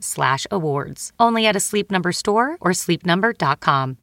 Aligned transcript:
slash 0.00 0.46
awards. 0.50 1.12
Only 1.18 1.46
at 1.46 1.56
a 1.56 1.60
Sleep 1.60 1.90
Number 1.90 2.12
store 2.12 2.56
or 2.60 2.72
sleepnumber.com. 2.72 3.98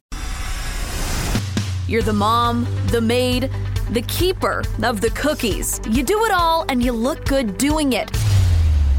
You're 1.88 2.02
the 2.02 2.12
mom, 2.12 2.66
the 2.88 3.00
maid, 3.00 3.48
the 3.90 4.02
keeper 4.02 4.64
of 4.82 5.00
the 5.00 5.10
cookies. 5.10 5.80
You 5.88 6.02
do 6.02 6.24
it 6.24 6.32
all 6.32 6.64
and 6.68 6.82
you 6.82 6.90
look 6.92 7.24
good 7.26 7.56
doing 7.58 7.92
it. 7.92 8.10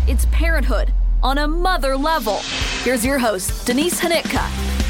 It's 0.08 0.26
parenthood 0.32 0.94
on 1.22 1.40
a 1.40 1.48
mother 1.48 1.98
level. 1.98 2.40
Here's 2.84 3.06
your 3.06 3.20
host, 3.20 3.68
Denise 3.68 4.00
Hanitka. 4.00 4.87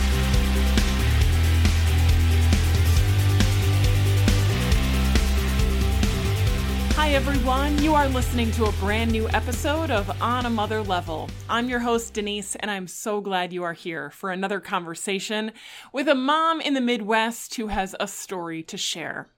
Hi, 7.08 7.14
everyone. 7.14 7.82
You 7.82 7.96
are 7.96 8.10
listening 8.10 8.52
to 8.52 8.66
a 8.66 8.72
brand 8.74 9.14
new 9.14 9.30
episode 9.30 9.92
of 9.92 10.22
On 10.22 10.46
a 10.46 10.50
Mother 10.50 10.84
Level. 10.84 11.30
I'm 11.50 11.70
your 11.70 11.80
host, 11.80 12.14
Denise, 12.14 12.56
and 12.56 12.70
I'm 12.70 12.86
so 12.86 13.22
glad 13.22 13.54
you 13.54 13.64
are 13.64 13.72
here 13.72 14.10
for 14.10 14.30
another 14.30 14.60
conversation 14.60 15.54
with 15.94 16.10
a 16.10 16.16
mom 16.16 16.60
in 16.60 16.74
the 16.74 16.82
Midwest 16.82 17.56
who 17.56 17.68
has 17.68 17.96
a 17.98 18.10
story 18.10 18.62
to 18.64 18.76
share. 18.76 19.30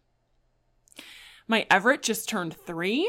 My 1.47 1.67
Everett 1.69 2.01
just 2.01 2.27
turned 2.27 2.55
three, 2.55 3.07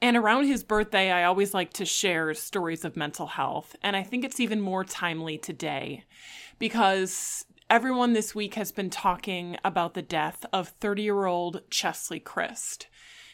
and 0.00 0.16
around 0.16 0.46
his 0.46 0.62
birthday, 0.62 1.10
I 1.10 1.24
always 1.24 1.52
like 1.52 1.72
to 1.72 1.84
share 1.84 2.32
stories 2.34 2.84
of 2.84 2.96
mental 2.96 3.26
health, 3.26 3.74
and 3.82 3.96
I 3.96 4.04
think 4.04 4.24
it's 4.24 4.38
even 4.38 4.60
more 4.60 4.84
timely 4.84 5.38
today 5.38 6.04
because 6.60 7.44
everyone 7.68 8.12
this 8.12 8.32
week 8.32 8.54
has 8.54 8.70
been 8.70 8.90
talking 8.90 9.56
about 9.64 9.94
the 9.94 10.02
death 10.02 10.46
of 10.52 10.68
30 10.68 11.02
year 11.02 11.26
old 11.26 11.62
Cheslie 11.68 12.20
Kryst. 12.20 12.86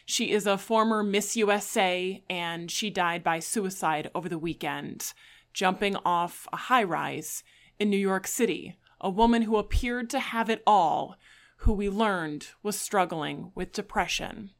She 0.06 0.30
is 0.30 0.46
a 0.46 0.56
former 0.56 1.02
Miss 1.02 1.36
USA 1.36 2.22
and 2.30 2.70
she 2.70 2.90
died 2.90 3.24
by 3.24 3.40
suicide 3.40 4.08
over 4.14 4.28
the 4.28 4.38
weekend, 4.38 5.12
jumping 5.52 5.96
off 6.04 6.46
a 6.52 6.56
high 6.56 6.84
rise 6.84 7.42
in 7.80 7.90
New 7.90 7.96
York 7.98 8.28
City. 8.28 8.78
A 9.00 9.10
woman 9.10 9.42
who 9.42 9.56
appeared 9.56 10.08
to 10.10 10.20
have 10.20 10.48
it 10.48 10.62
all, 10.64 11.16
who 11.58 11.72
we 11.72 11.90
learned 11.90 12.48
was 12.62 12.78
struggling 12.78 13.50
with 13.56 13.72
depression. 13.72 14.50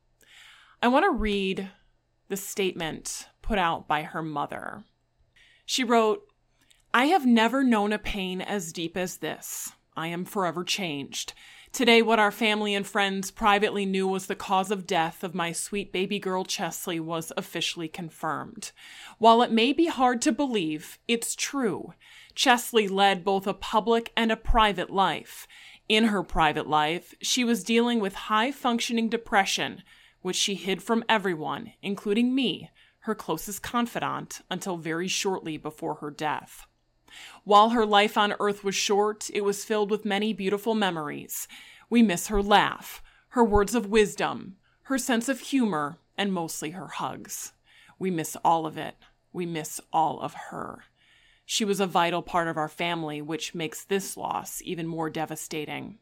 I 0.82 0.88
want 0.88 1.04
to 1.04 1.10
read 1.10 1.70
the 2.28 2.36
statement 2.36 3.28
put 3.40 3.56
out 3.56 3.86
by 3.86 4.02
her 4.02 4.22
mother. 4.22 4.82
She 5.64 5.84
wrote, 5.84 6.22
I 6.92 7.06
have 7.06 7.24
never 7.24 7.62
known 7.62 7.92
a 7.92 7.98
pain 7.98 8.40
as 8.40 8.72
deep 8.72 8.96
as 8.96 9.18
this. 9.18 9.72
I 9.96 10.08
am 10.08 10.24
forever 10.24 10.62
changed. 10.62 11.32
Today, 11.72 12.00
what 12.00 12.18
our 12.18 12.30
family 12.30 12.74
and 12.74 12.86
friends 12.86 13.30
privately 13.30 13.84
knew 13.84 14.06
was 14.06 14.26
the 14.26 14.34
cause 14.34 14.70
of 14.70 14.86
death 14.86 15.22
of 15.24 15.34
my 15.34 15.52
sweet 15.52 15.92
baby 15.92 16.18
girl 16.18 16.44
Cheslie 16.44 17.00
was 17.00 17.32
officially 17.36 17.88
confirmed. 17.88 18.72
While 19.18 19.42
it 19.42 19.50
may 19.50 19.72
be 19.72 19.86
hard 19.86 20.22
to 20.22 20.32
believe, 20.32 20.98
it's 21.06 21.34
true. 21.34 21.92
Cheslie 22.34 22.88
led 22.88 23.24
both 23.24 23.46
a 23.46 23.54
public 23.54 24.12
and 24.16 24.30
a 24.30 24.36
private 24.36 24.90
life. 24.90 25.46
In 25.88 26.04
her 26.04 26.22
private 26.22 26.66
life, 26.66 27.14
she 27.20 27.44
was 27.44 27.64
dealing 27.64 28.00
with 28.00 28.14
high 28.14 28.52
functioning 28.52 29.08
depression, 29.08 29.82
which 30.22 30.36
she 30.36 30.54
hid 30.54 30.82
from 30.82 31.04
everyone, 31.08 31.72
including 31.82 32.34
me, 32.34 32.70
her 33.00 33.14
closest 33.14 33.62
confidant, 33.62 34.40
until 34.50 34.76
very 34.76 35.08
shortly 35.08 35.56
before 35.56 35.96
her 35.96 36.10
death. 36.10 36.66
While 37.44 37.70
her 37.70 37.86
life 37.86 38.16
on 38.16 38.34
earth 38.40 38.64
was 38.64 38.74
short, 38.74 39.30
it 39.32 39.42
was 39.42 39.64
filled 39.64 39.90
with 39.90 40.04
many 40.04 40.32
beautiful 40.32 40.74
memories. 40.74 41.48
We 41.88 42.02
miss 42.02 42.28
her 42.28 42.42
laugh, 42.42 43.02
her 43.30 43.44
words 43.44 43.74
of 43.74 43.86
wisdom, 43.86 44.56
her 44.82 44.98
sense 44.98 45.28
of 45.28 45.40
humor, 45.40 45.98
and 46.16 46.32
mostly 46.32 46.70
her 46.70 46.88
hugs. 46.88 47.52
We 47.98 48.10
miss 48.10 48.36
all 48.44 48.66
of 48.66 48.76
it. 48.76 48.96
We 49.32 49.46
miss 49.46 49.80
all 49.92 50.20
of 50.20 50.34
her. 50.50 50.84
She 51.44 51.64
was 51.64 51.80
a 51.80 51.86
vital 51.86 52.22
part 52.22 52.48
of 52.48 52.56
our 52.56 52.68
family, 52.68 53.22
which 53.22 53.54
makes 53.54 53.84
this 53.84 54.16
loss 54.16 54.60
even 54.64 54.86
more 54.86 55.10
devastating. 55.10 55.98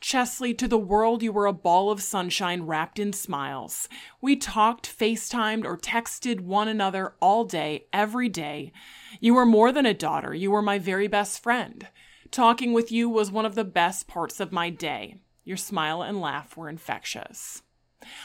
Cheslie, 0.00 0.54
to 0.54 0.68
the 0.68 0.78
world, 0.78 1.22
you 1.22 1.32
were 1.32 1.46
a 1.46 1.52
ball 1.52 1.90
of 1.90 2.02
sunshine 2.02 2.62
wrapped 2.62 2.98
in 2.98 3.12
smiles. 3.12 3.88
We 4.20 4.36
talked, 4.36 4.86
FaceTimed, 4.86 5.64
or 5.64 5.78
texted 5.78 6.40
one 6.40 6.68
another 6.68 7.14
all 7.20 7.44
day, 7.44 7.86
every 7.92 8.28
day. 8.28 8.72
You 9.20 9.34
were 9.34 9.46
more 9.46 9.72
than 9.72 9.86
a 9.86 9.94
daughter, 9.94 10.34
you 10.34 10.50
were 10.50 10.62
my 10.62 10.78
very 10.78 11.08
best 11.08 11.42
friend. 11.42 11.88
Talking 12.30 12.72
with 12.72 12.90
you 12.90 13.08
was 13.08 13.30
one 13.30 13.46
of 13.46 13.54
the 13.54 13.64
best 13.64 14.08
parts 14.08 14.40
of 14.40 14.52
my 14.52 14.68
day. 14.68 15.16
Your 15.44 15.56
smile 15.56 16.02
and 16.02 16.20
laugh 16.20 16.56
were 16.56 16.68
infectious. 16.68 17.62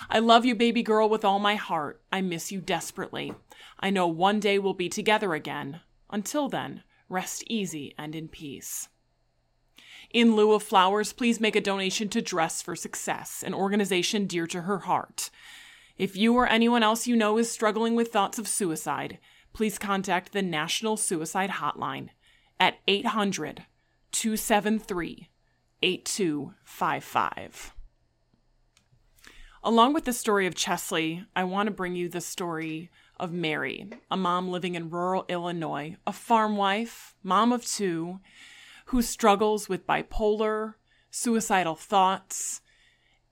I 0.09 0.19
love 0.19 0.45
you, 0.45 0.55
baby 0.55 0.83
girl, 0.83 1.07
with 1.07 1.23
all 1.23 1.39
my 1.39 1.55
heart. 1.55 2.01
I 2.11 2.21
miss 2.21 2.51
you 2.51 2.59
desperately. 2.59 3.33
I 3.79 3.89
know 3.89 4.07
one 4.07 4.39
day 4.39 4.59
we'll 4.59 4.73
be 4.73 4.89
together 4.89 5.33
again. 5.33 5.81
Until 6.09 6.49
then, 6.49 6.83
rest 7.07 7.43
easy 7.47 7.93
and 7.97 8.15
in 8.15 8.27
peace. 8.27 8.89
In 10.11 10.35
lieu 10.35 10.53
of 10.53 10.63
flowers, 10.63 11.13
please 11.13 11.39
make 11.39 11.55
a 11.55 11.61
donation 11.61 12.09
to 12.09 12.21
Dress 12.21 12.63
for 12.63 12.75
Success, 12.75 13.43
an 13.45 13.53
organization 13.53 14.25
dear 14.25 14.47
to 14.47 14.61
her 14.61 14.79
heart. 14.79 15.29
If 15.97 16.15
you 16.15 16.33
or 16.35 16.47
anyone 16.47 16.81
else 16.81 17.05
you 17.05 17.15
know 17.15 17.37
is 17.37 17.51
struggling 17.51 17.95
with 17.95 18.11
thoughts 18.11 18.39
of 18.39 18.47
suicide, 18.47 19.19
please 19.53 19.77
contact 19.77 20.31
the 20.33 20.41
National 20.41 20.97
Suicide 20.97 21.51
Hotline 21.51 22.09
at 22.59 22.79
800 22.87 23.65
273 24.11 25.29
8255. 25.81 27.73
Along 29.63 29.93
with 29.93 30.05
the 30.05 30.13
story 30.13 30.47
of 30.47 30.55
Cheslie, 30.55 31.25
I 31.35 31.43
want 31.43 31.67
to 31.67 31.71
bring 31.71 31.95
you 31.95 32.09
the 32.09 32.21
story 32.21 32.89
of 33.19 33.31
Mary, 33.31 33.89
a 34.09 34.17
mom 34.17 34.49
living 34.49 34.73
in 34.73 34.89
rural 34.89 35.25
Illinois, 35.27 35.97
a 36.07 36.13
farm 36.13 36.57
wife, 36.57 37.13
mom 37.21 37.51
of 37.51 37.65
two 37.65 38.21
who 38.89 39.01
struggles 39.03 39.69
with 39.69 39.85
bipolar, 39.85 40.73
suicidal 41.11 41.75
thoughts, 41.75 42.61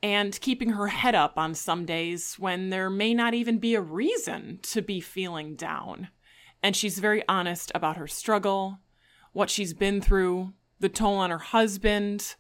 and 0.04 0.40
keeping 0.40 0.70
her 0.70 0.88
head 0.88 1.16
up 1.16 1.36
on 1.36 1.56
some 1.56 1.84
days 1.84 2.36
when 2.38 2.70
there 2.70 2.92
may 2.92 3.12
not 3.12 3.34
even 3.34 3.58
be 3.58 3.74
a 3.74 3.82
reason 3.82 4.60
to 4.62 4.84
be 4.84 5.02
feeling 5.02 5.56
down. 5.56 6.10
And 6.62 6.76
she's 6.76 7.00
very 7.00 7.24
honest 7.28 7.72
about 7.74 7.98
her 7.98 8.06
struggle, 8.06 8.78
what 9.34 9.50
she's 9.50 9.74
been 9.74 10.00
through, 10.00 10.54
the 10.80 10.90
toll 10.90 11.16
on 11.16 11.32
her 11.32 11.40
husband, 11.40 12.36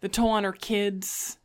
the 0.00 0.08
toll 0.08 0.30
on 0.30 0.44
her 0.44 0.52
kids, 0.52 1.38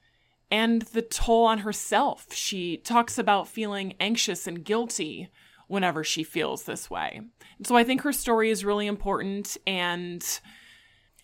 and 0.52 0.84
the 0.84 1.02
toll 1.02 1.46
on 1.46 1.60
herself. 1.60 2.28
She 2.34 2.78
talks 2.78 3.18
about 3.18 3.48
feeling 3.48 3.96
anxious 4.00 4.46
and 4.46 4.64
guilty 4.64 5.32
whenever 5.68 6.04
she 6.04 6.24
feels 6.24 6.64
this 6.64 6.88
way. 6.88 7.22
And 7.58 7.66
so 7.66 7.76
I 7.76 7.84
think 7.84 8.02
her 8.02 8.14
story 8.14 8.52
is 8.52 8.64
really 8.64 8.86
important 8.86 9.58
and 9.66 10.24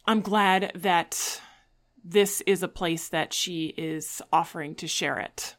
I'm 0.08 0.22
glad 0.22 0.72
that 0.76 1.42
this 2.04 2.42
is 2.46 2.62
a 2.62 2.68
place 2.68 3.10
that 3.10 3.34
she 3.34 3.74
is 3.76 4.22
offering 4.32 4.76
to 4.76 4.88
share 4.88 5.18
it. 5.18 5.56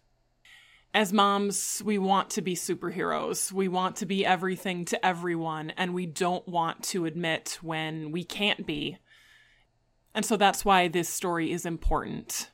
As 0.95 1.13
moms, 1.13 1.83
we 1.85 1.99
want 1.99 2.31
to 2.31 2.43
be 2.43 2.55
superheroes. 2.55 3.51
We 3.51 3.67
want 3.67 3.97
to 3.97 4.07
be 4.07 4.25
everything 4.25 4.85
to 4.87 5.05
everyone, 5.05 5.73
and 5.77 5.93
we 5.93 6.07
don't 6.07 6.47
want 6.49 6.85
to 6.85 7.07
admit 7.07 7.59
when 7.61 8.13
we 8.13 8.23
can't 8.23 8.65
be. 8.65 8.99
And 10.15 10.25
so 10.25 10.37
that's 10.37 10.65
why 10.65 10.87
this 10.87 11.09
story 11.09 11.51
is 11.51 11.67
important. 11.67 12.51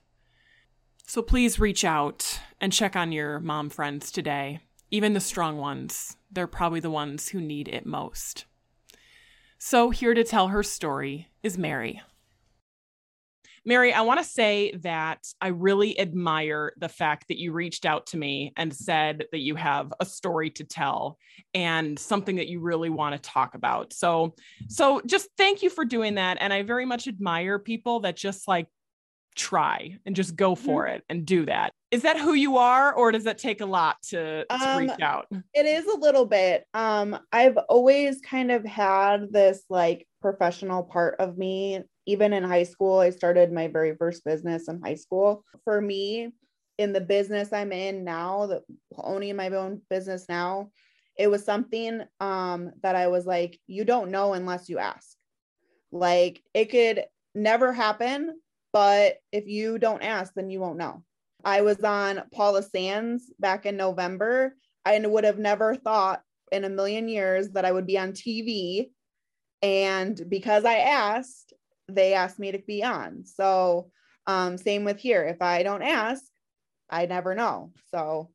So 1.07 1.21
please 1.21 1.61
reach 1.61 1.85
out 1.85 2.41
and 2.59 2.73
check 2.73 2.97
on 2.97 3.13
your 3.13 3.39
mom 3.39 3.69
friends 3.69 4.11
today. 4.11 4.61
Even 4.91 5.13
the 5.13 5.21
strong 5.21 5.59
ones, 5.59 6.17
they're 6.31 6.47
probably 6.47 6.81
the 6.81 6.91
ones 6.91 7.29
who 7.29 7.41
need 7.41 7.69
it 7.69 7.85
most. 7.85 8.47
So, 9.65 9.91
here 9.91 10.13
to 10.13 10.25
tell 10.25 10.49
her 10.49 10.65
story 10.65 11.29
is 11.45 11.57
Mary. 11.57 12.03
Mary, 13.65 13.93
I 13.93 14.01
want 14.01 14.19
to 14.19 14.25
say 14.25 14.73
that 14.83 15.25
I 15.41 15.49
really 15.49 16.01
admire 16.01 16.73
the 16.79 16.89
fact 16.89 17.29
that 17.29 17.39
you 17.39 17.53
reached 17.53 17.87
out 17.87 18.07
to 18.07 18.17
me 18.17 18.53
and 18.57 18.75
said 18.75 19.27
that 19.31 19.39
you 19.39 19.55
have 19.55 19.95
a 20.01 20.05
story 20.05 20.51
to 20.51 20.65
tell 20.65 21.17
and 21.55 21.97
something 21.97 22.35
that 22.37 22.49
you 22.49 22.59
really 22.59 22.91
want 22.91 23.15
to 23.15 23.31
talk 23.31 23.55
about. 23.55 23.93
So, 23.93 24.35
so 24.67 25.01
just 25.07 25.29
thank 25.39 25.63
you 25.63 25.71
for 25.71 25.85
doing 25.85 26.17
that 26.17 26.39
and 26.41 26.53
I 26.53 26.65
very 26.65 26.85
much 26.85 27.07
admire 27.07 27.61
people 27.61 28.01
that 28.01 28.17
just 28.17 28.49
like 28.49 28.67
try 29.35 29.99
and 30.07 30.15
just 30.15 30.37
go 30.37 30.55
mm-hmm. 30.55 30.65
for 30.65 30.85
mm-hmm. 30.85 30.97
it 30.97 31.05
and 31.09 31.27
do 31.27 31.47
that. 31.47 31.73
Is 31.91 32.03
that 32.03 32.19
who 32.19 32.35
you 32.35 32.57
are 32.57 32.93
or 32.95 33.13
does 33.13 33.25
that 33.25 33.39
take 33.39 33.61
a 33.61 33.67
lot 33.67 33.97
to, 34.09 34.45
to 34.47 34.55
um, 34.55 34.79
reach 34.79 35.01
out? 35.01 35.27
It 35.55 35.67
is 35.67 35.87
a 35.87 35.99
little 35.99 36.27
bit. 36.27 36.65
Um 36.75 37.19
I've 37.33 37.57
always 37.69 38.21
kind 38.21 38.51
of 38.51 38.65
had 38.65 39.33
this 39.33 39.63
like 39.69 40.07
professional 40.21 40.85
part 40.85 41.17
of 41.19 41.37
me 41.37 41.83
even 42.07 42.33
in 42.33 42.43
high 42.45 42.65
school. 42.65 42.99
I 42.99 43.11
started 43.11 43.53
my 43.53 43.69
very 43.69 43.95
first 43.97 44.25
business 44.25 44.69
in 44.69 44.81
high 44.83 44.97
school. 44.97 45.45
For 45.65 45.81
me, 45.81 46.33
in 46.79 46.93
the 46.93 47.01
business 47.01 47.53
I'm 47.53 47.73
in 47.73 48.05
now, 48.05 48.47
the 48.47 48.63
owning 48.97 49.37
my 49.37 49.49
own 49.51 49.83
business 49.89 50.27
now, 50.29 50.71
it 51.19 51.31
was 51.31 51.45
something 51.45 52.03
um 52.21 52.73
that 52.83 52.97
I 52.97 53.09
was 53.09 53.27
like, 53.27 53.61
you 53.67 53.85
don't 53.85 54.11
know 54.11 54.33
unless 54.33 54.69
you 54.69 54.79
ask. 54.79 55.17
Like 55.91 56.43
it 56.55 56.71
could 56.71 57.05
never 57.35 57.73
happen 57.73 58.39
but 58.73 59.17
if 59.31 59.47
you 59.47 59.79
don't 59.79 60.03
ask, 60.03 60.33
then 60.35 60.51
you 60.51 60.61
won't 60.61 60.79
know. 60.79 61.03
I 61.45 61.63
was 61.63 61.83
on 61.83 62.23
Paula 62.33 62.63
Sands 62.63 63.33
back 63.39 63.67
in 63.67 63.77
November. 63.77 64.55
I 64.85 64.99
would 64.99 65.25
have 65.25 65.39
never 65.39 65.75
thought 65.75 66.23
in 66.51 66.65
a 66.65 66.71
million 66.71 67.09
years 67.09 67.51
that 67.51 67.65
I 67.65 67.73
would 67.73 67.87
be 67.87 67.99
on 67.99 68.13
TV. 68.13 68.91
And 69.63 70.21
because 70.29 70.65
I 70.65 70.79
asked, 70.79 71.53
they 71.89 72.15
asked 72.15 72.39
me 72.39 72.53
to 72.53 72.59
be 72.59 72.83
on. 72.83 73.25
So, 73.25 73.91
um, 74.27 74.57
same 74.57 74.85
with 74.85 74.99
here. 74.99 75.25
If 75.25 75.43
I 75.43 75.63
don't 75.63 75.83
ask, 75.83 76.23
I 76.91 77.07
never 77.07 77.35
know. 77.35 77.73
So, 77.91 78.31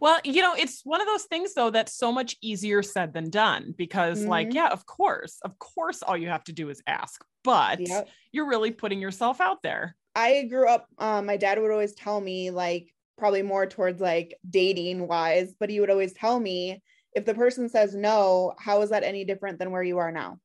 well, 0.00 0.20
you 0.24 0.42
know, 0.42 0.54
it's 0.54 0.80
one 0.84 1.00
of 1.00 1.06
those 1.06 1.24
things 1.24 1.54
though 1.54 1.70
that's 1.70 1.94
so 1.94 2.10
much 2.10 2.36
easier 2.42 2.82
said 2.82 3.12
than 3.12 3.30
done 3.30 3.74
because, 3.76 4.20
mm-hmm. 4.20 4.30
like, 4.30 4.54
yeah, 4.54 4.68
of 4.68 4.86
course, 4.86 5.38
of 5.44 5.58
course, 5.58 6.02
all 6.02 6.16
you 6.16 6.28
have 6.28 6.44
to 6.44 6.52
do 6.52 6.68
is 6.68 6.82
ask 6.86 7.22
but 7.44 7.80
yep. 7.80 8.08
you're 8.32 8.48
really 8.48 8.70
putting 8.70 9.00
yourself 9.00 9.40
out 9.40 9.62
there. 9.62 9.96
I 10.14 10.44
grew 10.44 10.68
up, 10.68 10.86
um, 10.98 11.26
my 11.26 11.36
dad 11.36 11.60
would 11.60 11.70
always 11.70 11.94
tell 11.94 12.20
me, 12.20 12.50
like, 12.50 12.92
probably 13.18 13.42
more 13.42 13.66
towards 13.66 14.00
like 14.00 14.38
dating 14.48 15.08
wise, 15.08 15.52
but 15.58 15.68
he 15.68 15.80
would 15.80 15.90
always 15.90 16.12
tell 16.12 16.38
me 16.38 16.80
if 17.14 17.24
the 17.24 17.34
person 17.34 17.68
says 17.68 17.94
no, 17.94 18.54
how 18.58 18.80
is 18.82 18.90
that 18.90 19.02
any 19.02 19.24
different 19.24 19.58
than 19.58 19.72
where 19.72 19.82
you 19.82 19.98
are 19.98 20.12
now? 20.12 20.38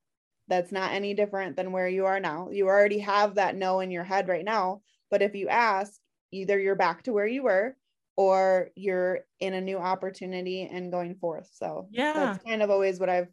That's 0.47 0.71
not 0.71 0.91
any 0.91 1.13
different 1.13 1.55
than 1.55 1.71
where 1.71 1.87
you 1.87 2.05
are 2.05 2.19
now. 2.19 2.49
You 2.51 2.67
already 2.67 2.99
have 2.99 3.35
that 3.35 3.55
no 3.55 3.79
in 3.79 3.91
your 3.91 4.03
head 4.03 4.27
right 4.27 4.43
now. 4.43 4.81
But 5.09 5.21
if 5.21 5.35
you 5.35 5.47
ask, 5.47 5.93
either 6.31 6.59
you're 6.59 6.75
back 6.75 7.03
to 7.03 7.13
where 7.13 7.27
you 7.27 7.43
were 7.43 7.77
or 8.17 8.69
you're 8.75 9.19
in 9.39 9.53
a 9.53 9.61
new 9.61 9.77
opportunity 9.77 10.63
and 10.63 10.91
going 10.91 11.15
forth. 11.15 11.49
So 11.53 11.87
yeah, 11.91 12.13
that's 12.13 12.43
kind 12.43 12.61
of 12.61 12.71
always 12.71 12.99
what 12.99 13.09
I've 13.09 13.29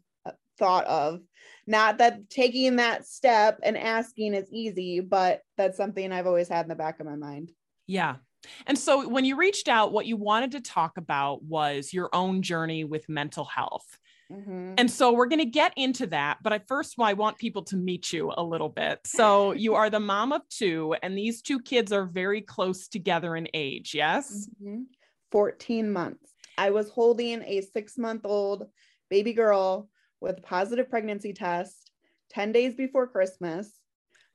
thought 0.61 0.85
of. 0.85 1.21
Not 1.65 1.97
that 1.97 2.29
taking 2.29 2.75
that 2.77 3.05
step 3.05 3.59
and 3.63 3.77
asking 3.77 4.35
is 4.35 4.47
easy, 4.51 4.99
but 4.99 5.41
that's 5.57 5.77
something 5.77 6.11
I've 6.11 6.27
always 6.27 6.47
had 6.47 6.65
in 6.65 6.69
the 6.69 6.75
back 6.75 6.99
of 6.99 7.05
my 7.05 7.15
mind. 7.15 7.51
Yeah. 7.87 8.17
And 8.67 8.77
so 8.77 9.07
when 9.07 9.25
you 9.25 9.35
reached 9.35 9.67
out, 9.67 9.91
what 9.91 10.05
you 10.05 10.17
wanted 10.17 10.51
to 10.51 10.61
talk 10.61 10.97
about 10.97 11.43
was 11.43 11.93
your 11.93 12.09
own 12.13 12.41
journey 12.41 12.83
with 12.83 13.09
mental 13.09 13.45
health. 13.45 13.85
Mm-hmm. 14.31 14.75
And 14.77 14.89
so 14.89 15.11
we're 15.11 15.27
going 15.27 15.39
to 15.39 15.45
get 15.45 15.73
into 15.75 16.07
that. 16.07 16.37
But 16.41 16.53
I 16.53 16.59
first, 16.59 16.97
well, 16.97 17.07
I 17.07 17.13
want 17.13 17.37
people 17.37 17.63
to 17.65 17.75
meet 17.75 18.13
you 18.13 18.31
a 18.35 18.43
little 18.43 18.69
bit. 18.69 18.99
So 19.05 19.51
you 19.51 19.75
are 19.75 19.89
the 19.89 19.99
mom 19.99 20.31
of 20.31 20.47
two, 20.49 20.95
and 21.03 21.17
these 21.17 21.41
two 21.41 21.59
kids 21.59 21.91
are 21.91 22.05
very 22.05 22.41
close 22.41 22.87
together 22.87 23.35
in 23.35 23.47
age. 23.53 23.93
Yes. 23.93 24.47
Mm-hmm. 24.63 24.83
14 25.31 25.91
months. 25.91 26.31
I 26.57 26.71
was 26.71 26.89
holding 26.89 27.41
a 27.43 27.61
six 27.61 27.97
month 27.97 28.21
old 28.25 28.67
baby 29.09 29.33
girl 29.33 29.89
with 30.21 30.37
a 30.37 30.41
positive 30.41 30.89
pregnancy 30.89 31.33
test 31.33 31.91
10 32.29 32.51
days 32.51 32.75
before 32.75 33.07
Christmas. 33.07 33.69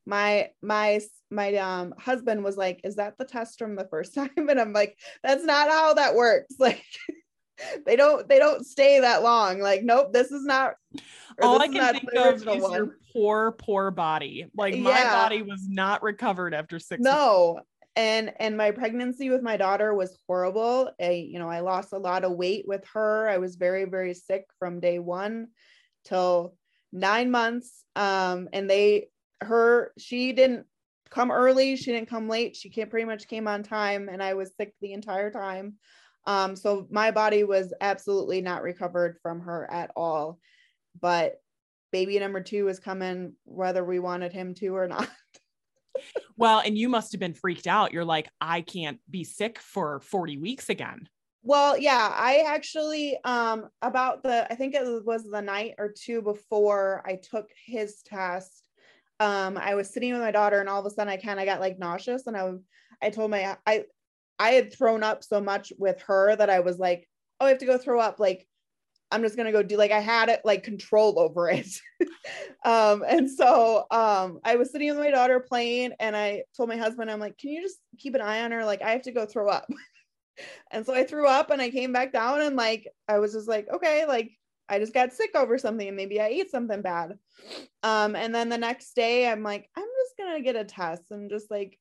My 0.09 0.50
my 0.62 1.00
my 1.31 1.55
um 1.56 1.93
husband 1.99 2.44
was 2.44 2.56
like, 2.56 2.81
"Is 2.85 2.97
that 2.97 3.19
the 3.19 3.25
test 3.25 3.59
from 3.59 3.75
the 3.75 3.88
first 3.88 4.15
time?" 4.15 4.31
And 4.37 4.61
I'm 4.61 4.73
like, 4.73 4.97
"That's 5.23 5.44
not 5.44 5.69
how 5.69 5.94
that 5.94 6.15
works." 6.15 6.55
Like 6.59 6.85
they 7.87 7.97
don't 7.97 8.29
they 8.29 8.38
don't 8.38 8.67
stay 8.67 9.00
that 9.00 9.23
long. 9.23 9.61
Like, 9.61 9.83
nope, 9.83 10.12
this 10.12 10.31
is 10.31 10.44
not. 10.44 10.75
All 11.43 11.61
I 11.61 11.69
can 11.69 11.94
think 11.94 12.15
of 12.15 12.35
is 12.35 12.44
one. 12.44 12.73
your 12.73 12.99
poor 13.12 13.53
poor 13.53 13.91
body. 13.91 14.47
Like 14.55 14.77
my 14.77 14.91
yeah. 14.91 15.23
body 15.23 15.43
was 15.43 15.67
not 15.67 16.03
recovered 16.03 16.55
after 16.55 16.79
six. 16.79 17.03
No, 17.03 17.55
months. 17.55 17.69
and 17.97 18.33
and 18.38 18.56
my 18.56 18.73
pregnancy 18.73 19.31
with 19.31 19.43
my 19.43 19.56
daughter 19.56 19.94
was 19.94 20.19
horrible. 20.27 20.91
I 21.00 21.12
you 21.12 21.38
know 21.38 21.49
I 21.49 21.61
lost 21.61 21.93
a 21.94 21.99
lot 21.99 22.25
of 22.25 22.33
weight 22.33 22.65
with 22.69 22.85
her. 22.93 23.29
I 23.29 23.38
was 23.38 23.56
very 23.56 23.87
very 23.87 24.15
sick 24.15 24.44
from 24.59 24.79
day 24.79 24.99
one 24.99 25.49
till 26.06 26.55
nine 26.93 27.31
months. 27.31 27.85
Um, 27.94 28.49
and 28.53 28.70
they, 28.70 29.08
her, 29.43 29.93
she 29.99 30.32
didn't 30.32 30.67
come 31.11 31.31
early. 31.31 31.76
She 31.76 31.93
didn't 31.93 32.08
come 32.08 32.29
late. 32.29 32.56
She 32.56 32.70
came, 32.70 32.88
pretty 32.88 33.06
much 33.06 33.29
came 33.29 33.49
on 33.49 33.62
time, 33.62 34.08
and 34.08 34.23
I 34.23 34.35
was 34.35 34.55
sick 34.56 34.75
the 34.81 34.93
entire 34.93 35.31
time. 35.31 35.75
Um, 36.26 36.56
so 36.56 36.87
my 36.91 37.11
body 37.11 37.44
was 37.44 37.73
absolutely 37.81 38.41
not 38.41 38.62
recovered 38.62 39.19
from 39.23 39.41
her 39.41 39.70
at 39.70 39.91
all. 39.94 40.38
But 41.00 41.41
baby 41.93 42.19
number 42.19 42.41
two 42.41 42.64
was 42.64 42.81
coming, 42.81 43.35
whether 43.44 43.85
we 43.85 43.99
wanted 43.99 44.32
him 44.32 44.55
to 44.55 44.69
or 44.69 44.88
not. 44.88 45.09
well, 46.37 46.61
and 46.61 46.76
you 46.76 46.88
must 46.88 47.12
have 47.12 47.20
been 47.20 47.35
freaked 47.35 47.67
out. 47.67 47.93
You're 47.93 48.05
like, 48.05 48.29
I 48.41 48.61
can't 48.61 48.99
be 49.09 49.25
sick 49.25 49.59
for 49.61 50.00
40 50.00 50.38
weeks 50.38 50.69
again. 50.69 51.09
Well, 51.47 51.79
yeah, 51.79 52.13
I 52.13 52.39
actually 52.45 53.17
um 53.25 53.69
about 53.81 54.25
the 54.25 54.51
I 54.53 54.57
think 54.57 54.75
it 54.75 55.05
was 55.05 55.23
the 55.31 55.41
night 55.41 55.75
or 55.79 55.93
two 55.93 56.21
before 56.21 57.05
I 57.07 57.15
took 57.17 57.49
his 57.67 58.03
test. 58.03 58.69
Um, 59.21 59.57
I 59.57 59.77
was 59.77 59.89
sitting 59.93 60.13
with 60.13 60.23
my 60.23 60.33
daughter, 60.33 60.59
and 60.59 60.69
all 60.69 60.81
of 60.81 60.87
a 60.87 60.91
sudden, 60.91 61.09
I 61.13 61.19
kind 61.19 61.39
of 61.39 61.47
got 61.47 61.61
like 61.61 61.79
nauseous, 61.79 62.27
and 62.27 62.37
I 62.37 62.51
I 63.01 63.11
told 63.11 63.31
my 63.31 63.57
I 63.65 63.85
I 64.41 64.51
had 64.51 64.73
thrown 64.73 65.05
up 65.05 65.23
so 65.23 65.41
much 65.41 65.73
with 65.79 66.01
her 66.03 66.35
that 66.35 66.51
I 66.51 66.61
was 66.61 66.79
like, 66.81 67.09
oh, 67.41 67.47
I 67.47 67.51
have 67.51 67.59
to 67.59 67.67
go 67.67 67.79
throw 67.79 68.01
up. 68.01 68.19
Like, 68.19 68.49
I'm 69.13 69.23
just 69.23 69.37
gonna 69.37 69.53
go 69.53 69.63
do 69.63 69.77
like 69.79 69.93
I 69.93 70.01
had 70.01 70.29
it 70.31 70.43
like 70.45 70.65
control 70.65 71.19
over 71.21 71.51
it. 71.51 71.69
um, 72.65 73.05
and 73.09 73.31
so 73.31 73.87
um 73.93 74.41
I 74.45 74.57
was 74.57 74.73
sitting 74.73 74.91
with 74.91 74.99
my 74.99 75.11
daughter 75.12 75.41
playing, 75.41 75.93
and 76.00 76.17
I 76.17 76.45
told 76.57 76.69
my 76.71 76.76
husband, 76.79 77.11
I'm 77.11 77.21
like, 77.21 77.38
can 77.38 77.50
you 77.50 77.62
just 77.62 77.79
keep 77.99 78.15
an 78.17 78.23
eye 78.23 78.43
on 78.45 78.53
her? 78.53 78.65
Like, 78.65 78.83
I 78.83 78.93
have 78.93 79.03
to 79.03 79.12
go 79.12 79.26
throw 79.26 79.49
up. 79.50 79.67
and 80.71 80.85
so 80.85 80.95
I 80.95 81.05
threw 81.05 81.26
up 81.26 81.50
and 81.50 81.61
I 81.61 81.71
came 81.71 81.93
back 81.93 82.12
down 82.12 82.40
and 82.40 82.57
like 82.57 82.88
I 83.09 83.19
was 83.19 83.33
just 83.33 83.49
like, 83.49 83.69
okay, 83.73 84.07
like 84.07 84.33
I 84.69 84.78
just 84.78 84.95
got 84.95 85.12
sick 85.12 85.31
over 85.35 85.59
something 85.59 85.87
and 85.87 85.97
maybe 85.97 86.21
I 86.21 86.26
ate 86.26 86.50
something 86.50 86.83
bad. 86.83 87.19
Um, 87.83 88.16
and 88.16 88.35
then 88.35 88.49
the 88.49 88.59
next 88.59 88.95
day 88.95 89.28
I'm 89.28 89.43
like, 89.43 89.69
I'm 89.76 89.85
just 89.85 90.16
gonna 90.19 90.43
get 90.43 90.57
a 90.57 90.64
test 90.64 91.11
and 91.11 91.31
just 91.31 91.50
like 91.50 91.78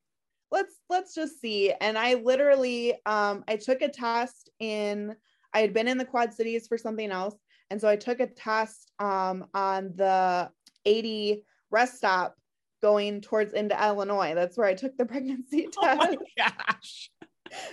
let's 0.51 0.75
let's 0.89 1.15
just 1.15 1.41
see. 1.41 1.73
And 1.81 1.97
I 1.97 2.15
literally 2.15 2.93
um 3.05 3.43
I 3.47 3.57
took 3.57 3.81
a 3.81 3.89
test 3.89 4.49
in 4.59 5.15
I 5.53 5.59
had 5.59 5.73
been 5.73 5.87
in 5.87 5.97
the 5.97 6.05
Quad 6.05 6.33
Cities 6.33 6.67
for 6.67 6.77
something 6.77 7.11
else. 7.11 7.35
And 7.71 7.81
so 7.81 7.87
I 7.87 7.95
took 7.95 8.19
a 8.19 8.27
test 8.27 8.91
um 8.99 9.45
on 9.53 9.93
the 9.95 10.49
80 10.85 11.43
rest 11.71 11.97
stop 11.97 12.35
going 12.83 13.21
towards 13.21 13.53
into 13.53 13.75
Illinois. 13.83 14.35
That's 14.35 14.57
where 14.57 14.67
I 14.67 14.75
took 14.75 14.95
the 14.95 15.05
pregnancy 15.07 15.63
test. 15.63 15.75
Oh 15.81 15.95
my 15.97 16.17
gosh 16.37 17.09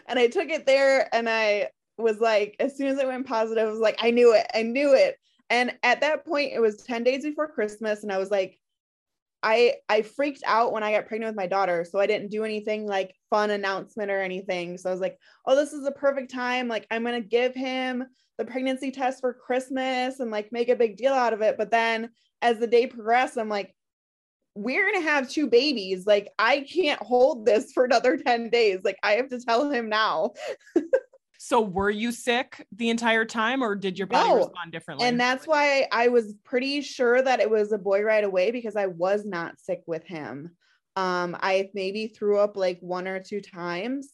and 0.07 0.19
I 0.19 0.29
took 0.29 0.49
it 0.49 0.67
there 0.67 1.09
and 1.15 1.29
I 1.29 1.69
was 1.99 2.21
like, 2.21 2.57
as 2.61 2.77
soon 2.77 2.89
as 2.89 2.99
I 2.99 3.05
went 3.05 3.27
positive, 3.27 3.67
I 3.67 3.71
was 3.71 3.81
like, 3.81 3.99
I 4.03 4.11
knew 4.11 4.35
it. 4.35 4.47
I 4.55 4.62
knew 4.62 4.95
it. 4.95 5.17
And 5.51 5.73
at 5.83 6.01
that 6.01 6.27
point, 6.27 6.53
it 6.53 6.61
was 6.61 6.83
10 6.83 7.05
days 7.05 7.23
before 7.23 7.49
Christmas. 7.49 8.03
And 8.03 8.12
I 8.12 8.19
was 8.19 8.31
like, 8.31 8.59
I 9.43 9.75
I 9.89 10.03
freaked 10.03 10.43
out 10.47 10.73
when 10.73 10.83
I 10.83 10.93
got 10.93 11.07
pregnant 11.07 11.31
with 11.31 11.37
my 11.37 11.47
daughter. 11.47 11.85
So 11.85 11.99
I 11.99 12.07
didn't 12.07 12.31
do 12.31 12.45
anything 12.45 12.87
like 12.87 13.15
fun 13.29 13.51
announcement 13.51 14.11
or 14.11 14.21
anything. 14.21 14.79
So 14.79 14.89
I 14.89 14.93
was 14.93 15.01
like, 15.01 15.19
oh, 15.47 15.57
this 15.57 15.73
is 15.73 15.85
the 15.85 15.93
perfect 15.93 16.33
time. 16.33 16.69
Like, 16.69 16.87
I'm 16.91 17.05
gonna 17.05 17.21
give 17.21 17.55
him 17.55 18.05
the 18.39 18.45
pregnancy 18.45 18.91
test 18.91 19.21
for 19.21 19.35
Christmas 19.35 20.21
and 20.21 20.31
like 20.31 20.53
make 20.53 20.69
a 20.69 20.77
big 20.77 20.97
deal 20.97 21.12
out 21.12 21.33
of 21.33 21.43
it. 21.43 21.57
But 21.59 21.71
then 21.71 22.11
as 22.41 22.59
the 22.59 22.67
day 22.67 22.87
progressed, 22.87 23.37
I'm 23.37 23.49
like, 23.49 23.75
we're 24.55 24.91
going 24.91 25.03
to 25.03 25.11
have 25.11 25.29
two 25.29 25.49
babies. 25.49 26.07
Like, 26.07 26.29
I 26.39 26.61
can't 26.61 27.03
hold 27.03 27.47
this 27.47 27.73
for 27.73 27.85
another 27.85 28.17
10 28.17 28.51
days. 28.51 28.81
Like, 28.85 28.99
I 29.03 29.13
have 29.13 29.29
to 29.31 29.41
tell 29.41 29.71
him 29.71 29.89
now. 29.89 30.33
so, 31.39 31.61
were 31.61 31.91
you 31.91 32.13
sick 32.13 32.67
the 32.73 32.91
entire 32.91 33.25
time 33.25 33.63
or 33.63 33.75
did 33.75 33.99
your 33.99 34.07
body 34.07 34.29
no. 34.29 34.37
respond 34.37 34.73
differently? 34.73 35.07
And 35.07 35.19
that's 35.19 35.47
why 35.47 35.87
I 35.91 36.09
was 36.09 36.35
pretty 36.45 36.83
sure 36.83 37.23
that 37.23 37.41
it 37.41 37.49
was 37.49 37.73
a 37.73 37.79
boy 37.79 38.03
right 38.03 38.25
away 38.25 38.51
because 38.51 38.77
I 38.77 38.87
was 38.87 39.25
not 39.25 39.59
sick 39.59 39.83
with 39.87 40.05
him. 40.05 40.51
Um, 40.97 41.37
I 41.41 41.71
maybe 41.73 42.09
threw 42.09 42.39
up 42.39 42.57
like 42.57 42.79
one 42.81 43.09
or 43.09 43.21
two 43.23 43.41
times. 43.41 44.11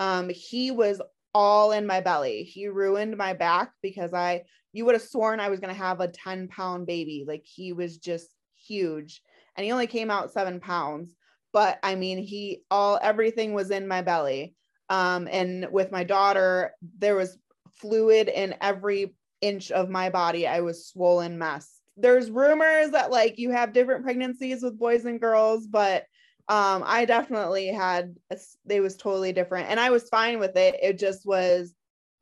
Um, 0.00 0.30
he 0.30 0.70
was 0.70 1.02
all 1.34 1.72
in 1.72 1.86
my 1.86 2.00
belly. 2.00 2.44
He 2.44 2.68
ruined 2.68 3.16
my 3.18 3.34
back 3.34 3.72
because 3.82 4.14
I, 4.14 4.44
you 4.72 4.86
would 4.86 4.94
have 4.94 5.02
sworn 5.02 5.38
I 5.38 5.50
was 5.50 5.60
going 5.60 5.74
to 5.74 5.78
have 5.78 6.00
a 6.00 6.08
10 6.08 6.48
pound 6.48 6.86
baby. 6.86 7.24
Like 7.28 7.44
he 7.44 7.74
was 7.74 7.98
just 7.98 8.28
huge 8.56 9.22
and 9.56 9.64
he 9.64 9.72
only 9.72 9.86
came 9.86 10.10
out 10.10 10.32
seven 10.32 10.60
pounds. 10.60 11.14
But 11.52 11.78
I 11.82 11.94
mean, 11.94 12.18
he 12.18 12.62
all, 12.70 12.98
everything 13.02 13.52
was 13.52 13.70
in 13.70 13.86
my 13.86 14.02
belly. 14.02 14.54
Um, 14.88 15.28
and 15.30 15.68
with 15.70 15.92
my 15.92 16.04
daughter, 16.04 16.72
there 16.98 17.16
was 17.16 17.38
fluid 17.74 18.28
in 18.28 18.54
every 18.60 19.14
inch 19.40 19.70
of 19.70 19.90
my 19.90 20.10
body. 20.10 20.46
I 20.46 20.60
was 20.60 20.86
swollen 20.86 21.38
mess. 21.38 21.80
There's 21.96 22.30
rumors 22.30 22.90
that 22.90 23.10
like 23.10 23.38
you 23.38 23.50
have 23.50 23.72
different 23.72 24.04
pregnancies 24.04 24.62
with 24.62 24.78
boys 24.78 25.04
and 25.04 25.20
girls, 25.20 25.66
but 25.66 26.06
um 26.48 26.82
i 26.86 27.04
definitely 27.04 27.68
had 27.68 28.16
a, 28.30 28.38
they 28.66 28.80
was 28.80 28.96
totally 28.96 29.32
different 29.32 29.68
and 29.70 29.78
i 29.78 29.90
was 29.90 30.08
fine 30.08 30.38
with 30.38 30.56
it 30.56 30.74
it 30.82 30.98
just 30.98 31.24
was 31.24 31.74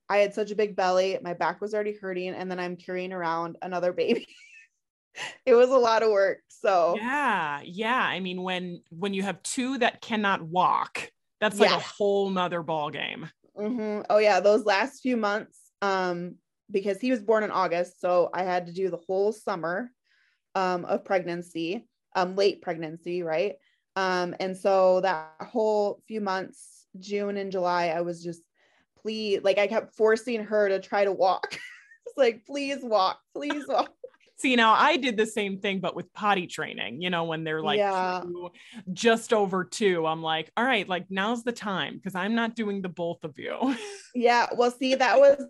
i 0.08 0.18
had 0.18 0.34
such 0.34 0.50
a 0.50 0.56
big 0.56 0.76
belly 0.76 1.18
my 1.22 1.32
back 1.32 1.60
was 1.60 1.72
already 1.72 1.96
hurting 2.00 2.34
and 2.34 2.50
then 2.50 2.60
i'm 2.60 2.76
carrying 2.76 3.12
around 3.12 3.56
another 3.62 3.92
baby 3.92 4.26
it 5.46 5.54
was 5.54 5.70
a 5.70 5.76
lot 5.76 6.02
of 6.02 6.10
work 6.10 6.38
so 6.48 6.94
yeah 6.96 7.60
yeah 7.64 8.02
i 8.02 8.20
mean 8.20 8.42
when 8.42 8.82
when 8.90 9.14
you 9.14 9.22
have 9.22 9.42
two 9.42 9.78
that 9.78 10.00
cannot 10.00 10.42
walk 10.42 11.10
that's 11.40 11.58
like 11.58 11.70
yeah. 11.70 11.76
a 11.76 11.80
whole 11.80 12.30
nother 12.30 12.62
ball 12.62 12.90
game 12.90 13.28
mm-hmm. 13.58 14.02
oh 14.10 14.18
yeah 14.18 14.40
those 14.40 14.64
last 14.64 15.00
few 15.00 15.16
months 15.16 15.58
um 15.82 16.34
because 16.70 17.00
he 17.00 17.10
was 17.10 17.20
born 17.20 17.42
in 17.42 17.50
august 17.50 18.00
so 18.00 18.30
i 18.34 18.42
had 18.42 18.66
to 18.66 18.72
do 18.72 18.90
the 18.90 19.00
whole 19.06 19.32
summer 19.32 19.90
um 20.54 20.84
of 20.84 21.04
pregnancy 21.04 21.86
um 22.14 22.36
late 22.36 22.60
pregnancy 22.60 23.22
right 23.22 23.54
um, 23.96 24.34
and 24.40 24.56
so 24.56 25.00
that 25.00 25.32
whole 25.40 26.02
few 26.06 26.20
months, 26.20 26.86
June 26.98 27.36
and 27.36 27.52
July, 27.52 27.88
I 27.88 28.00
was 28.02 28.22
just 28.22 28.42
please 29.02 29.40
like 29.42 29.58
I 29.58 29.66
kept 29.66 29.94
forcing 29.96 30.44
her 30.44 30.68
to 30.68 30.80
try 30.80 31.04
to 31.04 31.12
walk. 31.12 31.52
it's 32.06 32.16
like, 32.16 32.44
please 32.46 32.78
walk, 32.82 33.20
please 33.34 33.66
walk. 33.68 33.92
See, 34.40 34.56
now 34.56 34.72
I 34.72 34.96
did 34.96 35.18
the 35.18 35.26
same 35.26 35.58
thing, 35.58 35.80
but 35.80 35.94
with 35.94 36.10
potty 36.14 36.46
training, 36.46 37.02
you 37.02 37.10
know, 37.10 37.24
when 37.24 37.44
they're 37.44 37.62
like 37.62 37.76
yeah. 37.76 38.22
two, 38.22 38.50
just 38.90 39.34
over 39.34 39.64
two, 39.64 40.06
I'm 40.06 40.22
like, 40.22 40.50
all 40.56 40.64
right, 40.64 40.88
like 40.88 41.10
now's 41.10 41.44
the 41.44 41.52
time 41.52 41.96
because 41.96 42.14
I'm 42.14 42.34
not 42.34 42.56
doing 42.56 42.80
the 42.80 42.88
both 42.88 43.22
of 43.22 43.38
you. 43.38 43.76
yeah. 44.14 44.46
Well, 44.56 44.70
see, 44.70 44.94
that 44.94 45.18
was, 45.18 45.44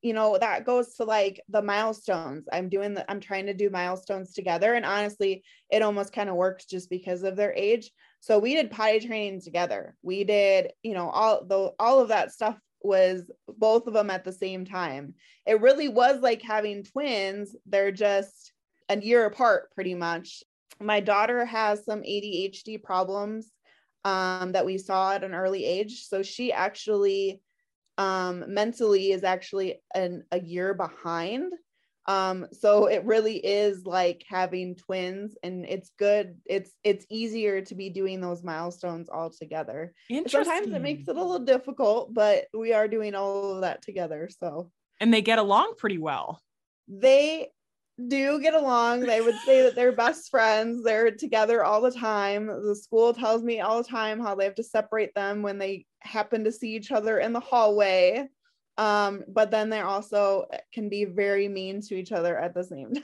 you 0.00 0.12
know, 0.12 0.38
that 0.38 0.64
goes 0.64 0.94
to 0.94 1.04
like 1.04 1.40
the 1.48 1.60
milestones. 1.60 2.46
I'm 2.52 2.68
doing 2.68 2.94
the, 2.94 3.10
I'm 3.10 3.18
trying 3.18 3.46
to 3.46 3.54
do 3.54 3.68
milestones 3.68 4.32
together. 4.32 4.74
And 4.74 4.86
honestly, 4.86 5.42
it 5.68 5.82
almost 5.82 6.12
kind 6.12 6.30
of 6.30 6.36
works 6.36 6.66
just 6.66 6.88
because 6.88 7.24
of 7.24 7.34
their 7.34 7.52
age. 7.52 7.90
So 8.20 8.38
we 8.38 8.54
did 8.54 8.70
potty 8.70 9.00
training 9.00 9.40
together. 9.40 9.96
We 10.02 10.22
did, 10.22 10.72
you 10.84 10.94
know, 10.94 11.10
all 11.10 11.44
the 11.44 11.72
all 11.80 11.98
of 11.98 12.08
that 12.08 12.30
stuff 12.30 12.56
was 12.82 13.30
both 13.46 13.86
of 13.86 13.94
them 13.94 14.10
at 14.10 14.24
the 14.24 14.32
same 14.32 14.64
time. 14.64 15.14
It 15.46 15.60
really 15.60 15.88
was 15.88 16.20
like 16.20 16.42
having 16.42 16.84
twins. 16.84 17.54
They're 17.66 17.92
just 17.92 18.52
a 18.88 18.98
year 18.98 19.26
apart, 19.26 19.72
pretty 19.74 19.94
much. 19.94 20.42
My 20.80 21.00
daughter 21.00 21.44
has 21.44 21.84
some 21.84 22.00
ADHD 22.00 22.82
problems 22.82 23.50
um, 24.04 24.52
that 24.52 24.66
we 24.66 24.78
saw 24.78 25.12
at 25.12 25.24
an 25.24 25.34
early 25.34 25.64
age. 25.64 26.06
So 26.06 26.22
she 26.22 26.52
actually 26.52 27.40
um, 27.98 28.44
mentally 28.48 29.12
is 29.12 29.24
actually 29.24 29.82
an, 29.94 30.24
a 30.32 30.40
year 30.40 30.72
behind 30.72 31.52
um 32.10 32.46
so 32.52 32.86
it 32.86 33.04
really 33.04 33.36
is 33.36 33.86
like 33.86 34.24
having 34.28 34.74
twins 34.74 35.36
and 35.42 35.64
it's 35.64 35.90
good. 35.98 36.36
It's 36.44 36.72
it's 36.82 37.06
easier 37.08 37.62
to 37.62 37.74
be 37.74 37.90
doing 37.90 38.20
those 38.20 38.42
milestones 38.42 39.08
all 39.08 39.30
together 39.30 39.94
sometimes 40.26 40.72
it 40.72 40.82
makes 40.82 41.08
it 41.08 41.16
a 41.16 41.22
little 41.22 41.44
difficult 41.44 42.12
but 42.12 42.46
we 42.52 42.72
are 42.72 42.88
doing 42.88 43.14
all 43.14 43.54
of 43.54 43.60
that 43.62 43.82
together 43.82 44.28
so. 44.38 44.70
And 44.98 45.14
they 45.14 45.22
get 45.22 45.38
along 45.38 45.74
pretty 45.78 45.98
well. 45.98 46.42
They 46.86 47.48
do 48.08 48.40
get 48.40 48.54
along. 48.54 49.00
They 49.00 49.20
would 49.20 49.36
say 49.46 49.62
that 49.62 49.74
they're 49.74 49.92
best 49.92 50.30
friends. 50.30 50.82
They're 50.82 51.10
together 51.10 51.64
all 51.64 51.80
the 51.80 51.90
time. 51.90 52.46
The 52.46 52.76
school 52.76 53.14
tells 53.14 53.42
me 53.42 53.60
all 53.60 53.82
the 53.82 53.88
time 53.88 54.20
how 54.20 54.34
they 54.34 54.44
have 54.44 54.56
to 54.56 54.62
separate 54.62 55.14
them 55.14 55.42
when 55.42 55.58
they 55.58 55.86
happen 56.00 56.44
to 56.44 56.52
see 56.52 56.74
each 56.74 56.90
other 56.92 57.18
in 57.18 57.32
the 57.32 57.40
hallway 57.40 58.28
um, 58.80 59.24
but 59.28 59.50
then 59.50 59.68
they 59.68 59.80
also 59.80 60.46
can 60.72 60.88
be 60.88 61.04
very 61.04 61.48
mean 61.48 61.82
to 61.82 61.94
each 61.94 62.12
other 62.12 62.38
at 62.38 62.54
the 62.54 62.64
same 62.64 62.94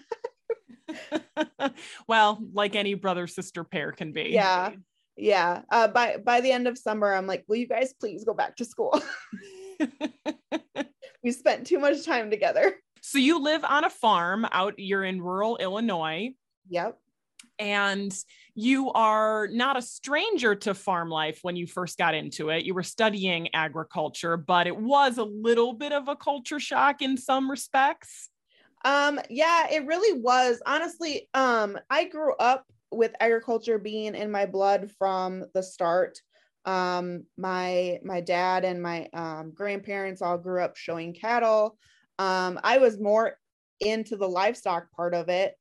time. 0.88 1.72
well, 2.08 2.42
like 2.54 2.74
any 2.74 2.94
brother 2.94 3.26
sister 3.26 3.62
pair 3.62 3.92
can 3.92 4.12
be. 4.12 4.30
Yeah. 4.30 4.72
Yeah. 5.18 5.62
Uh, 5.70 5.88
by 5.88 6.16
by 6.16 6.40
the 6.40 6.50
end 6.50 6.66
of 6.66 6.78
summer, 6.78 7.12
I'm 7.12 7.26
like, 7.26 7.44
will 7.46 7.56
you 7.56 7.68
guys 7.68 7.92
please 7.92 8.24
go 8.24 8.32
back 8.32 8.56
to 8.56 8.64
school? 8.64 9.02
we 11.22 11.30
spent 11.30 11.66
too 11.66 11.78
much 11.78 12.06
time 12.06 12.30
together. 12.30 12.76
So 13.02 13.18
you 13.18 13.38
live 13.38 13.62
on 13.62 13.84
a 13.84 13.90
farm 13.90 14.46
out, 14.52 14.78
you're 14.78 15.04
in 15.04 15.20
rural 15.20 15.58
Illinois. 15.58 16.30
Yep 16.70 16.98
and 17.58 18.16
you 18.54 18.90
are 18.92 19.48
not 19.48 19.76
a 19.76 19.82
stranger 19.82 20.54
to 20.54 20.74
farm 20.74 21.10
life 21.10 21.40
when 21.42 21.56
you 21.56 21.66
first 21.66 21.98
got 21.98 22.14
into 22.14 22.50
it. 22.50 22.64
You 22.64 22.74
were 22.74 22.82
studying 22.82 23.48
agriculture, 23.54 24.36
but 24.36 24.66
it 24.66 24.76
was 24.76 25.18
a 25.18 25.24
little 25.24 25.72
bit 25.72 25.92
of 25.92 26.08
a 26.08 26.16
culture 26.16 26.60
shock 26.60 27.02
in 27.02 27.16
some 27.16 27.50
respects. 27.50 28.30
Um, 28.84 29.20
yeah, 29.30 29.68
it 29.70 29.86
really 29.86 30.20
was. 30.20 30.62
Honestly, 30.66 31.28
um, 31.34 31.78
I 31.90 32.04
grew 32.04 32.34
up 32.34 32.64
with 32.90 33.14
agriculture 33.20 33.78
being 33.78 34.14
in 34.14 34.30
my 34.30 34.46
blood 34.46 34.90
from 34.98 35.44
the 35.54 35.62
start. 35.62 36.20
Um, 36.64 37.24
my 37.36 38.00
my 38.02 38.20
dad 38.20 38.64
and 38.64 38.82
my 38.82 39.08
um, 39.12 39.52
grandparents 39.54 40.22
all 40.22 40.38
grew 40.38 40.62
up 40.62 40.76
showing 40.76 41.14
cattle. 41.14 41.78
Um, 42.18 42.58
I 42.62 42.78
was 42.78 43.00
more 43.00 43.38
into 43.80 44.16
the 44.16 44.28
livestock 44.28 44.90
part 44.92 45.14
of 45.14 45.28
it 45.28 45.54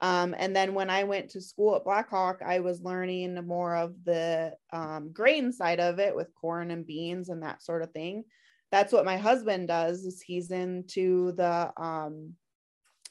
um, 0.00 0.34
and 0.38 0.56
then 0.56 0.74
when 0.74 0.88
I 0.88 1.04
went 1.04 1.30
to 1.30 1.40
school 1.40 1.76
at 1.76 1.84
Blackhawk, 1.84 2.40
I 2.44 2.60
was 2.60 2.82
learning 2.82 3.34
more 3.46 3.76
of 3.76 3.94
the 4.04 4.54
um, 4.72 5.12
grain 5.12 5.52
side 5.52 5.80
of 5.80 5.98
it 5.98 6.16
with 6.16 6.34
corn 6.40 6.70
and 6.70 6.86
beans 6.86 7.28
and 7.28 7.42
that 7.42 7.62
sort 7.62 7.82
of 7.82 7.92
thing. 7.92 8.24
That's 8.70 8.92
what 8.92 9.04
my 9.04 9.18
husband 9.18 9.68
does. 9.68 10.04
Is 10.04 10.22
he's 10.22 10.50
into 10.50 11.32
the 11.32 11.72
um, 11.76 12.34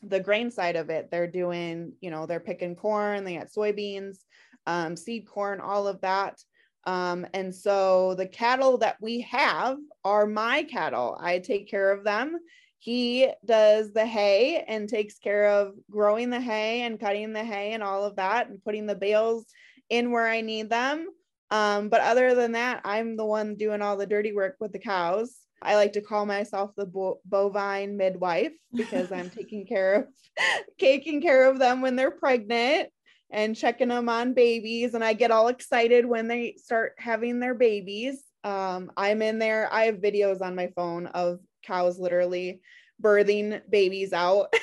the 0.01 0.19
grain 0.19 0.49
side 0.49 0.77
of 0.77 0.89
it. 0.89 1.11
They're 1.11 1.27
doing, 1.27 1.93
you 2.01 2.09
know, 2.09 2.25
they're 2.25 2.39
picking 2.39 2.75
corn. 2.75 3.23
They 3.23 3.37
got 3.37 3.51
soybeans, 3.51 4.19
um, 4.65 4.95
seed 4.95 5.27
corn, 5.27 5.59
all 5.59 5.87
of 5.87 6.01
that. 6.01 6.41
Um, 6.85 7.27
and 7.33 7.53
so 7.53 8.15
the 8.15 8.25
cattle 8.25 8.77
that 8.79 8.95
we 9.01 9.21
have 9.21 9.77
are 10.03 10.25
my 10.25 10.63
cattle. 10.63 11.17
I 11.21 11.39
take 11.39 11.69
care 11.69 11.91
of 11.91 12.03
them 12.03 12.39
he 12.79 13.29
does 13.45 13.91
the 13.91 14.05
hay 14.05 14.63
and 14.67 14.87
takes 14.87 15.19
care 15.19 15.49
of 15.49 15.73
growing 15.91 16.29
the 16.29 16.39
hay 16.39 16.81
and 16.81 16.99
cutting 16.99 17.33
the 17.33 17.43
hay 17.43 17.73
and 17.73 17.83
all 17.83 18.05
of 18.05 18.15
that 18.15 18.47
and 18.47 18.63
putting 18.63 18.85
the 18.85 18.95
bales 18.95 19.45
in 19.89 20.11
where 20.11 20.27
I 20.27 20.41
need 20.41 20.69
them. 20.69 21.07
Um, 21.51 21.89
but 21.89 22.01
other 22.01 22.35
than 22.35 22.53
that, 22.53 22.81
I'm 22.85 23.17
the 23.17 23.25
one 23.25 23.55
doing 23.55 23.81
all 23.81 23.97
the 23.97 24.05
dirty 24.05 24.31
work 24.31 24.55
with 24.59 24.71
the 24.71 24.79
cows. 24.79 25.35
I 25.61 25.75
like 25.75 25.93
to 25.93 26.01
call 26.01 26.25
myself 26.25 26.71
the 26.77 26.85
bo- 26.85 27.19
bovine 27.25 27.97
midwife 27.97 28.53
because 28.73 29.11
I'm 29.11 29.29
taking 29.35 29.65
care 29.65 29.93
of 29.95 30.05
taking 30.79 31.21
care 31.21 31.49
of 31.49 31.59
them 31.59 31.81
when 31.81 31.97
they're 31.97 32.11
pregnant 32.11 32.89
and 33.29 33.57
checking 33.57 33.89
them 33.89 34.07
on 34.07 34.33
babies. 34.33 34.93
And 34.93 35.03
I 35.03 35.13
get 35.13 35.31
all 35.31 35.49
excited 35.49 36.05
when 36.05 36.27
they 36.27 36.55
start 36.57 36.93
having 36.97 37.39
their 37.39 37.55
babies. 37.55 38.23
Um, 38.43 38.91
I'm 38.95 39.21
in 39.21 39.37
there. 39.37 39.71
I 39.71 39.85
have 39.85 39.95
videos 39.95 40.41
on 40.41 40.55
my 40.55 40.67
phone 40.75 41.07
of 41.07 41.39
cows 41.69 41.99
literally 41.99 42.61
birthing 43.01 43.61
babies 43.69 44.13
out. 44.13 44.53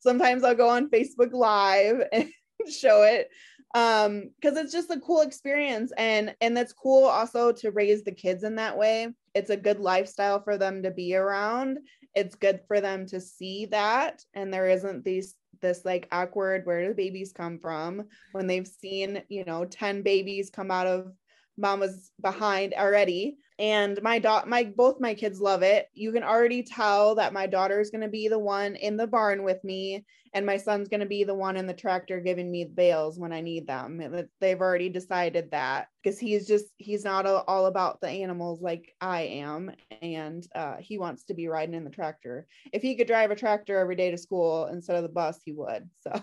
Sometimes 0.00 0.44
I'll 0.44 0.54
go 0.54 0.68
on 0.68 0.90
Facebook 0.90 1.32
Live 1.32 2.02
and 2.12 2.30
show 2.70 3.02
it 3.02 3.28
um 3.74 4.30
because 4.40 4.56
it's 4.56 4.72
just 4.72 4.90
a 4.90 5.00
cool 5.00 5.22
experience. 5.22 5.92
And 5.98 6.34
and 6.40 6.56
that's 6.56 6.72
cool 6.72 7.04
also 7.04 7.52
to 7.52 7.72
raise 7.72 8.04
the 8.04 8.12
kids 8.12 8.44
in 8.44 8.54
that 8.56 8.78
way. 8.78 9.08
It's 9.34 9.50
a 9.50 9.56
good 9.56 9.80
lifestyle 9.80 10.40
for 10.42 10.56
them 10.56 10.82
to 10.84 10.90
be 10.90 11.14
around. 11.16 11.78
It's 12.14 12.36
good 12.36 12.60
for 12.68 12.80
them 12.80 13.06
to 13.06 13.20
see 13.20 13.66
that. 13.66 14.22
And 14.34 14.54
there 14.54 14.68
isn't 14.68 15.04
these 15.04 15.34
this 15.60 15.84
like 15.84 16.08
awkward 16.12 16.66
where 16.66 16.86
do 16.86 16.94
babies 16.94 17.32
come 17.32 17.58
from 17.58 18.04
when 18.32 18.46
they've 18.46 18.66
seen 18.66 19.22
you 19.28 19.44
know 19.44 19.64
10 19.64 20.02
babies 20.02 20.50
come 20.50 20.70
out 20.70 20.86
of 20.86 21.12
mama's 21.56 22.10
behind 22.20 22.74
already. 22.74 23.38
And 23.58 24.00
my 24.02 24.18
dot 24.18 24.48
my 24.48 24.64
both 24.64 25.00
my 25.00 25.14
kids 25.14 25.40
love 25.40 25.62
it. 25.62 25.86
You 25.94 26.12
can 26.12 26.24
already 26.24 26.62
tell 26.62 27.14
that 27.14 27.32
my 27.32 27.46
daughter 27.46 27.80
is 27.80 27.90
going 27.90 28.02
to 28.02 28.08
be 28.08 28.26
the 28.26 28.38
one 28.38 28.74
in 28.74 28.96
the 28.96 29.06
barn 29.06 29.44
with 29.44 29.62
me 29.62 30.04
and 30.34 30.44
my 30.44 30.56
son's 30.56 30.88
going 30.88 31.00
to 31.00 31.06
be 31.06 31.22
the 31.22 31.34
one 31.34 31.56
in 31.56 31.66
the 31.66 31.72
tractor 31.72 32.20
giving 32.20 32.50
me 32.50 32.64
the 32.64 32.70
bales 32.70 33.18
when 33.18 33.32
i 33.32 33.40
need 33.40 33.66
them. 33.66 34.26
They've 34.40 34.60
already 34.60 34.88
decided 34.88 35.52
that 35.52 35.86
because 36.02 36.18
he's 36.18 36.46
just 36.46 36.66
he's 36.76 37.04
not 37.04 37.24
all 37.24 37.66
about 37.66 38.00
the 38.00 38.08
animals 38.08 38.60
like 38.60 38.92
i 39.00 39.22
am 39.22 39.70
and 40.02 40.46
uh, 40.54 40.76
he 40.80 40.98
wants 40.98 41.24
to 41.24 41.34
be 41.34 41.46
riding 41.46 41.74
in 41.74 41.84
the 41.84 41.90
tractor. 41.90 42.46
If 42.72 42.82
he 42.82 42.96
could 42.96 43.06
drive 43.06 43.30
a 43.30 43.36
tractor 43.36 43.78
every 43.78 43.96
day 43.96 44.10
to 44.10 44.18
school 44.18 44.66
instead 44.66 44.96
of 44.96 45.04
the 45.04 45.08
bus 45.08 45.38
he 45.44 45.52
would 45.52 45.88
so 46.00 46.20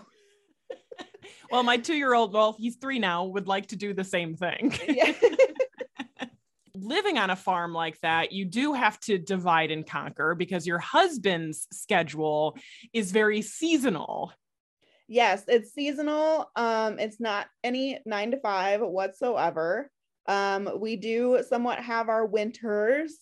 well, 1.50 1.62
my 1.62 1.76
two 1.76 1.94
year 1.94 2.14
old, 2.14 2.32
well, 2.32 2.56
he's 2.58 2.76
three 2.76 2.98
now, 2.98 3.24
would 3.24 3.48
like 3.48 3.68
to 3.68 3.76
do 3.76 3.94
the 3.94 4.04
same 4.04 4.36
thing. 4.36 4.74
living 6.74 7.18
on 7.18 7.30
a 7.30 7.36
farm 7.36 7.72
like 7.72 8.00
that, 8.00 8.32
you 8.32 8.44
do 8.44 8.72
have 8.72 8.98
to 9.00 9.18
divide 9.18 9.70
and 9.70 9.86
conquer 9.86 10.34
because 10.34 10.66
your 10.66 10.78
husband's 10.78 11.66
schedule 11.72 12.56
is 12.92 13.12
very 13.12 13.42
seasonal. 13.42 14.32
Yes, 15.08 15.44
it's 15.48 15.72
seasonal. 15.72 16.50
Um, 16.56 16.98
it's 16.98 17.20
not 17.20 17.46
any 17.62 17.98
nine 18.06 18.30
to 18.30 18.40
five 18.40 18.80
whatsoever. 18.80 19.90
Um, 20.26 20.70
we 20.78 20.96
do 20.96 21.42
somewhat 21.48 21.80
have 21.80 22.08
our 22.08 22.24
winters. 22.24 23.18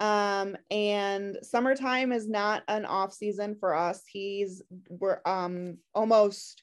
Um, 0.00 0.56
and 0.70 1.36
summertime 1.42 2.10
is 2.10 2.26
not 2.26 2.62
an 2.68 2.86
off 2.86 3.12
season 3.12 3.54
for 3.60 3.74
us. 3.74 4.02
He's 4.10 4.62
we're 4.88 5.20
um 5.26 5.76
almost 5.94 6.62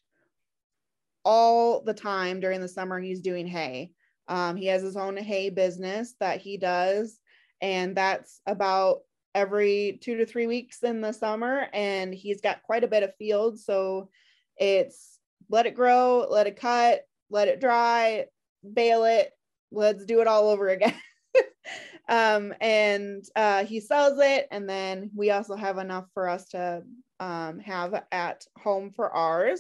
all 1.27 1.81
the 1.81 1.93
time 1.93 2.39
during 2.39 2.61
the 2.61 2.69
summer 2.69 3.01
he's 3.01 3.19
doing 3.19 3.45
hay. 3.45 3.91
Um, 4.29 4.55
he 4.55 4.67
has 4.67 4.81
his 4.81 4.95
own 4.95 5.17
hay 5.17 5.49
business 5.49 6.15
that 6.21 6.39
he 6.39 6.57
does, 6.57 7.19
and 7.59 7.97
that's 7.97 8.39
about 8.47 9.01
every 9.35 9.99
two 10.01 10.15
to 10.15 10.25
three 10.25 10.47
weeks 10.47 10.83
in 10.83 11.01
the 11.01 11.11
summer. 11.11 11.67
And 11.73 12.13
he's 12.13 12.39
got 12.39 12.63
quite 12.63 12.85
a 12.85 12.87
bit 12.87 13.03
of 13.03 13.13
field, 13.17 13.59
so 13.59 14.09
it's 14.55 15.19
let 15.49 15.65
it 15.65 15.75
grow, 15.75 16.25
let 16.29 16.47
it 16.47 16.55
cut, 16.55 17.01
let 17.29 17.49
it 17.49 17.59
dry, 17.59 18.27
bale 18.73 19.03
it, 19.03 19.31
let's 19.69 20.05
do 20.05 20.21
it 20.21 20.27
all 20.27 20.47
over 20.47 20.69
again. 20.69 20.95
um, 22.09 22.53
and 22.61 23.25
uh, 23.35 23.65
he 23.65 23.81
sells 23.81 24.17
it, 24.21 24.47
and 24.49 24.69
then 24.69 25.11
we 25.13 25.31
also 25.31 25.57
have 25.57 25.77
enough 25.77 26.05
for 26.13 26.29
us 26.29 26.47
to 26.49 26.83
um, 27.19 27.59
have 27.59 28.01
at 28.13 28.45
home 28.57 28.91
for 28.95 29.11
ours. 29.11 29.59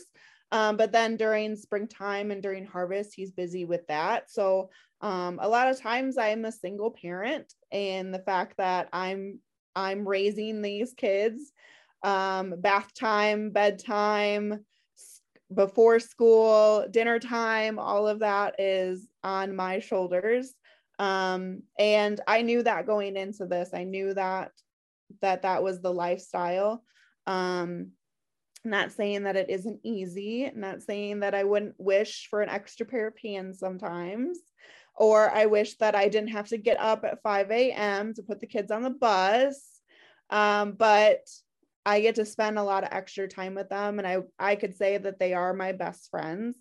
Um, 0.51 0.77
but 0.77 0.91
then 0.91 1.17
during 1.17 1.55
springtime 1.55 2.31
and 2.31 2.41
during 2.41 2.65
harvest, 2.65 3.13
he's 3.13 3.31
busy 3.31 3.65
with 3.65 3.85
that. 3.87 4.31
So 4.31 4.69
um, 5.01 5.39
a 5.41 5.49
lot 5.49 5.67
of 5.67 5.79
times 5.79 6.17
I'm 6.17 6.45
a 6.45 6.51
single 6.51 6.91
parent, 6.91 7.53
and 7.71 8.13
the 8.13 8.19
fact 8.19 8.57
that 8.57 8.89
I'm 8.93 9.39
I'm 9.75 10.07
raising 10.07 10.61
these 10.61 10.93
kids, 10.93 11.51
um, 12.03 12.55
bath 12.57 12.93
time, 12.95 13.51
bedtime, 13.51 14.65
before 15.53 15.99
school, 15.99 16.87
dinner 16.89 17.19
time, 17.19 17.77
all 17.77 18.07
of 18.07 18.19
that 18.19 18.59
is 18.59 19.07
on 19.23 19.55
my 19.55 19.79
shoulders. 19.79 20.53
Um, 20.99 21.61
and 21.77 22.19
I 22.27 22.41
knew 22.41 22.63
that 22.63 22.87
going 22.87 23.15
into 23.17 23.45
this, 23.45 23.69
I 23.73 23.83
knew 23.83 24.13
that 24.13 24.51
that 25.21 25.43
that 25.43 25.63
was 25.63 25.79
the 25.81 25.93
lifestyle. 25.93 26.83
Um, 27.27 27.91
not 28.69 28.91
saying 28.91 29.23
that 29.23 29.35
it 29.35 29.49
isn't 29.49 29.79
easy, 29.83 30.51
not 30.55 30.81
saying 30.81 31.21
that 31.21 31.35
I 31.35 31.43
wouldn't 31.43 31.75
wish 31.77 32.27
for 32.29 32.41
an 32.41 32.49
extra 32.49 32.85
pair 32.85 33.07
of 33.07 33.15
pants 33.15 33.59
sometimes, 33.59 34.37
or 34.95 35.29
I 35.29 35.45
wish 35.45 35.77
that 35.77 35.95
I 35.95 36.07
didn't 36.07 36.31
have 36.31 36.47
to 36.49 36.57
get 36.57 36.79
up 36.79 37.03
at 37.03 37.21
5 37.21 37.51
a.m. 37.51 38.13
to 38.13 38.23
put 38.23 38.39
the 38.39 38.47
kids 38.47 38.71
on 38.71 38.83
the 38.83 38.89
bus. 38.89 39.79
Um, 40.29 40.73
but 40.73 41.27
I 41.85 42.01
get 42.01 42.15
to 42.15 42.25
spend 42.25 42.59
a 42.59 42.63
lot 42.63 42.83
of 42.83 42.89
extra 42.91 43.27
time 43.27 43.55
with 43.55 43.69
them, 43.69 43.99
and 43.99 44.07
I, 44.07 44.17
I 44.37 44.55
could 44.55 44.75
say 44.75 44.97
that 44.97 45.19
they 45.19 45.33
are 45.33 45.53
my 45.53 45.71
best 45.71 46.09
friends. 46.09 46.57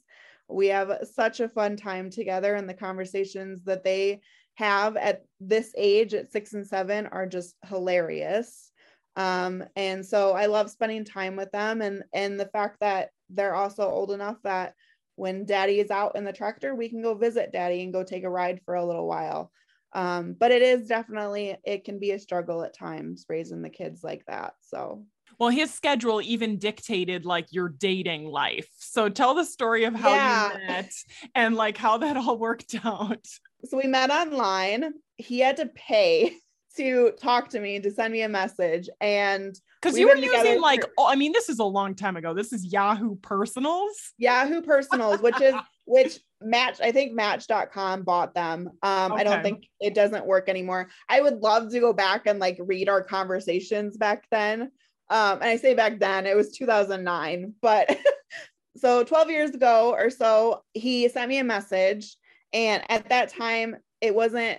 We 0.49 0.69
have 0.69 1.09
such 1.13 1.41
a 1.41 1.49
fun 1.49 1.77
time 1.77 2.11
together, 2.11 2.55
and 2.55 2.69
the 2.69 2.75
conversations 2.75 3.65
that 3.65 3.83
they 3.83 4.21
have 4.55 4.97
at 4.97 5.25
this 5.41 5.73
age, 5.77 6.15
at 6.15 6.31
six 6.31 6.53
and 6.53 6.67
seven, 6.67 7.07
are 7.07 7.27
just 7.27 7.57
hilarious 7.69 8.71
um, 9.17 9.65
and 9.77 10.05
so 10.05 10.33
i 10.33 10.47
love 10.47 10.71
spending 10.71 11.05
time 11.05 11.37
with 11.37 11.51
them 11.53 11.83
and 11.83 12.03
and 12.13 12.39
the 12.39 12.47
fact 12.47 12.77
that 12.81 13.11
they're 13.31 13.55
also 13.55 13.89
old 13.89 14.11
enough 14.11 14.37
that 14.45 14.75
when 15.17 15.45
daddy 15.45 15.81
is 15.81 15.91
out 15.91 16.15
in 16.15 16.25
the 16.25 16.33
tractor 16.33 16.75
we 16.75 16.89
can 16.89 17.03
go 17.03 17.15
visit 17.15 17.53
daddy 17.53 17.83
and 17.83 17.93
go 17.93 18.05
take 18.05 18.25
a 18.25 18.31
ride 18.31 18.61
for 18.65 18.75
a 18.75 18.85
little 18.85 19.07
while. 19.07 19.51
Um, 19.93 20.37
but 20.39 20.51
it 20.51 20.61
is 20.61 20.89
definitely 20.89 21.57
it 21.65 21.85
can 21.85 21.99
be 21.99 22.11
a 22.11 22.19
struggle 22.19 22.63
at 22.63 22.77
times 22.77 23.25
raising 23.29 23.63
the 23.63 23.71
kids 23.71 24.05
like 24.05 24.25
that 24.27 24.55
so. 24.61 25.05
Well 25.39 25.49
his 25.49 25.73
schedule 25.73 26.21
even 26.23 26.59
dictated 26.59 27.25
like 27.25 27.53
your 27.53 27.71
dating 27.71 28.27
life. 28.27 28.69
So 28.79 29.09
tell 29.09 29.35
the 29.35 29.45
story 29.45 29.85
of 29.85 29.95
how 29.95 30.11
yeah. 30.11 30.53
you 30.53 30.67
met 30.67 30.93
and 31.35 31.55
like 31.55 31.79
how 31.79 31.99
that 31.99 32.17
all 32.17 32.39
worked 32.39 32.75
out. 32.85 33.27
So 33.65 33.79
we 33.79 33.89
met 33.89 34.11
online. 34.11 34.93
He 35.17 35.41
had 35.41 35.57
to 35.57 35.67
pay 35.67 36.37
to 36.77 37.13
talk 37.21 37.49
to 37.51 37.61
me 37.61 37.81
to 37.81 37.91
send 37.91 38.13
me 38.13 38.23
a 38.23 38.29
message 38.29 38.89
and 39.01 39.59
because 39.81 39.99
you 39.99 40.09
were 40.09 40.17
using 40.17 40.61
like 40.61 40.83
for, 40.83 40.91
oh, 40.99 41.07
i 41.07 41.15
mean 41.15 41.33
this 41.33 41.49
is 41.49 41.59
a 41.59 41.65
long 41.65 41.95
time 41.95 42.17
ago. 42.17 42.35
This 42.35 42.53
is 42.53 42.65
yahoo 42.65 43.17
personals. 43.17 44.13
Yahoo 44.19 44.63
personals 44.63 45.21
which 45.21 45.41
is 45.41 45.55
which 45.87 46.19
match 46.41 46.81
i 46.81 46.93
think 46.93 47.13
match.com 47.13 48.03
bought 48.03 48.35
them. 48.35 48.71
Um 48.83 49.13
okay. 49.13 49.21
i 49.21 49.25
don't 49.25 49.43
think 49.43 49.65
it 49.81 49.95
doesn't 49.95 50.27
work 50.27 50.49
anymore. 50.49 50.89
I 51.09 51.21
would 51.21 51.39
love 51.39 51.71
to 51.71 51.81
go 51.81 51.93
back 51.93 52.27
and 52.27 52.39
like 52.39 52.59
read 52.61 52.89
our 52.89 53.03
conversations 53.03 53.97
back 53.97 54.25
then. 54.31 54.63
Um 55.11 55.35
and 55.41 55.45
i 55.45 55.57
say 55.57 55.75
back 55.75 55.99
then 55.99 56.27
it 56.27 56.37
was 56.37 56.53
2009 56.53 57.55
but 57.63 57.97
so 58.77 59.05
12 59.05 59.31
years 59.31 59.51
ago 59.51 59.95
or 59.97 60.11
so 60.11 60.63
he 60.75 61.09
sent 61.09 61.29
me 61.29 61.39
a 61.39 61.45
message 61.45 62.17
and 62.53 62.83
at 62.91 63.09
that 63.09 63.29
time 63.29 63.77
it 64.01 64.15
wasn't 64.15 64.59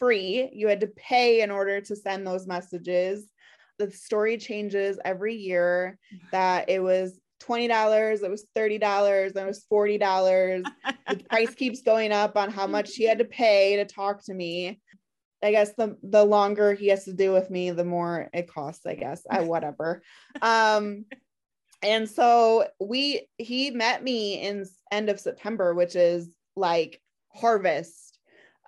free. 0.00 0.50
You 0.52 0.66
had 0.66 0.80
to 0.80 0.88
pay 0.88 1.42
in 1.42 1.52
order 1.52 1.80
to 1.80 1.94
send 1.94 2.26
those 2.26 2.46
messages. 2.46 3.28
The 3.78 3.90
story 3.92 4.38
changes 4.38 4.98
every 5.04 5.36
year 5.36 5.98
that 6.32 6.68
it 6.68 6.82
was 6.82 7.20
$20, 7.42 8.22
it 8.22 8.30
was 8.30 8.46
$30, 8.56 9.36
it 9.36 9.46
was 9.46 9.64
$40. 9.72 10.64
the 11.08 11.16
price 11.30 11.54
keeps 11.54 11.82
going 11.82 12.10
up 12.10 12.36
on 12.36 12.50
how 12.50 12.66
much 12.66 12.96
he 12.96 13.04
had 13.04 13.18
to 13.18 13.24
pay 13.24 13.76
to 13.76 13.84
talk 13.84 14.24
to 14.24 14.34
me. 14.34 14.80
I 15.42 15.52
guess 15.52 15.72
the 15.74 15.96
the 16.02 16.22
longer 16.24 16.74
he 16.74 16.88
has 16.88 17.04
to 17.04 17.14
do 17.14 17.32
with 17.32 17.48
me, 17.50 17.70
the 17.70 17.84
more 17.84 18.28
it 18.34 18.52
costs, 18.52 18.84
I 18.84 18.94
guess. 18.94 19.22
I 19.30 19.40
whatever. 19.40 20.02
um 20.42 21.06
and 21.82 22.06
so 22.06 22.66
we 22.78 23.26
he 23.38 23.70
met 23.70 24.04
me 24.04 24.42
in 24.42 24.66
end 24.90 25.08
of 25.08 25.18
September, 25.18 25.72
which 25.74 25.96
is 25.96 26.28
like 26.56 27.00
harvest 27.32 28.09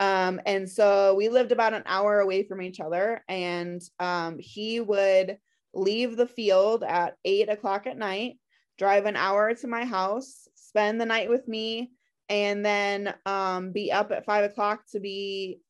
um, 0.03 0.41
and 0.47 0.69
so 0.69 1.15
we 1.15 1.29
lived 1.29 1.53
about 1.53 1.75
an 1.75 1.85
hour 1.87 2.19
away 2.19 2.43
from 2.43 2.61
each 2.61 2.81
other, 2.81 3.23
and 3.29 3.81
um, 4.01 4.37
he 4.41 4.81
would 4.81 5.39
leave 5.73 6.17
the 6.17 6.27
field 6.27 6.83
at 6.83 7.15
eight 7.25 7.49
o'clock 7.49 7.87
at 7.87 7.97
night, 7.97 8.41
drive 8.79 9.07
an 9.07 9.15
hour 9.15 9.55
to 9.55 9.67
my 9.69 9.85
house, 9.85 10.49
spend 10.57 11.01
the 11.01 11.07
night 11.07 11.31
with 11.31 11.47
me, 11.47 11.93
and 12.29 12.67
then 12.67 13.15
um, 13.27 13.71
be 13.71 13.93
up 13.93 14.11
at 14.11 14.25
five 14.25 14.51
o'clock 14.51 14.83
to 14.91 14.99
be 14.99 15.61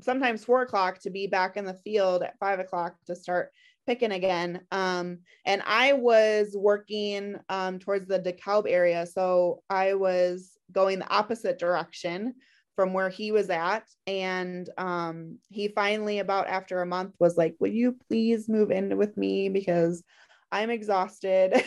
sometimes 0.00 0.42
four 0.42 0.62
o'clock 0.62 0.98
to 1.00 1.10
be 1.10 1.26
back 1.26 1.58
in 1.58 1.66
the 1.66 1.78
field 1.84 2.22
at 2.22 2.38
five 2.38 2.60
o'clock 2.60 2.94
to 3.08 3.14
start 3.14 3.50
picking 3.86 4.12
again. 4.12 4.62
Um, 4.70 5.18
and 5.44 5.62
I 5.66 5.92
was 5.92 6.56
working 6.56 7.36
um, 7.50 7.78
towards 7.78 8.06
the 8.06 8.18
DeKalb 8.18 8.64
area. 8.70 9.04
So 9.04 9.62
I 9.68 9.92
was 9.92 10.56
going 10.72 10.98
the 10.98 11.14
opposite 11.14 11.58
direction 11.58 12.36
from 12.76 12.92
where 12.92 13.08
he 13.08 13.32
was 13.32 13.50
at. 13.50 13.84
And 14.06 14.68
um, 14.78 15.38
he 15.50 15.68
finally 15.68 16.18
about 16.18 16.48
after 16.48 16.80
a 16.80 16.86
month 16.86 17.14
was 17.18 17.36
like 17.36 17.54
will 17.58 17.70
you 17.70 17.96
please 18.08 18.48
move 18.48 18.70
in 18.70 18.96
with 18.96 19.16
me 19.16 19.48
because 19.48 20.02
i'm 20.50 20.70
exhausted 20.70 21.62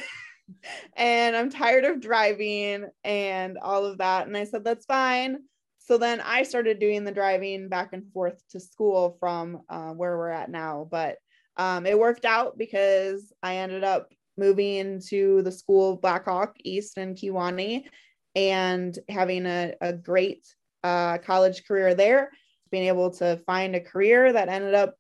and 0.96 1.36
i'm 1.36 1.50
tired 1.50 1.86
of 1.86 2.02
driving 2.02 2.86
and 3.04 3.58
all 3.58 3.86
of 3.86 4.00
that. 4.00 4.28
And 4.28 4.36
i 4.36 4.44
said 4.44 4.64
that's 4.64 4.86
fine. 4.86 5.38
So 5.80 5.98
then 5.98 6.22
i 6.22 6.44
started 6.44 6.80
doing 6.80 7.04
the 7.04 7.12
driving 7.12 7.70
back 7.70 7.94
and 7.94 8.12
forth 8.12 8.42
to 8.52 8.60
school 8.60 9.18
from 9.20 9.62
uh, 9.70 9.92
where 9.92 10.18
we're 10.18 10.30
at 10.30 10.50
now. 10.50 10.88
But 10.90 11.18
um, 11.58 11.86
it 11.86 11.98
worked 11.98 12.26
out 12.26 12.58
because 12.58 13.32
i 13.42 13.58
ended 13.58 13.84
up 13.84 14.10
moving 14.38 15.02
to 15.08 15.42
the 15.44 15.52
school 15.52 15.94
of 15.94 16.02
blackhawk 16.02 16.56
east 16.64 16.98
in 16.98 17.16
Kewanee 17.16 17.86
and 18.36 18.98
having 19.08 19.46
a, 19.46 19.74
a 19.82 19.94
great 19.94 20.46
uh, 20.86 21.18
college 21.18 21.66
career 21.66 21.96
there, 21.96 22.30
being 22.70 22.88
able 22.88 23.10
to 23.10 23.38
find 23.46 23.76
a 23.76 23.80
career 23.80 24.32
that 24.32 24.50
ended 24.50 24.76
up 24.76 24.96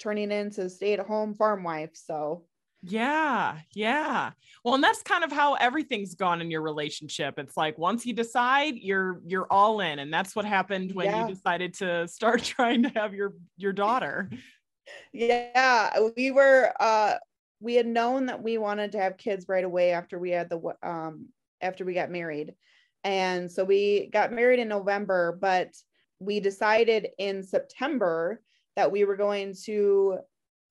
turning 0.00 0.32
into 0.32 0.70
stay 0.70 0.94
at 0.94 1.00
home 1.00 1.34
farm 1.34 1.62
wife. 1.62 1.90
So, 1.92 2.44
yeah, 2.82 3.58
yeah. 3.74 4.30
Well, 4.64 4.74
and 4.74 4.82
that's 4.82 5.02
kind 5.02 5.24
of 5.24 5.32
how 5.32 5.54
everything's 5.54 6.14
gone 6.14 6.40
in 6.40 6.50
your 6.50 6.62
relationship. 6.62 7.38
It's 7.38 7.56
like 7.56 7.76
once 7.76 8.06
you 8.06 8.14
decide, 8.14 8.76
you're 8.76 9.20
you're 9.26 9.46
all 9.50 9.80
in, 9.80 9.98
and 9.98 10.12
that's 10.12 10.34
what 10.34 10.46
happened 10.46 10.92
when 10.94 11.06
yeah. 11.06 11.26
you 11.26 11.34
decided 11.34 11.74
to 11.74 12.08
start 12.08 12.42
trying 12.56 12.82
to 12.84 12.88
have 12.90 13.12
your 13.12 13.34
your 13.58 13.74
daughter. 13.74 14.30
Yeah, 15.12 15.98
we 16.16 16.30
were 16.30 16.72
uh 16.80 17.16
we 17.60 17.74
had 17.74 17.86
known 17.86 18.26
that 18.26 18.42
we 18.42 18.56
wanted 18.56 18.92
to 18.92 19.00
have 19.00 19.18
kids 19.18 19.46
right 19.48 19.64
away 19.64 19.90
after 19.90 20.18
we 20.18 20.30
had 20.30 20.48
the 20.48 20.60
um 20.82 21.28
after 21.60 21.84
we 21.84 21.92
got 21.92 22.10
married. 22.10 22.54
And 23.06 23.48
so 23.48 23.62
we 23.62 24.10
got 24.12 24.32
married 24.32 24.58
in 24.58 24.66
November, 24.66 25.38
but 25.40 25.70
we 26.18 26.40
decided 26.40 27.06
in 27.18 27.44
September 27.44 28.42
that 28.74 28.90
we 28.90 29.04
were 29.04 29.16
going 29.16 29.54
to 29.66 30.18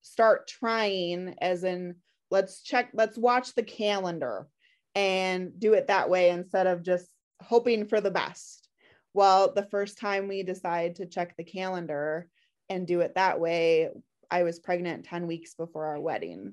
start 0.02 0.46
trying, 0.46 1.34
as 1.40 1.64
in, 1.64 1.94
let's 2.30 2.60
check, 2.62 2.90
let's 2.92 3.16
watch 3.16 3.54
the 3.54 3.62
calendar 3.62 4.48
and 4.94 5.58
do 5.58 5.72
it 5.72 5.86
that 5.86 6.10
way 6.10 6.28
instead 6.28 6.66
of 6.66 6.82
just 6.82 7.08
hoping 7.42 7.86
for 7.86 8.02
the 8.02 8.10
best. 8.10 8.68
Well, 9.14 9.54
the 9.54 9.66
first 9.70 9.96
time 9.96 10.28
we 10.28 10.42
decided 10.42 10.96
to 10.96 11.06
check 11.06 11.34
the 11.38 11.44
calendar 11.44 12.28
and 12.68 12.86
do 12.86 13.00
it 13.00 13.14
that 13.14 13.40
way, 13.40 13.88
I 14.30 14.42
was 14.42 14.58
pregnant 14.58 15.06
10 15.06 15.26
weeks 15.26 15.54
before 15.54 15.86
our 15.86 16.00
wedding 16.00 16.52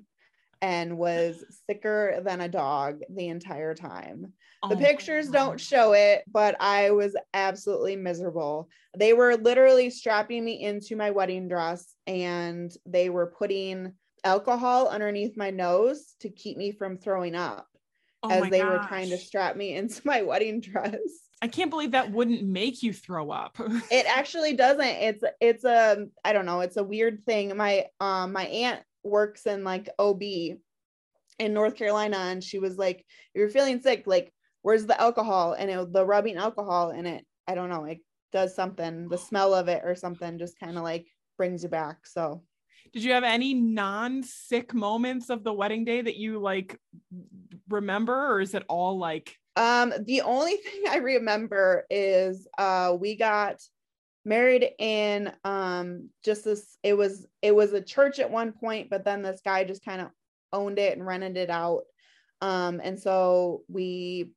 and 0.64 0.98
was 0.98 1.44
sicker 1.70 2.22
than 2.24 2.40
a 2.40 2.48
dog 2.48 3.02
the 3.10 3.28
entire 3.28 3.76
time. 3.76 4.32
The 4.70 4.78
Oh, 4.78 4.80
pictures 4.80 5.28
don't 5.28 5.60
show 5.60 5.92
it, 5.92 6.24
but 6.32 6.56
I 6.62 6.92
was 6.92 7.18
absolutely 7.34 7.98
miserable. 7.98 8.70
They 8.98 9.12
were 9.12 9.36
literally 9.36 9.90
strapping 9.90 10.46
me 10.46 10.64
into 10.64 10.96
my 10.96 11.12
wedding 11.12 11.50
dress 11.50 11.94
and 12.08 12.72
they 12.86 13.10
were 13.10 13.36
putting 13.38 13.92
alcohol 14.24 14.88
underneath 14.88 15.36
my 15.36 15.50
nose 15.50 16.16
to 16.22 16.30
keep 16.30 16.56
me 16.56 16.72
from 16.72 16.98
throwing 16.98 17.36
up 17.36 17.68
Oh 18.24 18.30
as 18.30 18.50
they 18.50 18.64
were 18.64 18.80
trying 18.80 19.10
to 19.10 19.18
strap 19.18 19.58
me 19.58 19.74
into 19.76 20.02
my 20.06 20.22
wedding 20.22 20.62
dress. 20.62 20.98
I 21.42 21.50
can't 21.50 21.72
believe 21.72 21.92
that 21.92 22.10
wouldn't 22.10 22.42
make 22.42 22.82
you 22.84 22.94
throw 22.94 23.32
up. 23.32 23.60
It 23.92 24.06
actually 24.08 24.56
doesn't. 24.56 24.86
It's 24.86 25.24
it's 25.42 25.66
a 25.66 26.06
I 26.24 26.32
don't 26.32 26.46
know, 26.46 26.62
it's 26.62 26.78
a 26.78 26.86
weird 26.86 27.26
thing. 27.26 27.58
My 27.58 27.88
um 28.00 28.32
my 28.32 28.46
aunt 28.46 28.82
works 29.04 29.46
in 29.46 29.64
like 29.64 29.90
OB 30.00 30.56
in 31.40 31.54
North 31.54 31.76
Carolina 31.76 32.18
and 32.18 32.44
she 32.44 32.60
was 32.60 32.78
like, 32.78 33.00
if 33.00 33.06
you're 33.36 33.50
feeling 33.50 33.82
sick, 33.82 34.04
like 34.06 34.32
where's 34.62 34.86
the 34.86 35.00
alcohol? 35.00 35.54
And 35.54 35.70
it 35.70 35.94
the 35.94 36.06
rubbing 36.06 36.38
alcohol 36.38 36.92
in 36.92 37.06
it, 37.06 37.26
I 37.48 37.56
don't 37.56 37.70
know, 37.70 37.86
it 37.86 38.00
does 38.32 38.56
something, 38.56 39.10
the 39.10 39.18
smell 39.18 39.54
of 39.54 39.68
it 39.68 39.82
or 39.84 39.96
something 39.96 40.40
just 40.40 40.60
kind 40.60 40.78
of 40.78 40.84
like 40.84 41.08
brings 41.38 41.64
you 41.64 41.70
back. 41.70 42.06
So 42.06 42.44
Did 42.94 43.04
you 43.04 43.14
have 43.14 43.24
any 43.24 43.54
non-sick 43.54 44.74
moments 44.74 45.30
of 45.30 45.44
the 45.44 45.54
wedding 45.54 45.86
day 45.86 46.02
that 46.02 46.16
you 46.16 46.40
like 46.40 46.80
remember, 47.70 48.34
or 48.34 48.42
is 48.42 48.54
it 48.54 48.64
all 48.70 48.98
like 48.98 49.36
Um, 49.56 49.94
the 50.06 50.22
only 50.22 50.56
thing 50.66 50.84
I 50.90 50.98
remember 50.98 51.86
is 51.90 52.48
uh 52.58 52.96
we 53.00 53.16
got 53.16 53.62
married 54.26 54.70
in 54.80 55.32
um 55.44 56.10
just 56.24 56.46
this 56.46 56.78
it 56.84 56.94
was 56.94 57.28
it 57.42 57.56
was 57.56 57.74
a 57.74 57.82
church 57.82 58.20
at 58.20 58.32
one 58.32 58.52
point, 58.54 58.90
but 58.90 59.06
then 59.06 59.22
this 59.22 59.42
guy 59.44 59.64
just 59.64 59.84
kind 59.84 60.02
of 60.02 60.10
owned 60.52 60.80
it 60.80 60.98
and 60.98 61.06
rented 61.06 61.38
it 61.38 61.50
out. 61.50 61.84
Um, 62.42 62.82
and 62.84 63.00
so 63.00 63.64
we 63.68 64.32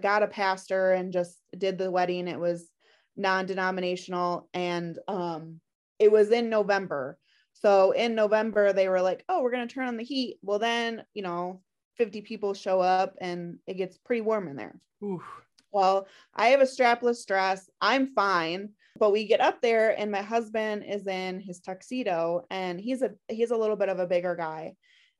got 0.00 0.22
a 0.22 0.26
pastor 0.28 0.92
and 0.92 1.12
just 1.12 1.38
did 1.56 1.78
the 1.78 1.90
wedding. 1.90 2.28
It 2.28 2.38
was 2.40 2.68
non-denominational 3.16 4.48
and 4.54 4.98
um 5.08 5.60
it 5.98 6.10
was 6.10 6.30
in 6.30 6.48
November. 6.48 7.18
So 7.52 7.90
in 7.92 8.14
November 8.14 8.72
they 8.72 8.88
were 8.88 9.02
like, 9.02 9.24
"Oh, 9.28 9.42
we're 9.42 9.50
going 9.50 9.68
to 9.68 9.74
turn 9.74 9.86
on 9.88 9.96
the 9.98 10.04
heat." 10.04 10.38
Well, 10.42 10.58
then, 10.58 11.04
you 11.14 11.22
know, 11.22 11.60
50 11.96 12.22
people 12.22 12.54
show 12.54 12.80
up 12.80 13.16
and 13.20 13.58
it 13.66 13.74
gets 13.74 13.98
pretty 13.98 14.22
warm 14.22 14.48
in 14.48 14.56
there. 14.56 14.80
ooh, 15.02 15.22
Well, 15.72 16.06
I 16.34 16.48
have 16.48 16.60
a 16.60 16.64
strapless 16.64 17.26
dress. 17.26 17.68
I'm 17.80 18.12
fine, 18.14 18.70
but 18.98 19.12
we 19.12 19.26
get 19.26 19.40
up 19.40 19.60
there 19.60 19.98
and 19.98 20.10
my 20.10 20.22
husband 20.22 20.84
is 20.86 21.06
in 21.06 21.40
his 21.40 21.60
tuxedo 21.60 22.46
and 22.50 22.80
he's 22.80 23.02
a 23.02 23.10
he's 23.28 23.50
a 23.50 23.56
little 23.56 23.76
bit 23.76 23.88
of 23.88 23.98
a 23.98 24.06
bigger 24.06 24.36
guy 24.36 24.74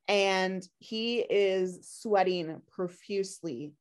and 0.08 0.66
he 0.78 1.18
is 1.18 1.88
sweating 1.88 2.60
profusely 2.70 3.72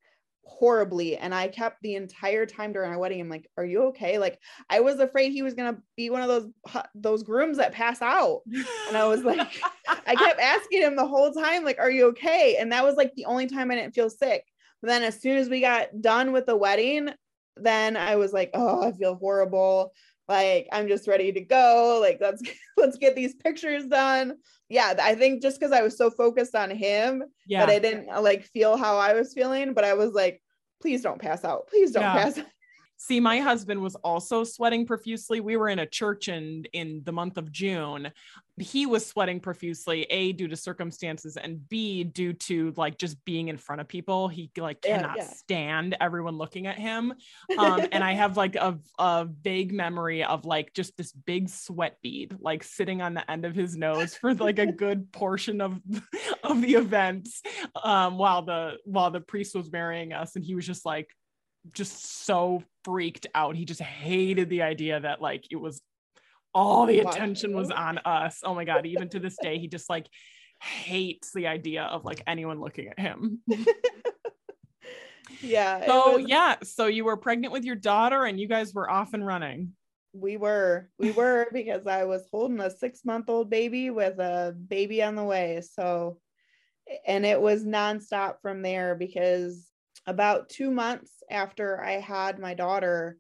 horribly 0.44 1.16
and 1.16 1.34
I 1.34 1.48
kept 1.48 1.78
the 1.82 1.96
entire 1.96 2.46
time 2.46 2.74
during 2.74 2.92
our 2.92 2.98
wedding 2.98 3.22
I'm 3.22 3.30
like 3.30 3.48
are 3.56 3.66
you 3.66 3.84
okay 3.88 4.18
like 4.18 4.40
I 4.68 4.80
was 4.80 5.00
afraid 5.00 5.32
he 5.32 5.44
was 5.44 5.54
going 5.54 5.76
to 5.76 5.82
be 5.96 6.10
one 6.10 6.24
of 6.24 6.28
those 6.28 6.48
those 6.96 7.24
grooms 7.24 7.58
that 7.58 7.72
pass 7.72 8.02
out 8.02 8.42
and 8.88 8.98
I 8.98 9.06
was 9.08 9.22
like 9.22 9.62
I 10.10 10.16
kept 10.16 10.40
asking 10.40 10.82
him 10.82 10.96
the 10.96 11.08
whole 11.08 11.32
time, 11.32 11.64
like, 11.64 11.80
are 11.80 11.92
you 11.92 12.08
okay? 12.08 12.58
And 12.60 12.72
that 12.72 12.84
was 12.84 12.96
like 12.96 13.14
the 13.16 13.26
only 13.26 13.48
time 13.48 13.72
I 13.72 13.76
didn't 13.76 13.94
feel 13.94 14.10
sick. 14.10 14.44
But 14.82 14.88
then 14.88 15.04
as 15.04 15.20
soon 15.22 15.38
as 15.38 15.50
we 15.50 15.62
got 15.62 16.02
done 16.02 16.32
with 16.32 16.46
the 16.46 16.56
wedding, 16.56 17.10
then 17.58 17.98
I 17.98 18.16
was 18.16 18.34
like, 18.34 18.52
oh, 18.54 18.84
I 18.84 18.92
feel 18.94 19.16
horrible. 19.16 19.94
Like 20.28 20.68
I'm 20.72 20.88
just 20.88 21.08
ready 21.08 21.32
to 21.32 21.42
go. 21.42 22.00
Like 22.02 22.20
let's 22.22 22.42
let's 22.78 22.98
get 22.98 23.16
these 23.16 23.36
pictures 23.36 23.86
done. 23.88 24.36
Yeah, 24.70 24.94
I 25.02 25.16
think 25.16 25.42
just 25.42 25.60
because 25.60 25.74
I 25.74 25.82
was 25.82 25.98
so 25.98 26.12
focused 26.12 26.56
on 26.56 26.70
him 26.70 27.24
yeah. 27.48 27.66
that 27.66 27.72
I 27.74 27.80
didn't 27.80 28.08
like 28.22 28.46
feel 28.46 28.78
how 28.78 28.98
I 28.98 29.14
was 29.14 29.34
feeling, 29.34 29.74
but 29.74 29.84
I 29.84 29.96
was 29.96 30.14
like, 30.14 30.42
please 30.82 31.02
don't 31.02 31.20
pass 31.20 31.44
out. 31.44 31.68
Please 31.68 31.92
don't 31.92 32.04
Yeah. 32.04 32.14
pass 32.14 32.38
out. 32.38 32.46
See, 33.02 33.22
my 33.22 33.40
husband 33.40 33.82
was 33.82 33.96
also 33.96 34.44
sweating 34.44 34.86
profusely. 34.86 35.40
We 35.40 35.56
were 35.56 35.70
in 35.70 35.80
a 35.80 35.86
church 35.86 36.28
in 36.28 36.66
in 36.74 37.02
the 37.06 37.14
month 37.14 37.38
of 37.38 37.50
June. 37.50 38.12
He 38.58 38.86
was 38.86 39.06
sweating 39.06 39.40
profusely, 39.40 40.04
A, 40.10 40.34
due 40.34 40.50
to 40.50 40.58
circumstances, 40.58 41.38
and 41.38 41.68
B, 41.70 42.04
due 42.04 42.34
to 42.34 42.74
like 42.76 42.98
just 42.98 43.24
being 43.24 43.48
in 43.48 43.56
front 43.56 43.80
of 43.80 43.88
people. 43.88 44.28
He 44.28 44.52
like 44.58 44.80
Yeah, 44.86 44.98
cannot 44.98 45.18
yeah. 45.18 45.24
stand 45.24 45.96
everyone 46.02 46.38
looking 46.38 46.68
at 46.68 46.78
him. 46.78 47.14
Um, 47.58 47.82
and 47.92 48.04
I 48.04 48.14
have 48.14 48.38
like 48.38 48.56
a, 48.56 48.78
a 49.00 49.28
vague 49.42 49.74
memory 49.74 50.24
of 50.24 50.46
like 50.46 50.74
just 50.74 50.96
this 50.98 51.12
big 51.12 51.50
sweat 51.50 51.98
bead 52.02 52.36
like 52.40 52.64
sitting 52.64 53.02
on 53.02 53.14
the 53.14 53.30
end 53.30 53.44
of 53.46 53.56
his 53.56 53.76
nose 53.76 54.14
for 54.16 54.34
like 54.34 54.60
a 54.60 54.66
good 54.86 55.12
portion 55.12 55.60
of 55.62 55.80
of 56.44 56.62
the 56.62 56.76
events 56.76 57.42
um, 57.82 58.18
while 58.18 58.42
the 58.44 58.78
while 58.86 59.10
the 59.12 59.22
priest 59.22 59.56
was 59.56 59.72
marrying 59.72 60.12
us, 60.14 60.36
and 60.36 60.44
he 60.46 60.54
was 60.56 60.66
just 60.66 60.86
like 60.86 61.10
just 61.74 62.26
so 62.26 62.64
freaked 62.84 63.28
out. 63.36 63.56
He 63.56 63.66
just 63.66 63.82
hated 63.82 64.50
the 64.50 64.62
idea 64.62 65.00
that 65.00 65.22
like 65.22 65.46
it 65.52 65.58
was 65.58 65.82
all 66.54 66.86
the 66.86 67.00
attention 67.00 67.56
was 67.56 67.72
on 67.72 68.00
us. 68.00 68.42
Oh 68.44 68.56
my 68.56 68.66
god, 68.66 68.86
even 68.86 69.10
to 69.10 69.20
this 69.20 69.38
day 69.42 69.60
he 69.60 69.68
just 69.68 69.90
like 69.90 70.08
hates 70.62 71.32
the 71.34 71.48
idea 71.48 71.84
of 71.84 72.06
like 72.06 72.22
anyone 72.28 72.60
looking 72.60 72.88
at 72.88 73.00
him. 73.00 73.42
yeah. 75.42 75.86
So 75.86 76.18
was- 76.18 76.26
yeah, 76.28 76.56
so 76.64 76.88
you 76.88 77.06
were 77.06 77.18
pregnant 77.18 77.54
with 77.54 77.64
your 77.64 77.76
daughter 77.76 78.26
and 78.26 78.40
you 78.40 78.48
guys 78.48 78.74
were 78.74 78.90
off 78.90 79.14
and 79.14 79.26
running. 79.26 79.74
We 80.12 80.38
were, 80.38 80.90
we 80.98 81.12
were 81.12 81.48
because 81.54 81.86
I 81.86 82.06
was 82.06 82.28
holding 82.32 82.60
a 82.60 82.72
six 82.72 83.06
month 83.06 83.30
old 83.30 83.50
baby 83.50 83.92
with 83.92 84.18
a 84.20 84.56
baby 84.68 85.04
on 85.04 85.16
the 85.16 85.24
way. 85.24 85.62
So, 85.62 86.20
and 87.06 87.26
it 87.26 87.40
was 87.40 87.64
nonstop 87.64 88.38
from 88.42 88.64
there 88.64 88.96
because 88.96 89.68
about 90.06 90.50
two 90.50 90.72
months 90.72 91.24
after 91.30 91.82
I 91.82 91.94
had 91.94 92.40
my 92.40 92.54
daughter, 92.54 93.18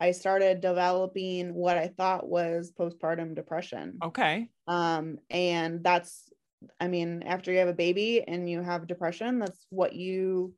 I 0.00 0.10
started 0.12 0.60
developing 0.60 1.54
what 1.54 1.78
I 1.78 1.88
thought 1.88 2.28
was 2.28 2.72
postpartum 2.78 3.34
depression. 3.34 3.98
Okay. 4.02 4.48
Um, 4.66 5.18
and 5.30 5.82
that's, 5.82 6.30
I 6.80 6.88
mean, 6.88 7.22
after 7.22 7.52
you 7.52 7.58
have 7.58 7.68
a 7.68 7.74
baby 7.74 8.22
and 8.26 8.48
you 8.48 8.62
have 8.62 8.86
depression, 8.86 9.38
that's 9.38 9.66
what 9.70 9.94
you 9.94 10.54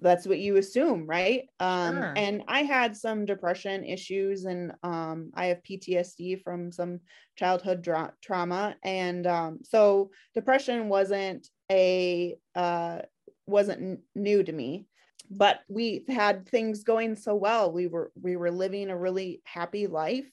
that's 0.00 0.26
what 0.26 0.38
you 0.40 0.56
assume, 0.56 1.06
right? 1.06 1.48
Um, 1.60 1.94
Sure. 1.94 2.12
and 2.16 2.42
I 2.48 2.62
had 2.64 2.96
some 2.96 3.24
depression 3.24 3.84
issues 3.84 4.44
and 4.44 4.72
um, 4.82 5.30
I 5.34 5.46
have 5.46 5.62
PTSD 5.62 6.36
from 6.36 6.72
some 6.72 7.00
childhood 7.36 7.80
dra- 7.82 8.12
trauma. 8.20 8.76
And 8.82 9.24
um, 9.26 9.60
so 9.62 10.10
depression 10.34 10.88
wasn't 10.88 11.48
a 11.70 12.36
uh, 12.56 13.02
wasn't 13.46 13.82
n- 13.82 14.02
new 14.16 14.42
to 14.42 14.52
me 14.52 14.88
but 15.36 15.60
we 15.68 16.04
had 16.08 16.48
things 16.48 16.84
going 16.84 17.16
so 17.16 17.34
well. 17.34 17.72
We 17.72 17.88
were 17.88 18.12
we 18.20 18.36
were 18.36 18.50
living 18.50 18.88
a 18.88 18.96
really 18.96 19.42
happy 19.44 19.86
life 19.86 20.30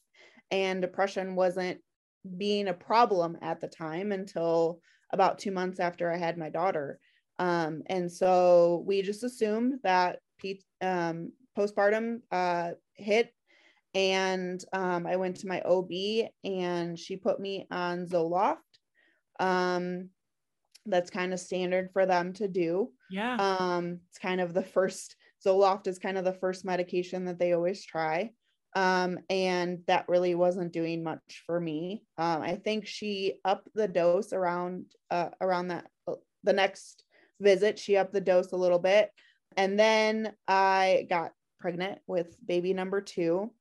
and 0.52 0.82
depression 0.82 1.36
wasn't 1.36 1.80
being 2.38 2.68
a 2.68 2.74
problem 2.74 3.38
at 3.42 3.60
the 3.60 3.68
time 3.68 4.12
until 4.12 4.80
about 5.12 5.40
two 5.40 5.52
months 5.52 5.80
after 5.80 6.12
i 6.12 6.18
had 6.18 6.38
my 6.38 6.50
daughter. 6.50 7.00
Um, 7.40 7.82
and 7.88 8.12
so 8.12 8.84
we 8.86 9.02
just 9.02 9.24
assumed 9.24 9.80
that 9.84 10.20
um, 10.82 11.32
postpartum 11.58 12.22
uh, 12.32 12.72
hit 12.94 13.34
and 13.94 14.64
um, 14.72 15.08
i 15.08 15.16
went 15.16 15.38
to 15.38 15.48
my 15.48 15.62
ob 15.62 15.92
and 16.44 16.98
she 16.98 17.18
put 17.18 17.40
me 17.40 17.66
on 17.72 18.06
zoloft. 18.06 18.58
Um, 19.40 20.10
that's 20.86 21.10
kind 21.10 21.34
of 21.34 21.40
standard 21.40 21.90
for 21.92 22.06
them 22.06 22.34
to 22.34 22.48
do 22.48 22.92
Yeah. 23.12 23.36
um, 23.36 24.00
it's 24.10 24.18
kind 24.18 24.42
of 24.42 24.54
the 24.54 24.64
first 24.64 25.16
Zoloft 25.46 25.88
is 25.88 26.00
kind 26.00 26.18
of 26.18 26.24
the 26.24 26.34
first 26.34 26.66
medication 26.66 27.26
that 27.26 27.40
they 27.40 27.54
always 27.54 27.84
try. 27.84 28.32
Um, 28.74 29.20
and 29.30 29.80
that 29.88 30.08
really 30.08 30.34
wasn't 30.34 30.72
doing 30.72 31.04
much 31.04 31.44
for 31.46 31.60
me. 31.60 32.04
Um, 32.18 32.42
I 32.42 32.56
think 32.56 32.88
she 32.88 33.36
upped 33.44 33.68
the 33.76 33.88
dose 33.88 34.32
around 34.32 34.86
uh, 35.10 35.30
around 35.42 35.70
that 35.70 35.88
uh, 36.08 36.14
the 36.44 36.54
next 36.54 37.04
visit. 37.42 37.78
She 37.78 37.98
upped 37.98 38.14
the 38.14 38.22
dose 38.22 38.54
a 38.54 38.58
little 38.58 38.80
bit, 38.80 39.12
and 39.58 39.78
then 39.78 40.34
I 40.48 41.06
got 41.10 41.34
pregnant 41.60 42.00
with 42.08 42.38
baby 42.46 42.74
number 42.74 43.02
two. 43.02 43.52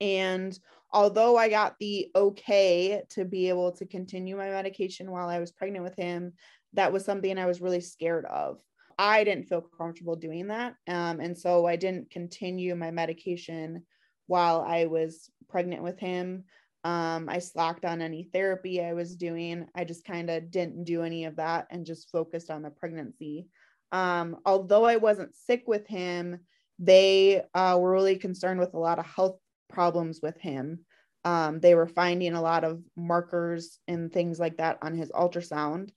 And 0.00 0.58
although 0.92 1.36
I 1.36 1.48
got 1.48 1.76
the 1.78 2.10
okay 2.14 3.02
to 3.10 3.24
be 3.24 3.48
able 3.48 3.72
to 3.72 3.86
continue 3.86 4.36
my 4.36 4.50
medication 4.50 5.10
while 5.10 5.28
I 5.28 5.38
was 5.38 5.52
pregnant 5.52 5.84
with 5.84 5.96
him, 5.96 6.32
that 6.74 6.92
was 6.92 7.04
something 7.04 7.38
I 7.38 7.46
was 7.46 7.60
really 7.60 7.80
scared 7.80 8.24
of. 8.26 8.60
I 8.98 9.22
didn't 9.24 9.48
feel 9.48 9.60
comfortable 9.60 10.16
doing 10.16 10.48
that. 10.48 10.74
Um, 10.88 11.20
and 11.20 11.36
so 11.38 11.66
I 11.66 11.76
didn't 11.76 12.10
continue 12.10 12.74
my 12.74 12.90
medication 12.90 13.84
while 14.26 14.60
I 14.60 14.86
was 14.86 15.30
pregnant 15.48 15.82
with 15.82 15.98
him. 15.98 16.44
Um, 16.84 17.28
I 17.28 17.38
slacked 17.38 17.84
on 17.84 18.02
any 18.02 18.28
therapy 18.32 18.82
I 18.82 18.94
was 18.94 19.16
doing. 19.16 19.66
I 19.74 19.84
just 19.84 20.04
kind 20.04 20.30
of 20.30 20.50
didn't 20.50 20.84
do 20.84 21.02
any 21.02 21.24
of 21.24 21.36
that 21.36 21.66
and 21.70 21.86
just 21.86 22.10
focused 22.10 22.50
on 22.50 22.62
the 22.62 22.70
pregnancy. 22.70 23.46
Um, 23.92 24.36
although 24.44 24.84
I 24.84 24.96
wasn't 24.96 25.34
sick 25.34 25.64
with 25.66 25.86
him, 25.86 26.40
they 26.78 27.42
uh, 27.54 27.78
were 27.80 27.92
really 27.92 28.16
concerned 28.16 28.60
with 28.60 28.74
a 28.74 28.78
lot 28.78 28.98
of 28.98 29.06
health 29.06 29.38
problems 29.68 30.20
with 30.22 30.38
him. 30.40 30.80
Um, 31.24 31.60
they 31.60 31.74
were 31.74 31.88
finding 31.88 32.34
a 32.34 32.42
lot 32.42 32.64
of 32.64 32.82
markers 32.96 33.78
and 33.88 34.12
things 34.12 34.38
like 34.38 34.58
that 34.58 34.78
on 34.82 34.96
his 34.96 35.10
ultrasound 35.10 35.90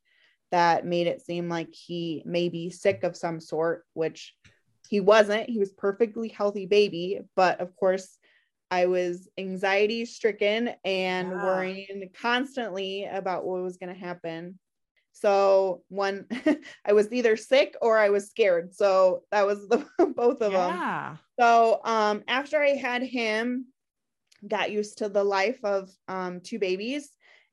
that 0.52 0.86
made 0.86 1.08
it 1.08 1.22
seem 1.22 1.50
like 1.50 1.74
he 1.74 2.24
may 2.26 2.50
be 2.50 2.70
sick 2.70 3.04
of 3.04 3.18
some 3.18 3.40
sort, 3.40 3.86
which 3.94 4.36
he 4.90 5.00
wasn't. 5.00 5.50
He 5.50 5.60
was 5.60 5.72
perfectly 5.72 6.28
healthy 6.28 6.66
baby, 6.66 7.22
but 7.36 7.62
of 7.62 7.76
course, 7.76 8.18
I 8.70 8.86
was 8.86 9.30
anxiety 9.38 10.06
stricken 10.06 10.72
and 10.86 11.30
yeah. 11.30 11.46
worrying 11.46 12.10
constantly 12.20 13.06
about 13.06 13.46
what 13.46 13.62
was 13.62 13.78
going 13.78 13.94
to 13.94 14.00
happen. 14.00 14.58
So 15.12 15.84
one 15.90 16.26
I 16.86 16.94
was 16.94 17.12
either 17.12 17.36
sick 17.36 17.76
or 17.82 17.98
I 17.98 18.10
was 18.10 18.30
scared. 18.30 18.74
So 18.74 19.24
that 19.32 19.46
was 19.46 19.68
the 19.68 19.86
both 20.16 20.42
of 20.42 20.54
yeah. 20.54 21.10
them. 21.10 21.20
So 21.40 21.82
um 21.84 22.24
after 22.28 22.62
I 22.62 22.70
had 22.70 23.04
him, 23.04 23.66
got 24.48 24.72
used 24.72 25.00
to 25.00 25.10
the 25.10 25.24
life 25.24 25.60
of 25.64 25.90
um 26.08 26.40
two 26.40 26.60
babies. 26.60 27.10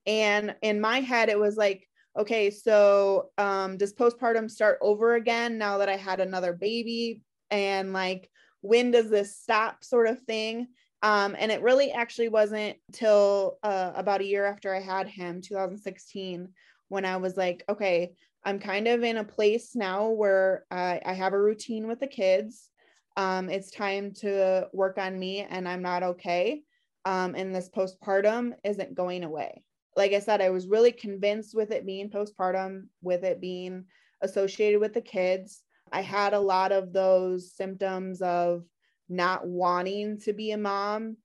And 0.07 0.55
in 0.63 0.81
my 0.81 1.01
head, 1.01 1.29
it 1.29 1.39
was 1.39 1.57
like, 1.57 1.88
okay, 2.17 2.51
so 2.51 3.31
um 3.39 3.77
does 3.77 3.95
postpartum 3.95 4.51
start 4.51 4.79
over 4.81 5.15
again 5.15 5.59
now 5.59 5.79
that 5.79 5.89
I 5.89 5.97
had 5.97 6.21
another 6.21 6.53
baby? 6.53 7.23
And 7.51 7.93
like, 7.93 8.31
when 8.61 8.91
does 8.91 9.11
this 9.11 9.37
stop 9.37 9.85
sort 9.85 10.09
of 10.09 10.21
thing? 10.23 10.69
Um, 11.03 11.37
and 11.39 11.53
it 11.53 11.63
really 11.63 11.93
actually 11.93 12.29
wasn't 12.29 12.77
till 12.93 13.59
uh, 13.63 13.93
about 13.95 14.21
a 14.21 14.27
year 14.27 14.45
after 14.45 14.75
I 14.75 14.81
had 14.81 15.07
him, 15.07 15.41
2016, 15.41 16.49
when 16.89 17.05
I 17.05 17.19
was 17.19 17.37
like, 17.37 17.63
okay, 17.69 18.15
I'm 18.45 18.59
kind 18.59 18.89
of 18.89 19.03
in 19.03 19.19
a 19.19 19.25
place 19.25 19.77
now 19.77 20.09
where 20.09 20.65
I, 20.71 21.01
I 21.05 21.13
have 21.13 21.33
a 21.33 21.41
routine 21.41 21.87
with 21.87 22.01
the 22.01 22.07
kids. 22.07 22.71
Um, 23.17 23.49
it's 23.49 23.71
time 23.71 24.13
to 24.21 24.69
work 24.73 24.99
on 24.99 25.19
me, 25.19 25.41
and 25.49 25.69
I'm 25.69 25.83
not 25.83 26.03
okay. 26.03 26.63
Um, 27.05 27.35
and 27.35 27.55
this 27.55 27.69
postpartum 27.69 28.55
isn't 28.65 28.95
going 28.95 29.23
away. 29.23 29.63
Like 29.99 30.13
I 30.13 30.21
said, 30.21 30.41
I 30.41 30.51
was 30.51 30.69
really 30.69 30.93
convinced 30.93 31.57
with 31.57 31.73
it 31.73 31.85
being 31.85 32.09
postpartum, 32.09 32.85
with 33.03 33.25
it 33.25 33.41
being 33.41 33.87
associated 34.21 34.81
with 34.81 34.95
the 34.95 35.01
kids. 35.01 35.65
I 35.91 36.03
had 36.03 36.35
a 36.35 36.41
lot 36.41 36.71
of 36.71 36.93
those 36.93 37.53
symptoms 37.53 38.23
of 38.23 38.63
not 39.09 39.45
wanting 39.45 40.21
to 40.21 40.33
be 40.33 40.53
a 40.53 40.57
mom, 40.57 41.17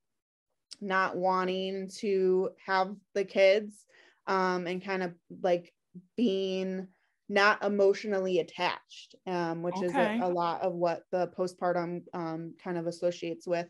not 0.80 1.16
wanting 1.16 1.88
to 1.98 2.50
have 2.66 2.96
the 3.14 3.24
kids, 3.24 3.86
um, 4.26 4.66
and 4.66 4.84
kind 4.84 5.04
of 5.04 5.14
like 5.40 5.72
being 6.16 6.88
not 7.28 7.62
emotionally 7.62 8.40
attached, 8.40 9.14
um, 9.28 9.62
which 9.62 9.76
okay. 9.76 9.86
is 9.86 9.94
a, 9.94 10.18
a, 10.24 10.28
lot 10.28 10.62
of 10.62 10.72
what 10.72 11.04
the 11.12 11.30
postpartum 11.38 12.02
um, 12.12 12.54
kind 12.62 12.76
of 12.76 12.88
associates 12.88 13.46
with. 13.46 13.68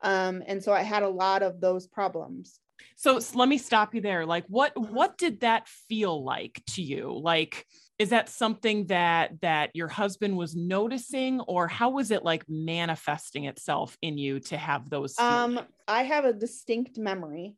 Um, 0.00 0.42
and 0.46 0.64
so 0.64 0.72
I 0.72 0.84
had 0.84 1.02
a 1.02 1.08
lot 1.08 1.42
of 1.42 1.60
those 1.60 1.86
problems. 1.86 2.60
So, 3.00 3.20
let 3.34 3.48
me 3.48 3.58
stop 3.58 3.94
you 3.94 4.00
there. 4.00 4.26
Like, 4.26 4.44
what 4.48 4.76
what 4.76 5.16
did 5.16 5.40
that 5.40 5.68
feel 5.68 6.24
like 6.24 6.60
to 6.70 6.82
you? 6.82 7.16
Like, 7.16 7.64
is 7.98 8.10
that 8.10 8.28
something 8.28 8.86
that 8.86 9.40
that 9.40 9.70
your 9.74 9.88
husband 9.88 10.36
was 10.36 10.54
noticing 10.54 11.40
or 11.40 11.66
how 11.66 11.90
was 11.90 12.10
it 12.10 12.24
like 12.24 12.44
manifesting 12.48 13.44
itself 13.44 13.96
in 14.02 14.18
you 14.18 14.40
to 14.40 14.56
have 14.56 14.88
those 14.88 15.14
feelings? 15.14 15.58
um 15.58 15.60
i 15.88 16.02
have 16.02 16.24
a 16.24 16.32
distinct 16.32 16.96
memory 16.96 17.56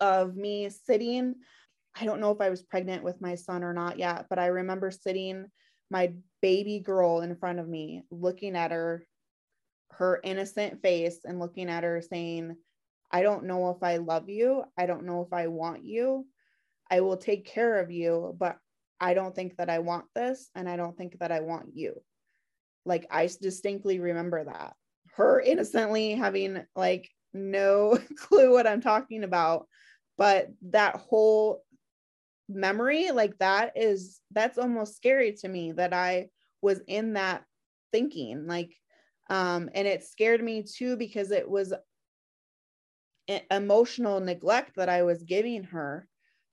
of 0.00 0.36
me 0.36 0.68
sitting 0.68 1.34
i 1.98 2.04
don't 2.04 2.20
know 2.20 2.30
if 2.30 2.40
i 2.40 2.50
was 2.50 2.62
pregnant 2.62 3.02
with 3.02 3.20
my 3.20 3.34
son 3.34 3.64
or 3.64 3.72
not 3.72 3.98
yet 3.98 4.26
but 4.28 4.38
i 4.38 4.46
remember 4.46 4.90
sitting 4.90 5.46
my 5.90 6.12
baby 6.42 6.78
girl 6.78 7.22
in 7.22 7.34
front 7.36 7.58
of 7.58 7.68
me 7.68 8.02
looking 8.10 8.54
at 8.54 8.70
her 8.70 9.04
her 9.90 10.20
innocent 10.22 10.82
face 10.82 11.20
and 11.24 11.40
looking 11.40 11.70
at 11.70 11.84
her 11.84 12.02
saying 12.02 12.54
i 13.10 13.22
don't 13.22 13.44
know 13.44 13.70
if 13.70 13.82
i 13.82 13.96
love 13.96 14.28
you 14.28 14.62
i 14.76 14.86
don't 14.86 15.04
know 15.04 15.22
if 15.22 15.32
i 15.32 15.46
want 15.46 15.84
you 15.84 16.26
i 16.90 17.00
will 17.00 17.16
take 17.16 17.46
care 17.46 17.80
of 17.80 17.90
you 17.90 18.34
but 18.38 18.58
I 19.00 19.14
don't 19.14 19.34
think 19.34 19.56
that 19.56 19.70
I 19.70 19.78
want 19.78 20.06
this 20.14 20.50
and 20.54 20.68
I 20.68 20.76
don't 20.76 20.96
think 20.96 21.18
that 21.20 21.30
I 21.30 21.40
want 21.40 21.68
you. 21.74 22.02
Like 22.84 23.06
I 23.10 23.28
distinctly 23.40 24.00
remember 24.00 24.44
that. 24.44 24.74
Her 25.14 25.40
innocently 25.40 26.14
having 26.14 26.64
like 26.74 27.08
no 27.32 27.98
clue 28.18 28.52
what 28.52 28.66
I'm 28.66 28.80
talking 28.80 29.24
about, 29.24 29.66
but 30.16 30.48
that 30.70 30.96
whole 30.96 31.62
memory 32.48 33.10
like 33.10 33.36
that 33.38 33.72
is 33.76 34.20
that's 34.32 34.56
almost 34.56 34.96
scary 34.96 35.32
to 35.32 35.48
me 35.48 35.72
that 35.72 35.92
I 35.92 36.28
was 36.62 36.80
in 36.88 37.12
that 37.12 37.44
thinking 37.92 38.46
like 38.46 38.74
um 39.28 39.68
and 39.74 39.86
it 39.86 40.02
scared 40.02 40.42
me 40.42 40.62
too 40.62 40.96
because 40.96 41.30
it 41.30 41.48
was 41.48 41.74
emotional 43.50 44.20
neglect 44.20 44.76
that 44.76 44.88
I 44.88 45.02
was 45.02 45.22
giving 45.22 45.64
her 45.64 46.08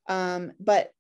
um 0.08 0.52
but 0.60 0.92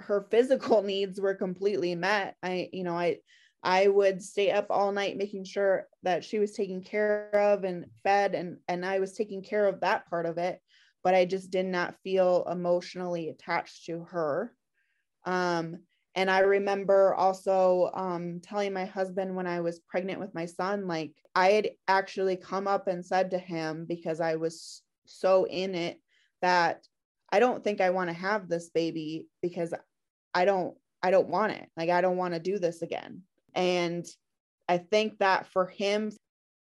her 0.00 0.26
physical 0.30 0.82
needs 0.82 1.20
were 1.20 1.34
completely 1.34 1.94
met. 1.94 2.36
I, 2.42 2.68
you 2.72 2.84
know, 2.84 2.96
I 2.96 3.18
I 3.62 3.88
would 3.88 4.22
stay 4.22 4.50
up 4.50 4.66
all 4.70 4.90
night 4.90 5.18
making 5.18 5.44
sure 5.44 5.86
that 6.02 6.24
she 6.24 6.38
was 6.38 6.52
taken 6.52 6.82
care 6.82 7.30
of 7.34 7.64
and 7.64 7.86
fed 8.02 8.34
and 8.34 8.58
and 8.68 8.84
I 8.84 8.98
was 9.00 9.12
taking 9.12 9.42
care 9.42 9.66
of 9.66 9.80
that 9.80 10.08
part 10.08 10.26
of 10.26 10.38
it, 10.38 10.58
but 11.04 11.14
I 11.14 11.26
just 11.26 11.50
did 11.50 11.66
not 11.66 11.96
feel 12.02 12.46
emotionally 12.50 13.28
attached 13.28 13.84
to 13.86 14.04
her. 14.04 14.54
Um 15.26 15.80
and 16.14 16.30
I 16.30 16.40
remember 16.40 17.14
also 17.14 17.90
um, 17.94 18.40
telling 18.42 18.72
my 18.72 18.84
husband 18.84 19.34
when 19.36 19.46
I 19.46 19.60
was 19.60 19.80
pregnant 19.80 20.18
with 20.18 20.34
my 20.34 20.46
son, 20.46 20.86
like 20.88 21.12
I 21.34 21.52
had 21.52 21.70
actually 21.86 22.36
come 22.36 22.66
up 22.66 22.88
and 22.88 23.04
said 23.04 23.30
to 23.30 23.38
him 23.38 23.86
because 23.88 24.20
I 24.20 24.36
was 24.36 24.82
so 25.06 25.44
in 25.44 25.74
it 25.74 26.00
that 26.42 26.86
I 27.30 27.38
don't 27.38 27.62
think 27.62 27.80
I 27.80 27.90
want 27.90 28.10
to 28.10 28.14
have 28.14 28.48
this 28.48 28.70
baby 28.70 29.26
because 29.40 29.72
I 30.34 30.44
don't 30.44 30.76
I 31.02 31.10
don't 31.10 31.28
want 31.28 31.52
it. 31.52 31.68
Like 31.76 31.90
I 31.90 32.00
don't 32.00 32.16
want 32.16 32.34
to 32.34 32.40
do 32.40 32.58
this 32.58 32.82
again. 32.82 33.22
And 33.54 34.06
I 34.68 34.78
think 34.78 35.18
that 35.18 35.46
for 35.46 35.66
him 35.66 36.10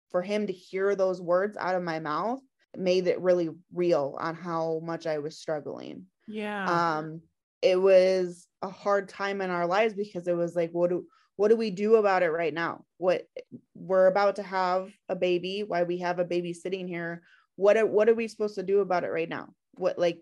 for 0.10 0.21
him 0.21 0.47
to 0.47 0.53
hear 0.53 0.95
those 0.95 1.21
words 1.21 1.58
out 1.58 1.75
of 1.75 1.84
my 1.84 1.99
mouth 1.99 2.39
made 2.77 3.08
it 3.08 3.19
really 3.19 3.49
real 3.73 4.15
on 4.19 4.36
how 4.36 4.79
much 4.84 5.06
I 5.06 5.19
was 5.19 5.38
struggling. 5.38 6.06
Yeah. 6.27 6.65
Um 6.97 7.21
it 7.63 7.82
was 7.82 8.47
a 8.62 8.69
hard 8.69 9.10
time 9.10 9.41
in 9.41 9.49
our 9.49 9.65
lives 9.65 9.93
because 9.93 10.28
it 10.28 10.36
was 10.36 10.56
like 10.56 10.71
what 10.71 10.89
do 10.89 11.06
what 11.36 11.47
do 11.47 11.56
we 11.56 11.71
do 11.71 11.95
about 11.95 12.23
it 12.23 12.30
right 12.30 12.54
now? 12.54 12.86
What 12.97 13.23
we're 13.73 14.06
about 14.08 14.36
to 14.36 14.43
have 14.43 14.91
a 15.10 15.15
baby, 15.15 15.63
why 15.65 15.84
we 15.84 15.97
have 15.99 16.19
a 16.19 16.26
baby 16.26 16.54
sitting 16.54 16.88
here. 16.88 17.23
What 17.56 17.76
are, 17.76 17.86
what 17.86 18.08
are 18.08 18.13
we 18.13 18.28
supposed 18.28 18.56
to 18.56 18.63
do 18.63 18.82
about 18.82 19.04
it 19.04 19.10
right 19.10 19.30
now? 19.30 19.49
What 19.73 19.97
like 19.97 20.21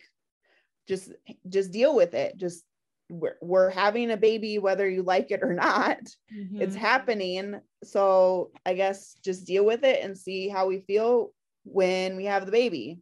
just 0.88 1.12
just 1.50 1.72
deal 1.72 1.96
with 1.96 2.14
it. 2.14 2.38
Just 2.38 2.64
we're, 3.10 3.36
we're 3.42 3.70
having 3.70 4.12
a 4.12 4.18
baby 4.18 4.58
whether 4.58 4.90
you 4.90 5.04
like 5.04 5.32
it 5.32 5.44
or 5.44 5.54
not 5.68 6.00
mm-hmm. 6.34 6.62
it's 6.62 6.76
happening 6.76 7.60
so 7.84 8.52
i 8.66 8.74
guess 8.74 9.18
just 9.22 9.46
deal 9.46 9.66
with 9.66 9.84
it 9.84 10.02
and 10.02 10.18
see 10.18 10.48
how 10.48 10.66
we 10.66 10.80
feel 10.80 11.32
when 11.66 12.16
we 12.16 12.24
have 12.24 12.46
the 12.46 12.54
baby 12.54 13.00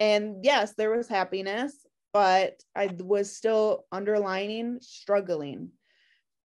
and 0.00 0.44
yes 0.44 0.74
there 0.74 0.90
was 0.90 1.06
happiness 1.06 1.86
but 2.12 2.60
i 2.76 2.86
was 3.00 3.34
still 3.34 3.84
underlining 3.92 4.78
struggling 4.80 5.70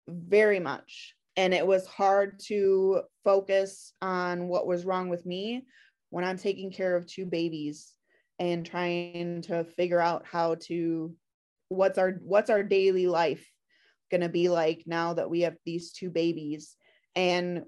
very 0.08 0.60
much. 0.60 1.14
And 1.36 1.54
it 1.54 1.66
was 1.66 1.88
hard 1.88 2.40
to 2.48 3.02
focus 3.24 3.94
on 4.02 4.48
what 4.48 4.68
was 4.68 4.86
wrong 4.86 5.10
with 5.10 5.26
me 5.26 5.66
when 6.10 6.24
i'm 6.24 6.38
taking 6.38 6.72
care 6.72 6.96
of 6.96 7.08
two 7.08 7.26
babies 7.26 7.94
and 8.40 8.66
trying 8.66 9.42
to 9.44 9.64
figure 9.64 10.00
out 10.00 10.26
how 10.26 10.56
to 10.68 11.16
what's 11.70 11.98
our 11.98 12.20
what's 12.24 12.50
our 12.50 12.64
daily 12.64 13.08
life 13.08 13.50
going 14.12 14.22
to 14.22 14.30
be 14.30 14.50
like 14.50 14.84
now 14.86 15.14
that 15.14 15.30
we 15.30 15.42
have 15.42 15.56
these 15.66 15.92
two 15.92 16.10
babies? 16.10 16.76
And 17.16 17.64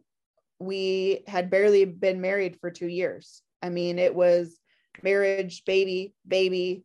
we 0.59 1.23
had 1.27 1.49
barely 1.49 1.85
been 1.85 2.21
married 2.21 2.57
for 2.59 2.69
2 2.69 2.87
years. 2.87 3.41
I 3.61 3.69
mean 3.69 3.99
it 3.99 4.13
was 4.13 4.59
marriage 5.01 5.63
baby 5.65 6.13
baby 6.27 6.83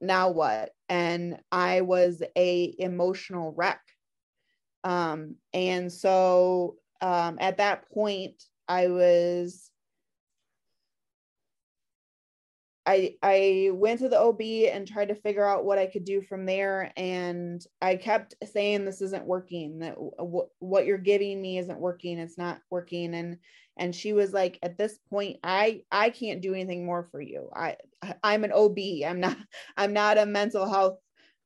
now 0.00 0.30
what? 0.30 0.70
And 0.88 1.38
i 1.52 1.82
was 1.82 2.22
a 2.36 2.74
emotional 2.78 3.52
wreck. 3.56 3.80
Um 4.84 5.36
and 5.52 5.92
so 5.92 6.76
um 7.00 7.38
at 7.40 7.58
that 7.58 7.90
point 7.90 8.42
i 8.68 8.88
was 8.88 9.70
I 12.86 13.14
I 13.22 13.70
went 13.72 14.00
to 14.00 14.08
the 14.08 14.18
OB 14.18 14.40
and 14.40 14.88
tried 14.88 15.08
to 15.08 15.14
figure 15.14 15.46
out 15.46 15.64
what 15.64 15.78
I 15.78 15.86
could 15.86 16.04
do 16.04 16.22
from 16.22 16.46
there. 16.46 16.92
And 16.96 17.64
I 17.80 17.96
kept 17.96 18.34
saying 18.52 18.84
this 18.84 19.02
isn't 19.02 19.26
working. 19.26 19.80
That 19.80 19.94
w- 20.18 20.48
what 20.58 20.86
you're 20.86 20.98
giving 20.98 21.40
me 21.40 21.58
isn't 21.58 21.78
working. 21.78 22.18
It's 22.18 22.38
not 22.38 22.60
working. 22.70 23.14
And 23.14 23.38
and 23.80 23.94
she 23.94 24.12
was 24.12 24.32
like 24.32 24.58
at 24.62 24.78
this 24.78 24.98
point 25.08 25.38
I 25.42 25.82
I 25.90 26.10
can't 26.10 26.40
do 26.40 26.54
anything 26.54 26.86
more 26.86 27.08
for 27.10 27.20
you 27.20 27.50
I 27.54 27.76
I'm 28.22 28.44
an 28.44 28.52
OB 28.52 28.78
I'm 29.04 29.18
not 29.18 29.36
I'm 29.76 29.92
not 29.92 30.18
a 30.18 30.26
mental 30.26 30.68
health 30.68 30.98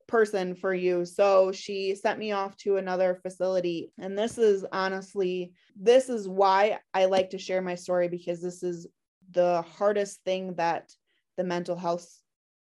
person 0.06 0.54
for 0.54 0.74
you. 0.74 1.04
So 1.04 1.52
she 1.52 1.94
sent 1.94 2.18
me 2.18 2.32
off 2.32 2.56
to 2.58 2.76
another 2.76 3.18
facility. 3.22 3.92
And 3.98 4.18
this 4.18 4.38
is 4.38 4.64
honestly, 4.72 5.52
this 5.76 6.08
is 6.08 6.28
why 6.28 6.78
I 6.92 7.06
like 7.06 7.30
to 7.30 7.38
share 7.38 7.62
my 7.62 7.74
story 7.74 8.08
because 8.08 8.42
this 8.42 8.62
is 8.62 8.86
the 9.32 9.62
hardest 9.62 10.22
thing 10.24 10.54
that 10.54 10.92
the 11.36 11.44
mental 11.44 11.76
health 11.76 12.08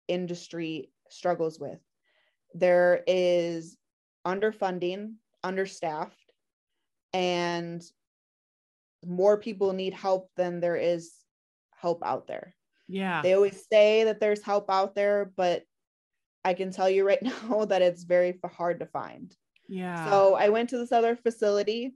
industry 0.07 0.91
struggles 1.09 1.59
with. 1.59 1.79
There 2.53 3.03
is 3.07 3.77
underfunding, 4.25 5.15
understaffed, 5.43 6.33
and 7.13 7.83
more 9.05 9.37
people 9.37 9.73
need 9.73 9.93
help 9.93 10.29
than 10.35 10.59
there 10.59 10.75
is 10.75 11.11
help 11.79 12.03
out 12.03 12.27
there. 12.27 12.55
Yeah. 12.87 13.21
They 13.21 13.33
always 13.33 13.65
say 13.71 14.03
that 14.05 14.19
there's 14.19 14.43
help 14.43 14.69
out 14.69 14.95
there, 14.95 15.31
but 15.35 15.63
I 16.43 16.53
can 16.53 16.71
tell 16.71 16.89
you 16.89 17.05
right 17.05 17.21
now 17.49 17.65
that 17.65 17.81
it's 17.81 18.03
very 18.03 18.39
hard 18.43 18.79
to 18.79 18.85
find. 18.85 19.35
Yeah. 19.67 20.09
So 20.09 20.35
I 20.35 20.49
went 20.49 20.69
to 20.69 20.77
this 20.77 20.91
other 20.91 21.15
facility. 21.15 21.93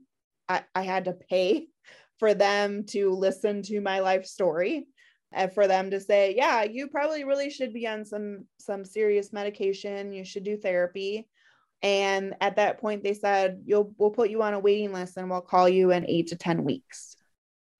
I, 0.48 0.64
I 0.74 0.82
had 0.82 1.04
to 1.06 1.12
pay 1.12 1.68
for 2.18 2.34
them 2.34 2.84
to 2.86 3.10
listen 3.10 3.62
to 3.62 3.80
my 3.80 4.00
life 4.00 4.24
story 4.24 4.86
and 5.32 5.52
for 5.52 5.66
them 5.66 5.90
to 5.90 6.00
say, 6.00 6.34
yeah, 6.34 6.62
you 6.62 6.88
probably 6.88 7.24
really 7.24 7.50
should 7.50 7.74
be 7.74 7.86
on 7.86 8.04
some 8.04 8.46
some 8.58 8.84
serious 8.84 9.32
medication. 9.32 10.12
You 10.12 10.24
should 10.24 10.44
do 10.44 10.56
therapy. 10.56 11.28
And 11.82 12.34
at 12.40 12.56
that 12.56 12.80
point, 12.80 13.02
they 13.02 13.14
said, 13.14 13.62
you'll 13.64 13.92
we'll 13.98 14.10
put 14.10 14.30
you 14.30 14.42
on 14.42 14.54
a 14.54 14.60
waiting 14.60 14.92
list 14.92 15.16
and 15.16 15.30
we'll 15.30 15.40
call 15.40 15.68
you 15.68 15.90
in 15.92 16.08
eight 16.08 16.28
to 16.28 16.36
10 16.36 16.64
weeks. 16.64 17.16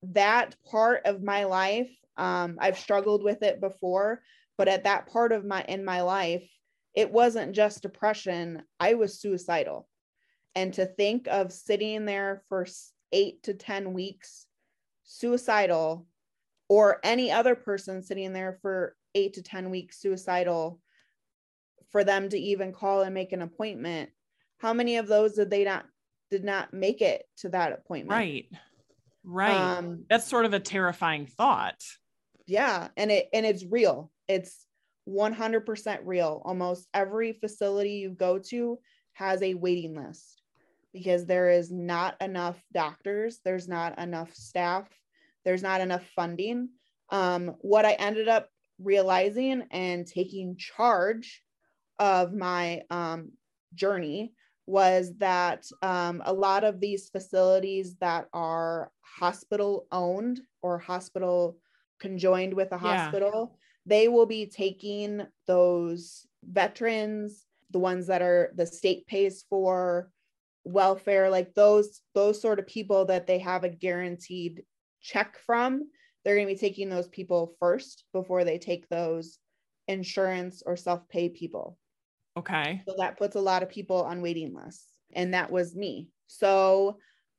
That 0.02 0.54
part 0.70 1.02
of 1.06 1.22
my 1.22 1.44
life, 1.44 1.90
um, 2.16 2.58
I've 2.60 2.78
struggled 2.78 3.24
with 3.24 3.42
it 3.42 3.60
before, 3.60 4.20
but 4.58 4.68
at 4.68 4.84
that 4.84 5.06
part 5.06 5.32
of 5.32 5.44
my 5.44 5.64
in 5.66 5.84
my 5.84 6.02
life, 6.02 6.48
it 6.94 7.10
wasn't 7.10 7.54
just 7.54 7.82
depression, 7.82 8.62
I 8.80 8.94
was 8.94 9.20
suicidal. 9.20 9.88
And 10.54 10.72
to 10.74 10.86
think 10.86 11.26
of 11.28 11.52
sitting 11.52 12.06
there 12.06 12.42
for 12.48 12.66
eight 13.12 13.42
to 13.44 13.54
10 13.54 13.92
weeks, 13.92 14.46
suicidal, 15.04 16.06
or 16.68 17.00
any 17.04 17.30
other 17.30 17.54
person 17.54 18.02
sitting 18.02 18.32
there 18.32 18.58
for 18.62 18.96
eight 19.14 19.34
to 19.34 19.42
10 19.42 19.70
weeks, 19.70 20.00
suicidal, 20.00 20.80
for 21.90 22.04
them 22.04 22.28
to 22.28 22.38
even 22.38 22.72
call 22.72 23.02
and 23.02 23.14
make 23.14 23.32
an 23.32 23.42
appointment, 23.42 24.10
how 24.58 24.72
many 24.72 24.96
of 24.96 25.06
those 25.06 25.34
did 25.34 25.50
they 25.50 25.64
not? 25.64 25.86
Did 26.30 26.44
not 26.44 26.74
make 26.74 27.02
it 27.02 27.24
to 27.38 27.50
that 27.50 27.72
appointment. 27.72 28.10
Right. 28.10 28.46
Right. 29.22 29.78
Um, 29.78 30.04
That's 30.10 30.26
sort 30.26 30.44
of 30.44 30.54
a 30.54 30.60
terrifying 30.60 31.26
thought. 31.26 31.80
Yeah. 32.46 32.88
And 32.96 33.12
it, 33.12 33.28
and 33.32 33.46
it's 33.46 33.64
real. 33.64 34.10
It's 34.26 34.66
100% 35.08 35.98
real. 36.04 36.42
Almost 36.44 36.88
every 36.92 37.32
facility 37.32 37.92
you 37.92 38.10
go 38.10 38.38
to 38.50 38.78
has 39.12 39.40
a 39.42 39.54
waiting 39.54 39.94
list 39.94 40.42
because 40.92 41.26
there 41.26 41.50
is 41.50 41.70
not 41.70 42.16
enough 42.20 42.60
doctors, 42.72 43.40
there's 43.44 43.68
not 43.68 43.98
enough 43.98 44.32
staff, 44.34 44.88
there's 45.44 45.62
not 45.62 45.80
enough 45.80 46.04
funding. 46.16 46.70
Um, 47.10 47.54
what 47.60 47.84
I 47.84 47.92
ended 47.92 48.28
up 48.28 48.48
realizing 48.78 49.64
and 49.70 50.06
taking 50.06 50.56
charge 50.56 51.42
of 51.98 52.32
my 52.32 52.82
um, 52.90 53.32
journey 53.74 54.32
was 54.66 55.12
that 55.18 55.64
um, 55.82 56.22
a 56.24 56.32
lot 56.32 56.64
of 56.64 56.80
these 56.80 57.08
facilities 57.08 57.96
that 57.96 58.26
are 58.32 58.90
hospital 59.00 59.86
owned 59.92 60.40
or 60.62 60.78
hospital 60.78 61.58
conjoined 62.00 62.52
with 62.52 62.72
a 62.72 62.78
hospital 62.78 63.56
they 63.86 64.08
will 64.08 64.26
be 64.26 64.46
taking 64.46 65.22
those 65.46 66.26
veterans, 66.44 67.46
the 67.70 67.78
ones 67.78 68.08
that 68.08 68.20
are 68.20 68.52
the 68.56 68.66
state 68.66 69.06
pays 69.06 69.44
for 69.48 70.10
welfare, 70.64 71.30
like 71.30 71.54
those 71.54 72.00
those 72.14 72.42
sort 72.42 72.58
of 72.58 72.66
people 72.66 73.04
that 73.06 73.28
they 73.28 73.38
have 73.38 73.62
a 73.62 73.68
guaranteed 73.68 74.64
check 75.00 75.38
from. 75.38 75.88
They're 76.24 76.34
going 76.34 76.48
to 76.48 76.54
be 76.54 76.58
taking 76.58 76.88
those 76.88 77.08
people 77.08 77.54
first 77.60 78.02
before 78.12 78.42
they 78.42 78.58
take 78.58 78.88
those 78.88 79.38
insurance 79.86 80.64
or 80.66 80.76
self-pay 80.76 81.28
people. 81.28 81.78
Okay. 82.36 82.82
So 82.86 82.94
that 82.98 83.18
puts 83.18 83.36
a 83.36 83.40
lot 83.40 83.62
of 83.62 83.70
people 83.70 84.02
on 84.02 84.22
waiting 84.22 84.54
lists. 84.54 84.86
And 85.14 85.34
that 85.34 85.50
was 85.50 85.74
me. 85.74 86.08
So 86.26 86.98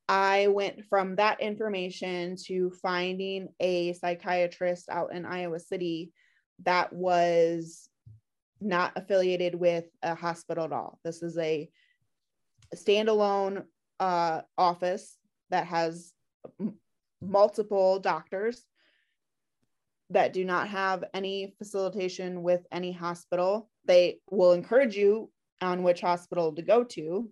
I 0.09 0.47
went 0.47 0.85
from 0.85 1.17
that 1.17 1.41
information 1.41 2.35
to 2.45 2.71
finding 2.81 3.49
a 3.59 3.93
psychiatrist 3.93 4.89
out 4.89 5.13
in 5.13 5.25
Iowa 5.25 5.59
City 5.59 6.11
that 6.63 6.93
was 6.93 7.89
not 8.59 8.93
affiliated 8.95 9.53
with 9.53 9.85
a 10.01 10.15
hospital 10.15 10.63
at 10.63 10.71
all. 10.71 10.99
This 11.03 11.21
is 11.21 11.37
a 11.37 11.69
standalone 12.75 13.63
uh, 13.99 14.41
office 14.57 15.17
that 15.49 15.67
has 15.67 16.13
m- 16.59 16.75
multiple 17.21 17.99
doctors 17.99 18.65
that 20.09 20.33
do 20.33 20.45
not 20.45 20.69
have 20.69 21.03
any 21.13 21.53
facilitation 21.57 22.41
with 22.41 22.65
any 22.71 22.91
hospital. 22.91 23.69
They 23.87 24.19
will 24.29 24.53
encourage 24.53 24.95
you 24.95 25.31
on 25.61 25.83
which 25.83 26.01
hospital 26.01 26.53
to 26.53 26.61
go 26.61 26.83
to 26.83 27.29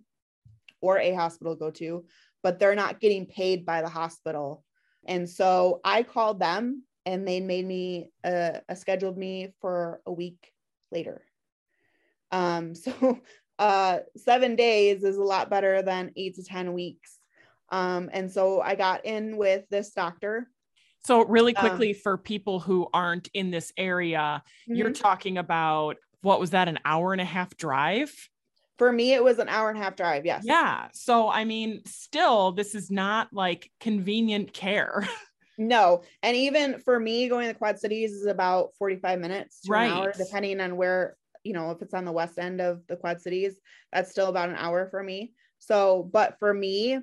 or 0.80 0.98
a 0.98 1.14
hospital 1.14 1.54
to 1.54 1.58
go 1.58 1.70
to, 1.70 2.04
but 2.42 2.58
they're 2.58 2.74
not 2.74 3.00
getting 3.00 3.26
paid 3.26 3.64
by 3.64 3.82
the 3.82 3.88
hospital. 3.88 4.64
And 5.06 5.28
so 5.28 5.80
I 5.84 6.02
called 6.02 6.40
them 6.40 6.82
and 7.04 7.26
they 7.26 7.40
made 7.40 7.64
me 7.64 8.10
uh, 8.24 8.58
uh, 8.68 8.74
scheduled 8.74 9.16
me 9.16 9.54
for 9.60 10.00
a 10.06 10.12
week 10.12 10.52
later. 10.90 11.22
Um, 12.32 12.74
so 12.74 13.20
uh, 13.58 13.98
seven 14.16 14.56
days 14.56 15.04
is 15.04 15.16
a 15.16 15.22
lot 15.22 15.48
better 15.48 15.82
than 15.82 16.12
eight 16.16 16.34
to 16.34 16.42
10 16.42 16.72
weeks. 16.72 17.18
Um, 17.70 18.10
and 18.12 18.30
so 18.30 18.60
I 18.60 18.74
got 18.74 19.04
in 19.04 19.36
with 19.36 19.68
this 19.70 19.92
doctor. 19.92 20.48
So, 21.04 21.24
really 21.24 21.54
um, 21.54 21.68
quickly, 21.68 21.90
um, 21.90 22.00
for 22.02 22.18
people 22.18 22.58
who 22.58 22.88
aren't 22.92 23.28
in 23.32 23.52
this 23.52 23.72
area, 23.76 24.42
mm-hmm. 24.68 24.74
you're 24.74 24.90
talking 24.90 25.38
about 25.38 25.96
what 26.22 26.40
was 26.40 26.50
that, 26.50 26.68
an 26.68 26.78
hour 26.84 27.12
and 27.12 27.20
a 27.20 27.26
half 27.26 27.56
drive? 27.56 28.12
For 28.78 28.92
me, 28.92 29.14
it 29.14 29.24
was 29.24 29.38
an 29.38 29.48
hour 29.48 29.70
and 29.70 29.78
a 29.78 29.82
half 29.82 29.96
drive. 29.96 30.26
Yes. 30.26 30.42
Yeah. 30.44 30.88
So, 30.92 31.28
I 31.28 31.44
mean, 31.44 31.82
still, 31.86 32.52
this 32.52 32.74
is 32.74 32.90
not 32.90 33.32
like 33.32 33.70
convenient 33.80 34.52
care. 34.52 35.08
No. 35.58 36.02
And 36.22 36.36
even 36.36 36.80
for 36.80 36.98
me, 36.98 37.28
going 37.28 37.46
to 37.46 37.52
the 37.52 37.58
Quad 37.58 37.78
Cities 37.78 38.12
is 38.12 38.26
about 38.26 38.74
45 38.78 39.18
minutes 39.18 39.62
to 39.62 39.72
right. 39.72 39.90
an 39.90 39.92
hour, 39.92 40.12
depending 40.16 40.60
on 40.60 40.76
where, 40.76 41.16
you 41.44 41.52
know, 41.52 41.70
if 41.70 41.80
it's 41.80 41.94
on 41.94 42.04
the 42.04 42.12
west 42.12 42.38
end 42.38 42.60
of 42.60 42.86
the 42.88 42.96
Quad 42.96 43.20
Cities, 43.20 43.54
that's 43.92 44.10
still 44.10 44.28
about 44.28 44.50
an 44.50 44.56
hour 44.56 44.88
for 44.90 45.02
me. 45.02 45.32
So, 45.58 46.08
but 46.12 46.38
for 46.38 46.52
me, 46.52 46.98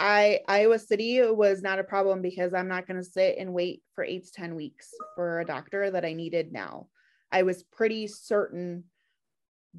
I 0.00 0.40
Iowa 0.46 0.78
City 0.78 1.20
was 1.22 1.62
not 1.62 1.78
a 1.78 1.84
problem 1.84 2.22
because 2.22 2.54
I'm 2.54 2.68
not 2.68 2.86
going 2.86 3.02
to 3.02 3.08
sit 3.08 3.36
and 3.38 3.52
wait 3.52 3.82
for 3.94 4.04
eight 4.04 4.26
to 4.26 4.32
10 4.32 4.54
weeks 4.54 4.90
for 5.16 5.40
a 5.40 5.44
doctor 5.44 5.90
that 5.90 6.04
I 6.04 6.12
needed 6.12 6.52
now. 6.52 6.88
I 7.30 7.42
was 7.42 7.62
pretty 7.62 8.06
certain 8.06 8.84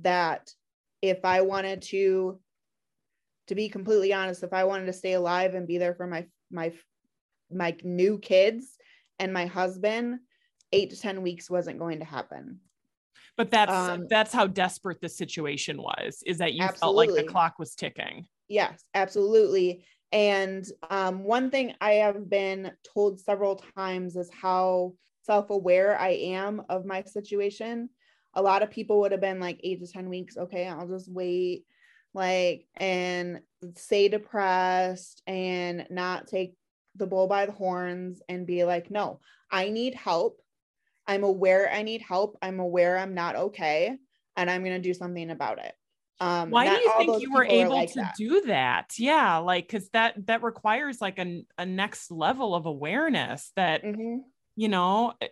that 0.02 0.54
if 1.02 1.24
I 1.24 1.42
wanted 1.42 1.82
to, 1.84 2.40
to 3.48 3.56
be 3.56 3.70
completely 3.70 4.14
honest, 4.14 4.44
if 4.44 4.54
I 4.54 4.66
wanted 4.66 4.86
to 4.86 4.94
stay 4.94 5.14
alive 5.14 5.56
and 5.56 5.68
be 5.68 5.78
there 5.78 5.96
for 5.96 6.08
my 6.08 6.26
my 6.52 6.72
my 7.52 7.76
new 7.84 8.20
kids 8.20 8.78
and 9.18 9.34
my 9.34 9.48
husband, 9.48 10.20
eight 10.72 10.92
to 10.92 11.00
10 11.00 11.22
weeks 11.22 11.50
wasn't 11.50 11.80
going 11.80 12.00
to 12.00 12.06
happen. 12.06 12.60
But 13.38 13.52
that's 13.52 13.72
um, 13.72 14.06
that's 14.10 14.34
how 14.34 14.48
desperate 14.48 15.02
the 15.02 15.10
situation 15.10 15.82
was, 15.82 16.22
is 16.26 16.38
that 16.40 16.54
you 16.54 16.64
absolutely. 16.64 17.08
felt 17.08 17.16
like 17.16 17.26
the 17.26 17.32
clock 17.32 17.60
was 17.60 17.74
ticking. 17.74 18.26
Yes, 18.48 18.84
absolutely. 18.94 19.86
And 20.12 20.66
um, 20.90 21.24
one 21.24 21.52
thing 21.52 21.74
I 21.80 21.94
have 21.94 22.30
been 22.30 22.72
told 22.94 23.20
several 23.20 23.64
times 23.78 24.16
is 24.16 24.30
how 24.34 24.94
self 25.30 25.52
aware 25.52 25.96
I 25.96 26.10
am 26.10 26.64
of 26.70 26.86
my 26.86 27.04
situation. 27.04 27.90
A 28.34 28.42
lot 28.42 28.64
of 28.64 28.72
people 28.72 29.02
would 29.02 29.12
have 29.12 29.22
been 29.22 29.40
like 29.40 29.60
eight 29.64 29.80
to 29.80 29.92
10 29.92 30.10
weeks. 30.10 30.38
Okay, 30.38 30.68
I'll 30.68 30.88
just 30.88 31.08
wait, 31.08 31.66
like, 32.16 32.66
and 32.76 33.42
stay 33.76 34.08
depressed 34.08 35.22
and 35.28 35.86
not 35.92 36.26
take 36.26 36.56
the 36.96 37.06
bull 37.06 37.28
by 37.28 37.46
the 37.46 37.52
horns 37.52 38.24
and 38.28 38.48
be 38.48 38.64
like, 38.64 38.90
no, 38.90 39.20
I 39.52 39.70
need 39.70 39.94
help. 39.94 40.42
I'm 41.06 41.24
aware 41.24 41.72
I 41.72 41.84
need 41.84 42.02
help. 42.02 42.36
I'm 42.42 42.60
aware 42.60 42.98
I'm 42.98 43.14
not 43.14 43.36
okay. 43.36 43.98
And 44.36 44.50
I'm 44.50 44.64
going 44.64 44.82
to 44.82 44.88
do 44.90 44.96
something 44.96 45.30
about 45.30 45.60
it. 45.60 45.74
Um, 46.20 46.50
Why 46.50 46.66
do 46.66 46.82
you 46.82 46.94
think 46.98 47.22
you 47.22 47.32
were 47.32 47.46
able 47.46 47.76
like 47.76 47.94
to 47.94 48.00
that. 48.00 48.16
do 48.18 48.42
that? 48.48 48.94
Yeah, 48.98 49.38
like 49.38 49.68
because 49.68 49.90
that 49.90 50.26
that 50.26 50.42
requires 50.42 51.00
like 51.00 51.20
a, 51.20 51.44
a 51.58 51.68
next 51.68 52.10
level 52.12 52.56
of 52.56 52.66
awareness 52.66 53.52
that 53.56 53.84
mm-hmm. 53.84 54.18
You 54.60 54.70
know. 54.70 55.14
Eh, 55.22 55.28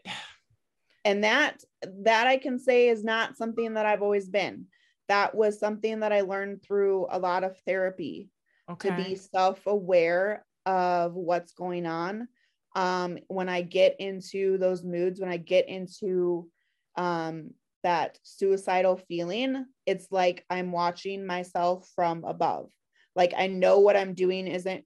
and 1.06 1.24
that 1.24 1.64
that 1.82 2.28
I 2.28 2.38
can 2.38 2.60
say 2.60 2.90
is 2.90 3.04
not 3.04 3.38
something 3.38 3.74
that 3.76 3.86
I've 3.86 4.02
always 4.02 4.28
been. 4.28 4.66
That 5.08 5.36
was 5.36 5.60
something 5.60 6.02
that 6.02 6.12
I 6.12 6.22
learned 6.22 6.64
through 6.64 7.08
a 7.10 7.20
lot 7.20 7.44
of 7.44 7.58
therapy 7.66 8.30
okay. 8.70 8.90
to 8.90 8.96
be 8.96 9.16
self-aware 9.16 10.46
of 10.66 11.14
what's 11.14 11.54
going 11.54 11.86
on 11.86 12.28
um, 12.76 13.18
when 13.30 13.48
i 13.48 13.62
get 13.62 13.96
into 14.00 14.58
those 14.58 14.84
moods 14.84 15.22
when 15.22 15.30
i 15.30 15.38
get 15.38 15.70
into 15.70 16.50
um, 16.98 17.52
that 17.84 18.20
suicidal 18.24 18.98
feeling, 18.98 19.66
it's 19.86 20.08
like 20.12 20.44
I'm 20.50 20.72
watching 20.72 21.26
myself 21.26 21.90
from 21.96 22.26
above. 22.26 22.70
Like 23.16 23.34
I 23.38 23.48
know 23.48 23.80
what 23.80 23.96
I'm 23.96 24.14
doing 24.14 24.48
isn't 24.48 24.84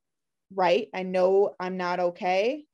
right. 0.53 0.87
I 0.93 1.03
know 1.03 1.55
I'm 1.59 1.77
not 1.77 1.99
okay. 1.99 2.65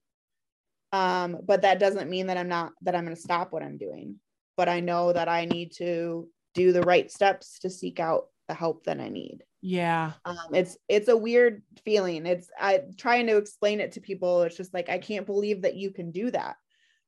Um, 0.92 1.38
but 1.44 1.64
that 1.64 1.80
doesn't 1.80 2.10
mean 2.10 2.28
that 2.28 2.38
I'm 2.38 2.48
not 2.48 2.72
that 2.82 2.96
I'm 2.96 3.04
going 3.04 3.16
to 3.16 3.22
stop 3.22 3.52
what 3.52 3.64
I'm 3.64 3.78
doing. 3.78 4.16
But 4.56 4.70
I 4.70 4.80
know 4.80 5.14
that 5.14 5.28
I 5.28 5.46
need 5.46 5.74
to 5.74 6.28
do 6.54 6.72
the 6.72 6.82
right 6.82 7.12
steps 7.12 7.60
to 7.60 7.70
seek 7.70 8.00
out 8.00 8.28
the 8.48 8.54
help 8.54 8.86
that 8.86 9.00
I 9.00 9.10
need. 9.10 9.44
Yeah. 9.62 10.14
Um, 10.26 10.38
it's 10.54 10.78
it's 10.88 11.10
a 11.10 11.18
weird 11.18 11.62
feeling. 11.84 12.26
It's 12.26 12.50
I 12.60 12.82
trying 12.98 13.28
to 13.28 13.38
explain 13.38 13.80
it 13.80 13.94
to 13.94 14.02
people. 14.02 14.44
It's 14.44 14.58
just 14.58 14.74
like 14.74 14.90
I 14.90 14.98
can't 14.98 15.26
believe 15.26 15.64
that 15.64 15.76
you 15.76 15.92
can 15.92 16.12
do 16.12 16.32
that. 16.32 16.56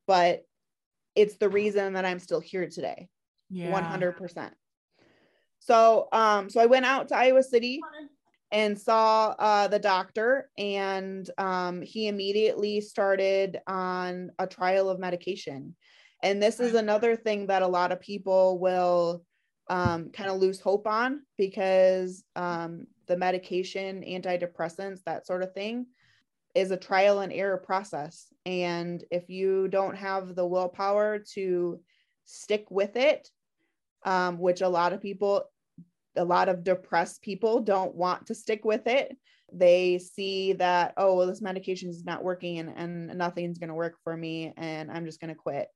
But 0.07 0.43
it's 1.15 1.37
the 1.37 1.49
reason 1.49 1.93
that 1.93 2.05
I'm 2.05 2.19
still 2.19 2.39
here 2.39 2.67
today. 2.67 3.07
Yeah. 3.49 3.71
100%. 3.71 4.51
So 5.59 6.07
um 6.11 6.49
so 6.49 6.59
I 6.59 6.65
went 6.65 6.85
out 6.85 7.09
to 7.09 7.15
Iowa 7.15 7.43
City 7.43 7.81
and 8.51 8.79
saw 8.79 9.35
uh, 9.37 9.67
the 9.67 9.79
doctor 9.79 10.49
and 10.57 11.29
um, 11.37 11.81
he 11.81 12.07
immediately 12.07 12.81
started 12.81 13.59
on 13.67 14.31
a 14.39 14.47
trial 14.47 14.89
of 14.89 14.99
medication. 14.99 15.75
And 16.23 16.41
this 16.41 16.59
is 16.59 16.73
another 16.73 17.15
thing 17.15 17.47
that 17.47 17.61
a 17.61 17.67
lot 17.67 17.91
of 17.91 18.01
people 18.01 18.59
will 18.59 19.23
um, 19.69 20.09
kind 20.09 20.29
of 20.29 20.39
lose 20.39 20.59
hope 20.59 20.87
on 20.87 21.21
because 21.37 22.23
um, 22.35 22.87
the 23.07 23.15
medication 23.15 24.03
antidepressants 24.03 25.03
that 25.05 25.27
sort 25.27 25.43
of 25.43 25.53
thing 25.53 25.85
is 26.55 26.71
a 26.71 26.77
trial 26.77 27.19
and 27.19 27.31
error 27.31 27.57
process. 27.57 28.25
And 28.45 29.03
if 29.11 29.29
you 29.29 29.67
don't 29.67 29.95
have 29.95 30.35
the 30.35 30.47
willpower 30.47 31.19
to 31.33 31.79
stick 32.25 32.65
with 32.69 32.95
it 32.95 33.29
um, 34.03 34.37
which 34.37 34.61
a 34.61 34.69
lot 34.69 34.93
of 34.93 35.01
people 35.01 35.43
a 36.15 36.25
lot 36.25 36.49
of 36.49 36.63
depressed 36.63 37.21
people 37.21 37.61
don't 37.61 37.95
want 37.95 38.27
to 38.27 38.35
stick 38.35 38.65
with 38.65 38.87
it. 38.87 39.15
They 39.51 39.97
see 39.97 40.53
that, 40.53 40.93
oh, 40.97 41.15
well, 41.15 41.27
this 41.27 41.41
medication 41.41 41.89
is 41.89 42.05
not 42.05 42.23
working 42.23 42.59
and, 42.59 42.73
and 42.75 43.17
nothing's 43.17 43.57
going 43.57 43.69
to 43.69 43.75
work 43.75 43.95
for 44.03 44.15
me 44.15 44.53
and 44.57 44.91
I'm 44.91 45.05
just 45.05 45.19
going 45.19 45.29
to 45.29 45.35
quit. 45.35 45.67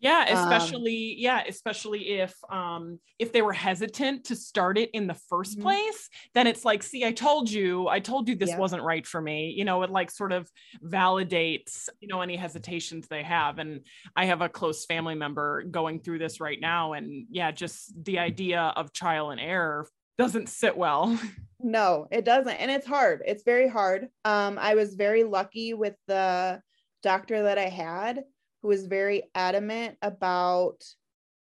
Yeah, 0.00 0.24
especially 0.26 1.12
um, 1.12 1.16
yeah, 1.18 1.42
especially 1.48 2.20
if 2.20 2.34
um 2.50 3.00
if 3.18 3.32
they 3.32 3.42
were 3.42 3.52
hesitant 3.52 4.24
to 4.26 4.36
start 4.36 4.78
it 4.78 4.90
in 4.92 5.06
the 5.08 5.14
1st 5.14 5.54
mm-hmm. 5.54 5.62
place, 5.62 6.08
then 6.34 6.46
it's 6.46 6.64
like, 6.64 6.82
see, 6.84 7.04
I 7.04 7.12
told 7.12 7.50
you, 7.50 7.88
I 7.88 7.98
told 7.98 8.28
you 8.28 8.36
this 8.36 8.50
yeah. 8.50 8.58
wasn't 8.58 8.82
right 8.82 9.04
for 9.04 9.20
me. 9.20 9.52
You 9.56 9.64
know, 9.64 9.82
it 9.82 9.90
like 9.90 10.10
sort 10.10 10.32
of 10.32 10.48
validates, 10.84 11.88
you 12.00 12.06
know, 12.06 12.20
any 12.20 12.36
hesitations 12.36 13.08
they 13.08 13.24
have. 13.24 13.58
And 13.58 13.80
I 14.14 14.26
have 14.26 14.40
a 14.40 14.48
close 14.48 14.84
family 14.84 15.16
member 15.16 15.64
going 15.64 16.00
through 16.00 16.20
this 16.20 16.40
right 16.40 16.60
now. 16.60 16.92
And 16.92 17.26
yeah, 17.30 17.50
just 17.50 17.92
the 18.04 18.20
idea 18.20 18.72
of 18.76 18.92
trial 18.92 19.30
and 19.30 19.40
error 19.40 19.88
doesn't 20.16 20.48
sit 20.48 20.76
well. 20.76 21.18
No, 21.60 22.06
it 22.12 22.24
doesn't. 22.24 22.54
And 22.54 22.70
it's 22.70 22.86
hard. 22.86 23.22
It's 23.26 23.42
very 23.42 23.68
hard. 23.68 24.06
Um, 24.24 24.58
I 24.60 24.76
was 24.76 24.94
very 24.94 25.24
lucky 25.24 25.74
with 25.74 25.96
the 26.06 26.62
doctor 27.02 27.42
that 27.42 27.58
I 27.58 27.68
had 27.68 28.22
who 28.62 28.68
was 28.68 28.86
very 28.86 29.24
adamant 29.34 29.96
about 30.02 30.82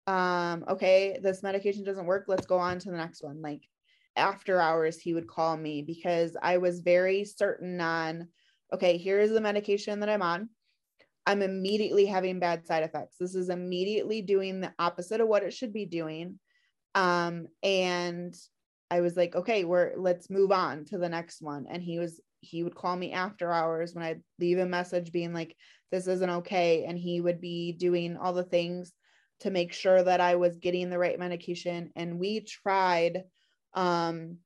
um 0.08 0.64
okay 0.70 1.18
this 1.22 1.44
medication 1.44 1.84
doesn't 1.84 2.06
work 2.06 2.26
let's 2.28 2.46
go 2.46 2.58
on 2.58 2.80
to 2.80 2.90
the 2.90 2.98
next 2.98 3.24
one. 3.24 3.42
Like 3.42 3.62
after 4.16 4.60
hours 4.60 4.98
he 4.98 5.14
would 5.14 5.28
call 5.28 5.56
me 5.56 5.84
because 5.84 6.36
i 6.42 6.58
was 6.58 6.80
very 6.80 7.24
certain 7.24 7.80
on 7.80 8.28
okay 8.74 8.98
here's 8.98 9.30
the 9.30 9.42
medication 9.42 10.00
that 10.00 10.10
i'm 10.10 10.22
on. 10.22 10.50
I'm 11.26 11.42
immediately 11.42 12.06
having 12.06 12.40
bad 12.40 12.66
side 12.66 12.84
effects. 12.84 13.18
This 13.20 13.36
is 13.36 13.50
immediately 13.50 14.22
doing 14.22 14.62
the 14.62 14.74
opposite 14.80 15.20
of 15.20 15.28
what 15.28 15.44
it 15.44 15.54
should 15.54 15.74
be 15.74 15.86
doing. 15.86 16.40
Um 16.96 17.48
and 17.64 18.34
i 18.90 19.02
was 19.02 19.18
like 19.18 19.36
okay 19.36 19.66
we're 19.66 19.92
let's 19.98 20.30
move 20.30 20.52
on 20.54 20.86
to 20.86 20.98
the 20.98 21.10
next 21.10 21.42
one. 21.42 21.66
And 21.70 21.84
he 21.84 22.00
was 22.00 22.22
he 22.42 22.64
would 22.64 22.76
call 22.76 22.96
me 22.96 23.12
after 23.14 23.52
hours 23.52 23.94
when 23.94 24.04
I'd 24.04 24.22
leave 24.40 24.60
a 24.60 24.66
message 24.66 25.12
being 25.12 25.34
like, 25.34 25.56
this 25.92 26.08
isn't 26.08 26.30
okay. 26.30 26.86
And 26.86 26.98
he 26.98 27.22
would 27.22 27.42
be 27.42 27.74
doing 27.74 28.18
all 28.18 28.34
the 28.34 28.44
things 28.44 28.94
to 29.42 29.52
make 29.52 29.74
sure 29.74 30.02
that 30.02 30.22
I 30.22 30.36
was 30.36 30.58
getting 30.58 30.90
the 30.90 30.98
right 30.98 31.20
medication. 31.20 31.92
And 31.96 32.20
we 32.20 32.42
tried 32.42 33.24
um, 33.74 34.38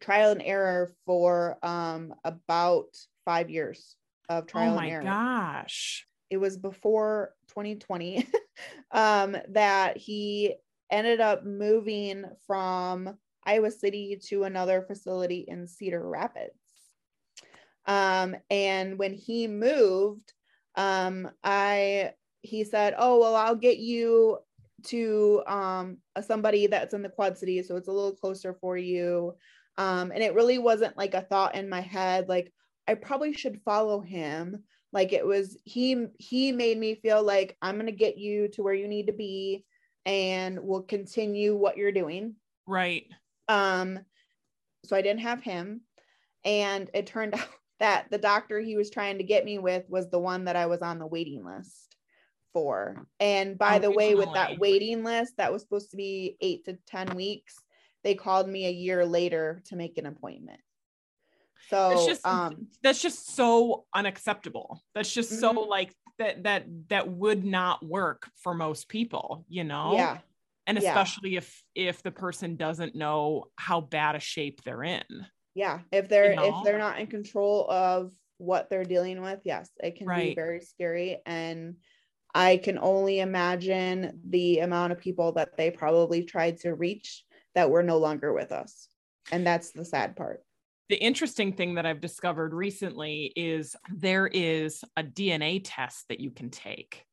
trial 0.00 0.32
and 0.32 0.42
error 0.42 0.92
for 1.04 1.58
um, 1.62 2.14
about 2.24 2.86
five 3.24 3.50
years 3.50 3.96
of 4.28 4.46
trial 4.46 4.74
oh 4.74 4.78
and 4.78 4.90
error. 4.90 5.02
Oh 5.02 5.06
my 5.06 5.10
gosh. 5.10 6.06
It 6.30 6.36
was 6.38 6.56
before 6.56 7.34
2020 7.48 8.26
um, 8.90 9.36
that 9.50 9.96
he 9.96 10.54
ended 10.90 11.20
up 11.20 11.44
moving 11.44 12.24
from 12.46 13.16
Iowa 13.44 13.70
City 13.70 14.18
to 14.28 14.44
another 14.44 14.82
facility 14.82 15.44
in 15.46 15.66
Cedar 15.66 16.06
Rapids. 16.08 16.54
Um, 17.86 18.36
and 18.50 18.98
when 18.98 19.12
he 19.12 19.46
moved, 19.46 20.32
um, 20.76 21.30
I 21.42 22.12
he 22.42 22.64
said, 22.64 22.94
"Oh 22.98 23.20
well, 23.20 23.36
I'll 23.36 23.56
get 23.56 23.78
you 23.78 24.38
to 24.84 25.42
um, 25.46 25.98
somebody 26.22 26.66
that's 26.66 26.94
in 26.94 27.02
the 27.02 27.08
Quad 27.08 27.38
City, 27.38 27.62
so 27.62 27.76
it's 27.76 27.88
a 27.88 27.92
little 27.92 28.14
closer 28.14 28.54
for 28.60 28.76
you." 28.76 29.34
Um, 29.76 30.12
and 30.12 30.22
it 30.22 30.34
really 30.34 30.58
wasn't 30.58 30.96
like 30.96 31.14
a 31.14 31.22
thought 31.22 31.54
in 31.54 31.68
my 31.68 31.80
head, 31.80 32.28
like 32.28 32.52
I 32.86 32.94
probably 32.94 33.32
should 33.32 33.62
follow 33.64 34.00
him. 34.00 34.62
Like 34.92 35.12
it 35.12 35.26
was 35.26 35.58
he 35.64 36.06
he 36.18 36.52
made 36.52 36.78
me 36.78 36.94
feel 36.94 37.22
like 37.22 37.56
I'm 37.60 37.76
gonna 37.76 37.92
get 37.92 38.16
you 38.16 38.48
to 38.48 38.62
where 38.62 38.74
you 38.74 38.86
need 38.86 39.06
to 39.06 39.12
be, 39.12 39.64
and 40.06 40.60
we'll 40.62 40.82
continue 40.82 41.56
what 41.56 41.76
you're 41.76 41.92
doing. 41.92 42.36
Right. 42.66 43.06
Um. 43.48 44.00
So 44.84 44.96
I 44.96 45.02
didn't 45.02 45.20
have 45.20 45.42
him, 45.42 45.80
and 46.44 46.90
it 46.94 47.06
turned 47.06 47.34
out 47.40 47.48
that 47.80 48.06
the 48.10 48.18
doctor 48.18 48.60
he 48.60 48.76
was 48.76 48.90
trying 48.90 49.18
to 49.18 49.24
get 49.24 49.44
me 49.44 49.58
with 49.58 49.84
was 49.88 50.08
the 50.10 50.18
one 50.18 50.44
that 50.44 50.56
I 50.56 50.66
was 50.66 50.82
on 50.82 50.98
the 50.98 51.06
waiting 51.06 51.44
list 51.44 51.96
for. 52.52 53.06
And 53.20 53.58
by 53.58 53.76
oh, 53.76 53.80
the 53.80 53.90
way, 53.90 54.14
with 54.14 54.32
that 54.34 54.58
waiting 54.58 55.04
list 55.04 55.34
that 55.36 55.52
was 55.52 55.62
supposed 55.62 55.90
to 55.90 55.96
be 55.96 56.36
eight 56.40 56.64
to 56.64 56.78
10 56.86 57.14
weeks, 57.14 57.56
they 58.04 58.14
called 58.14 58.48
me 58.48 58.66
a 58.66 58.70
year 58.70 59.04
later 59.04 59.62
to 59.66 59.76
make 59.76 59.98
an 59.98 60.06
appointment. 60.06 60.60
So 61.68 61.90
that's 61.90 62.06
just, 62.06 62.26
um, 62.26 62.68
that's 62.82 63.02
just 63.02 63.34
so 63.34 63.86
unacceptable. 63.94 64.82
That's 64.94 65.12
just 65.12 65.32
mm-hmm. 65.32 65.40
so 65.40 65.50
like 65.62 65.92
that, 66.18 66.44
that, 66.44 66.66
that 66.88 67.08
would 67.08 67.44
not 67.44 67.84
work 67.84 68.30
for 68.42 68.54
most 68.54 68.88
people, 68.88 69.44
you 69.48 69.64
know? 69.64 69.94
Yeah. 69.94 70.18
And 70.66 70.78
especially 70.78 71.30
yeah. 71.30 71.38
if, 71.38 71.62
if 71.74 72.02
the 72.02 72.10
person 72.10 72.56
doesn't 72.56 72.94
know 72.94 73.46
how 73.56 73.80
bad 73.80 74.14
a 74.14 74.20
shape 74.20 74.62
they're 74.62 74.82
in 74.82 75.02
yeah 75.54 75.80
if 75.92 76.08
they're 76.08 76.30
you 76.30 76.36
know? 76.36 76.58
if 76.58 76.64
they're 76.64 76.78
not 76.78 76.98
in 76.98 77.06
control 77.06 77.70
of 77.70 78.12
what 78.38 78.68
they're 78.68 78.84
dealing 78.84 79.22
with 79.22 79.40
yes 79.44 79.70
it 79.82 79.96
can 79.96 80.06
right. 80.06 80.30
be 80.30 80.34
very 80.34 80.60
scary 80.60 81.18
and 81.24 81.76
i 82.34 82.56
can 82.56 82.78
only 82.78 83.20
imagine 83.20 84.20
the 84.28 84.58
amount 84.58 84.92
of 84.92 84.98
people 84.98 85.32
that 85.32 85.56
they 85.56 85.70
probably 85.70 86.24
tried 86.24 86.58
to 86.58 86.74
reach 86.74 87.24
that 87.54 87.70
were 87.70 87.82
no 87.82 87.98
longer 87.98 88.32
with 88.32 88.52
us 88.52 88.88
and 89.30 89.46
that's 89.46 89.70
the 89.70 89.84
sad 89.84 90.16
part 90.16 90.42
the 90.90 90.96
interesting 90.96 91.54
thing 91.54 91.76
that 91.76 91.86
I've 91.86 92.02
discovered 92.02 92.52
recently 92.52 93.32
is 93.36 93.74
there 93.90 94.26
is 94.26 94.84
a 94.98 95.02
DNA 95.02 95.62
test 95.64 96.08
that 96.08 96.20
you 96.20 96.30
can 96.30 96.50
take 96.50 97.06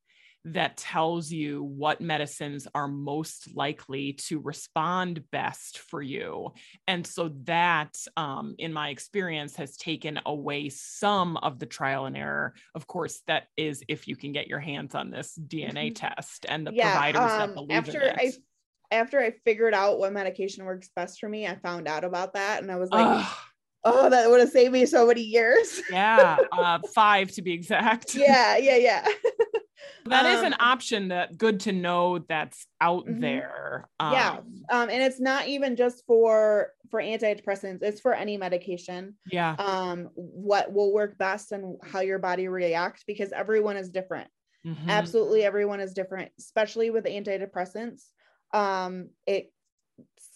that 0.45 0.77
tells 0.77 1.31
you 1.31 1.63
what 1.63 2.01
medicines 2.01 2.67
are 2.73 2.87
most 2.87 3.55
likely 3.55 4.13
to 4.13 4.39
respond 4.39 5.23
best 5.31 5.77
for 5.77 6.01
you. 6.01 6.51
And 6.87 7.05
so 7.05 7.31
that, 7.43 7.95
um, 8.17 8.55
in 8.57 8.73
my 8.73 8.89
experience, 8.89 9.55
has 9.57 9.77
taken 9.77 10.19
away 10.25 10.69
some 10.69 11.37
of 11.37 11.59
the 11.59 11.65
trial 11.67 12.05
and 12.05 12.17
error. 12.17 12.53
Of 12.73 12.87
course, 12.87 13.21
that 13.27 13.47
is 13.55 13.83
if 13.87 14.07
you 14.07 14.15
can 14.15 14.31
get 14.31 14.47
your 14.47 14.59
hands 14.59 14.95
on 14.95 15.11
this 15.11 15.37
DNA 15.37 15.91
mm-hmm. 15.91 16.07
test 16.07 16.45
and 16.49 16.65
the 16.65 16.73
yeah, 16.73 16.91
providers 16.91 17.31
um, 17.31 17.39
that 17.39 17.53
believe 17.53 17.77
after 17.77 18.01
in 18.01 18.07
it. 18.09 18.15
I 18.19 18.31
after 18.93 19.21
I 19.21 19.31
figured 19.45 19.73
out 19.73 19.99
what 19.99 20.11
medication 20.11 20.65
works 20.65 20.89
best 20.95 21.19
for 21.19 21.29
me, 21.29 21.47
I 21.47 21.55
found 21.55 21.87
out 21.87 22.03
about 22.03 22.33
that 22.33 22.61
and 22.61 22.71
I 22.71 22.75
was 22.75 22.89
like, 22.89 23.25
oh, 23.83 24.09
that 24.09 24.29
would 24.29 24.39
have 24.39 24.49
saved 24.49 24.73
me 24.73 24.85
so 24.85 25.07
many 25.07 25.21
years. 25.21 25.81
yeah, 25.89 26.37
uh, 26.51 26.79
five 26.93 27.31
to 27.31 27.41
be 27.41 27.53
exact. 27.53 28.15
Yeah, 28.15 28.57
yeah, 28.57 28.75
yeah. 28.75 29.07
that 30.05 30.25
um, 30.25 30.31
is 30.31 30.41
an 30.41 30.53
um, 30.53 30.59
option 30.59 31.07
that 31.09 31.37
good 31.37 31.59
to 31.61 31.71
know 31.71 32.19
that's 32.27 32.65
out 32.79 33.05
mm-hmm. 33.05 33.21
there 33.21 33.89
um, 33.99 34.13
yeah. 34.13 34.37
um 34.69 34.89
and 34.89 35.01
it's 35.01 35.19
not 35.19 35.47
even 35.47 35.75
just 35.75 36.03
for 36.05 36.69
for 36.89 37.01
antidepressants 37.01 37.81
it's 37.81 38.01
for 38.01 38.13
any 38.13 38.37
medication. 38.37 39.15
Yeah. 39.31 39.55
Um 39.57 40.09
what 40.15 40.71
will 40.73 40.93
work 40.93 41.17
best 41.17 41.51
and 41.51 41.77
how 41.83 42.01
your 42.01 42.19
body 42.19 42.47
reacts 42.47 43.03
because 43.05 43.31
everyone 43.31 43.77
is 43.77 43.89
different. 43.89 44.29
Mm-hmm. 44.65 44.91
absolutely 44.91 45.43
everyone 45.43 45.79
is 45.79 45.93
different 45.93 46.31
especially 46.37 46.89
with 46.89 47.05
antidepressants. 47.05 48.03
Um 48.53 49.09
it 49.25 49.51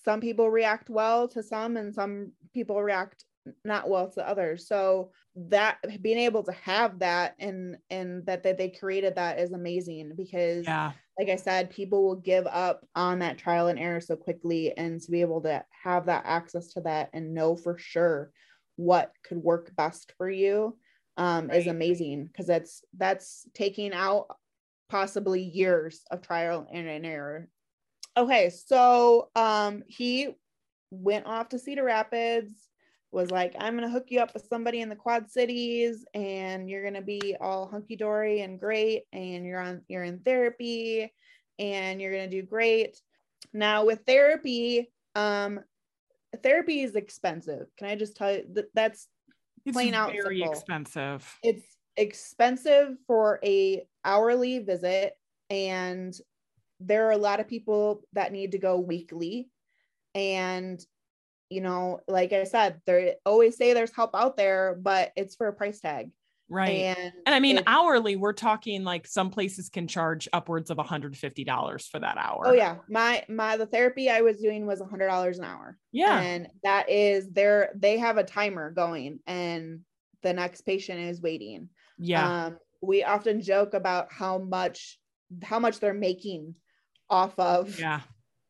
some 0.04 0.22
people 0.22 0.50
react 0.50 0.90
well 0.90 1.28
to 1.30 1.44
some 1.44 1.78
and 1.78 1.94
some 1.94 2.32
people 2.54 2.82
react 2.82 3.26
not 3.64 3.90
well 3.90 4.10
to 4.12 4.28
others. 4.28 4.68
So 4.68 5.12
that 5.36 5.78
being 6.02 6.18
able 6.18 6.44
to 6.44 6.54
have 6.54 7.00
that 7.00 7.36
and 7.40 7.78
and 7.90 8.26
that 8.26 8.44
that 8.44 8.58
they 8.58 8.70
created 8.70 9.16
that 9.16 9.38
is 9.40 9.52
amazing 9.52 10.14
because 10.16 10.66
Yeah. 10.66 10.94
like 11.20 11.30
I 11.30 11.36
said, 11.36 11.70
people 11.70 12.04
will 12.04 12.16
give 12.16 12.46
up 12.48 12.86
on 12.96 13.20
that 13.20 13.38
trial 13.38 13.68
and 13.68 13.80
error 13.80 14.02
so 14.02 14.16
quickly. 14.16 14.76
And 14.78 15.02
to 15.02 15.12
be 15.12 15.22
able 15.22 15.42
to 15.42 15.64
have 15.84 16.06
that 16.08 16.24
access 16.26 16.74
to 16.74 16.82
that 16.82 17.10
and 17.14 17.34
know 17.34 17.56
for 17.56 17.78
sure 17.78 18.32
what 18.76 19.14
could 19.24 19.38
work 19.38 19.74
best 19.76 20.14
for 20.18 20.30
you 20.30 20.78
um, 21.18 21.50
is 21.52 21.68
amazing 21.68 22.26
because 22.28 22.48
that's 22.48 22.84
that's 22.98 23.48
taking 23.54 23.94
out 23.94 24.28
possibly 24.90 25.42
years 25.42 26.02
of 26.12 26.22
trial 26.22 26.68
and 26.72 26.88
and 26.88 27.06
error. 27.06 27.48
Okay, 28.18 28.50
so 28.50 29.30
um, 29.36 29.84
he 29.88 30.30
went 30.92 31.26
off 31.26 31.50
to 31.50 31.60
Cedar 31.60 31.84
Rapids. 31.84 32.54
Was 33.16 33.32
like, 33.32 33.56
I'm 33.58 33.76
gonna 33.76 33.90
hook 33.90 34.08
you 34.10 34.20
up 34.20 34.34
with 34.34 34.46
somebody 34.50 34.82
in 34.82 34.90
the 34.90 34.96
Quad 34.96 35.32
Cities, 35.32 36.06
and 36.14 36.70
you're 36.70 36.84
gonna 36.84 37.02
be 37.02 37.36
all 37.40 37.66
hunky 37.66 37.96
dory 37.96 38.42
and 38.42 38.60
great, 38.60 39.04
and 39.14 39.46
you're 39.46 39.62
on 39.62 39.82
you're 39.88 40.04
in 40.04 40.20
therapy, 40.20 41.14
and 41.58 42.02
you're 42.02 42.12
gonna 42.12 42.30
do 42.30 42.42
great. 42.44 43.00
Now 43.54 43.86
with 43.86 44.02
therapy, 44.06 44.92
um, 45.16 45.62
therapy 46.44 46.82
is 46.82 46.96
expensive. 46.96 47.68
Can 47.78 47.88
I 47.88 47.96
just 47.96 48.18
tell 48.18 48.34
you 48.34 48.44
that 48.54 48.66
that's 48.74 49.08
It's 49.66 49.74
Plain 49.74 49.94
out 49.94 50.12
very 50.12 50.40
simple. 50.40 50.52
expensive. 50.52 51.38
it's 51.42 51.78
expensive 51.96 52.98
for 53.08 53.40
a 53.46 53.88
hourly 54.04 54.60
visit 54.60 55.14
and 55.50 56.14
there 56.82 57.08
are 57.08 57.12
a 57.12 57.18
lot 57.18 57.40
of 57.40 57.48
people 57.48 58.02
that 58.12 58.34
need 58.34 58.52
to 58.52 58.58
go 58.58 58.78
weekly 58.78 59.50
and 60.14 60.86
you 61.50 61.62
know 61.62 62.00
like 62.08 62.34
i 62.34 62.44
said 62.44 62.82
they 62.86 63.16
always 63.26 63.56
say 63.58 63.74
there's 63.74 63.94
help 63.96 64.12
out 64.16 64.36
there 64.38 64.78
but 64.82 65.12
it's 65.16 65.36
for 65.36 65.48
a 65.48 65.54
price 65.54 65.80
tag 65.80 66.10
Right. 66.48 66.96
and 66.96 67.12
And 67.26 67.34
I 67.34 67.40
mean, 67.40 67.60
hourly, 67.66 68.16
we're 68.18 68.32
talking 68.32 68.84
like 68.84 69.08
some 69.08 69.32
places 69.32 69.70
can 69.70 69.88
charge 69.88 70.28
upwards 70.32 70.70
of 70.70 70.78
$150 70.78 71.90
for 71.90 72.00
that 72.00 72.18
hour. 72.20 72.44
oh 72.46 72.54
yeah 72.54 72.76
my 72.88 73.24
my 73.28 73.58
the 73.58 73.66
therapy 73.66 74.12
i 74.12 74.22
was 74.22 74.38
doing 74.38 74.68
was 74.68 74.80
a 74.80 74.86
hundred 74.86 75.08
dollars 75.08 75.40
an 75.40 75.46
hour 75.46 75.78
Yeah. 75.92 76.20
and 76.20 76.48
that 76.64 76.88
is 76.90 77.32
their 77.32 77.72
they 77.76 77.98
have 77.98 78.18
a 78.18 78.24
timer 78.24 78.70
going 78.70 79.20
and 79.26 79.80
the 80.22 80.34
next 80.34 80.62
patient 80.62 81.00
is 81.00 81.20
waiting 81.20 81.70
yeah. 81.98 82.46
um 82.46 82.58
we 82.82 83.04
often 83.04 83.42
joke 83.42 83.74
about 83.74 84.12
how 84.14 84.38
much 84.38 85.00
how 85.44 85.58
much 85.58 85.80
they're 85.80 85.96
making 85.96 86.54
off 87.10 87.34
of 87.40 87.80
yeah. 87.80 88.02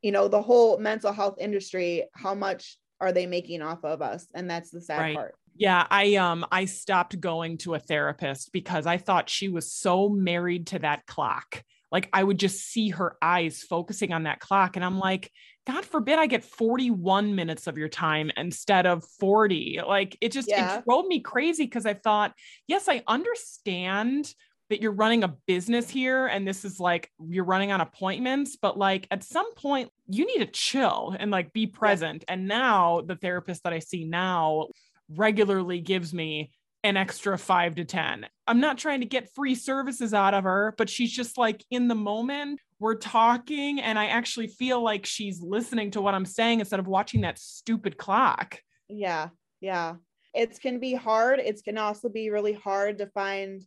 you 0.02 0.12
know 0.12 0.28
the 0.28 0.42
whole 0.42 0.78
mental 0.80 1.14
health 1.14 1.38
industry 1.40 2.04
how 2.14 2.36
much 2.36 2.78
are 3.02 3.12
they 3.12 3.26
making 3.26 3.62
off 3.62 3.84
of 3.84 4.02
us 4.02 4.28
and 4.34 4.50
that's 4.50 4.72
the 4.72 4.82
sad 4.82 5.10
Right. 5.10 5.12
part 5.12 5.36
Yeah, 5.58 5.88
I 5.90 6.16
um 6.16 6.46
I 6.52 6.66
stopped 6.66 7.20
going 7.20 7.58
to 7.60 7.76
a 7.76 7.80
therapist 7.80 8.52
because 8.52 8.86
I 8.86 8.98
thought 8.98 9.30
she 9.30 9.48
was 9.50 9.72
so 9.72 10.10
married 10.10 10.68
to 10.68 10.80
that 10.80 11.06
clock. 11.06 11.64
Like 11.92 12.10
I 12.12 12.24
would 12.24 12.40
just 12.40 12.60
see 12.66 12.90
her 12.90 13.16
eyes 13.22 13.62
focusing 13.64 14.12
on 14.12 14.24
that 14.24 14.40
clock 14.42 14.76
and 14.76 14.84
I'm 14.84 15.00
like, 15.00 15.32
God 15.66 15.86
forbid 15.86 16.20
I 16.20 16.28
get 16.28 16.44
41 16.44 17.36
minutes 17.36 17.68
of 17.68 17.78
your 17.78 17.88
time 17.88 18.32
instead 18.36 18.86
of 18.86 19.06
40. 19.20 19.80
Like 19.86 20.18
it 20.22 20.32
just 20.34 20.52
Yeah. 20.52 20.58
it 20.58 20.84
drove 20.86 21.06
me 21.08 21.22
crazy 21.22 21.64
because 21.66 21.86
I 21.86 21.94
thought, 21.94 22.34
yes, 22.68 22.90
I 22.90 23.02
understand 23.08 24.34
that 24.70 24.82
you're 24.82 24.92
running 24.92 25.24
a 25.24 25.36
business 25.48 25.90
here 25.90 26.28
and 26.28 26.48
this 26.48 26.66
is 26.66 26.80
like 26.80 27.12
you're 27.28 27.44
running 27.44 27.72
on 27.72 27.82
appointments 27.82 28.58
but 28.62 28.78
like 28.78 29.08
at 29.12 29.24
some 29.24 29.54
point 29.56 29.90
you 30.08 30.26
need 30.26 30.46
to 30.46 30.52
chill 30.52 31.16
and 31.20 31.32
like 31.32 31.54
be 31.54 31.68
present. 31.68 32.24
And 32.28 32.48
now 32.48 33.02
the 33.02 33.16
therapist 33.16 33.64
that 33.64 33.74
i 33.74 33.80
see 33.80 34.06
now 34.06 34.68
regularly 35.10 35.80
gives 35.80 36.14
me 36.14 36.52
an 36.84 36.98
extra 36.98 37.38
5 37.38 37.76
to 37.76 37.86
10 37.86 38.28
i'm 38.48 38.60
not 38.60 38.78
trying 38.78 39.00
to 39.00 39.06
get 39.06 39.34
free 39.34 39.56
services 39.56 40.14
out 40.14 40.34
of 40.34 40.44
her 40.44 40.74
but 40.78 40.90
she's 40.90 41.12
just 41.12 41.38
like 41.38 41.64
in 41.72 41.88
the 41.88 41.96
moment 41.96 42.60
we're 42.80 42.96
talking 42.96 43.80
and 43.80 43.98
i 43.98 44.06
actually 44.08 44.48
feel 44.48 44.84
like 44.84 45.06
she's 45.06 45.42
listening 45.42 45.92
to 45.92 46.02
what 46.02 46.14
i'm 46.14 46.26
saying 46.26 46.60
instead 46.60 46.80
of 46.80 46.88
watching 46.88 47.22
that 47.22 47.40
stupid 47.40 47.98
clock. 47.98 48.60
Yeah 48.88 49.30
yeah. 49.66 49.96
It 50.34 50.60
can 50.60 50.80
be 50.80 50.94
hard. 50.94 51.40
It 51.40 51.62
can 51.64 51.78
also 51.78 52.08
be 52.08 52.30
really 52.30 52.54
hard 52.54 53.00
to 53.00 53.08
find 53.08 53.64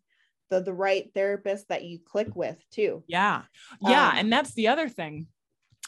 the 0.51 0.61
the 0.61 0.73
right 0.73 1.11
therapist 1.15 1.69
that 1.69 1.85
you 1.85 1.99
click 1.99 2.35
with 2.35 2.57
too 2.71 3.03
Yeah. 3.07 3.43
Yeah. 3.81 4.09
Um, 4.09 4.19
and 4.19 4.33
that's 4.33 4.55
the 4.55 4.69
other 4.69 4.89
thing. 4.89 5.27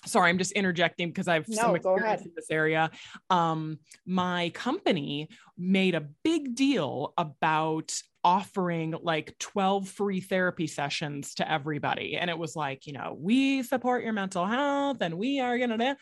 Sorry, 0.06 0.30
I'm 0.30 0.38
just 0.38 0.52
interjecting 0.52 1.08
because 1.08 1.28
I've 1.28 1.46
No, 1.48 1.56
some 1.56 1.76
experience 1.76 2.22
in 2.22 2.32
this 2.34 2.50
area. 2.50 2.90
Um, 3.28 3.80
my 4.06 4.50
company 4.50 5.28
made 5.58 5.94
a 5.94 6.08
big 6.24 6.54
deal 6.54 7.12
about 7.18 7.92
offering 8.24 8.94
like 9.02 9.36
12 9.38 9.88
free 9.88 10.20
therapy 10.20 10.66
sessions 10.66 11.34
to 11.34 11.50
everybody. 11.50 12.16
And 12.16 12.30
it 12.30 12.38
was 12.38 12.56
like, 12.56 12.86
you 12.86 12.94
know, 12.94 13.16
we 13.18 13.62
support 13.62 14.02
your 14.02 14.12
mental 14.14 14.46
health 14.46 14.98
and 15.00 15.18
we 15.18 15.40
are 15.40 15.58
gonna 15.58 15.96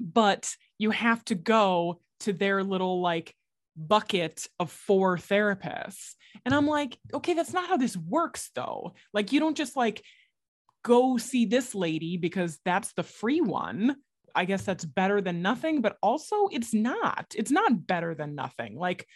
but 0.00 0.54
you 0.78 0.90
have 0.90 1.24
to 1.26 1.34
go 1.34 2.00
to 2.20 2.32
their 2.32 2.62
little 2.62 3.00
like 3.00 3.34
bucket 3.76 4.46
of 4.58 4.70
four 4.70 5.16
therapists. 5.16 6.14
And 6.44 6.54
I'm 6.54 6.66
like, 6.66 6.98
okay, 7.12 7.34
that's 7.34 7.52
not 7.52 7.68
how 7.68 7.76
this 7.76 7.96
works 7.96 8.50
though. 8.54 8.94
Like, 9.12 9.32
you 9.32 9.40
don't 9.40 9.56
just 9.56 9.76
like 9.76 10.02
go 10.82 11.16
see 11.16 11.46
this 11.46 11.74
lady 11.74 12.16
because 12.16 12.58
that's 12.64 12.92
the 12.92 13.02
free 13.02 13.40
one. 13.40 13.96
I 14.34 14.44
guess 14.44 14.64
that's 14.64 14.84
better 14.84 15.20
than 15.20 15.42
nothing, 15.42 15.80
but 15.80 15.96
also 16.02 16.48
it's 16.50 16.74
not. 16.74 17.34
It's 17.36 17.52
not 17.52 17.86
better 17.86 18.14
than 18.14 18.34
nothing. 18.34 18.76
Like, 18.76 19.06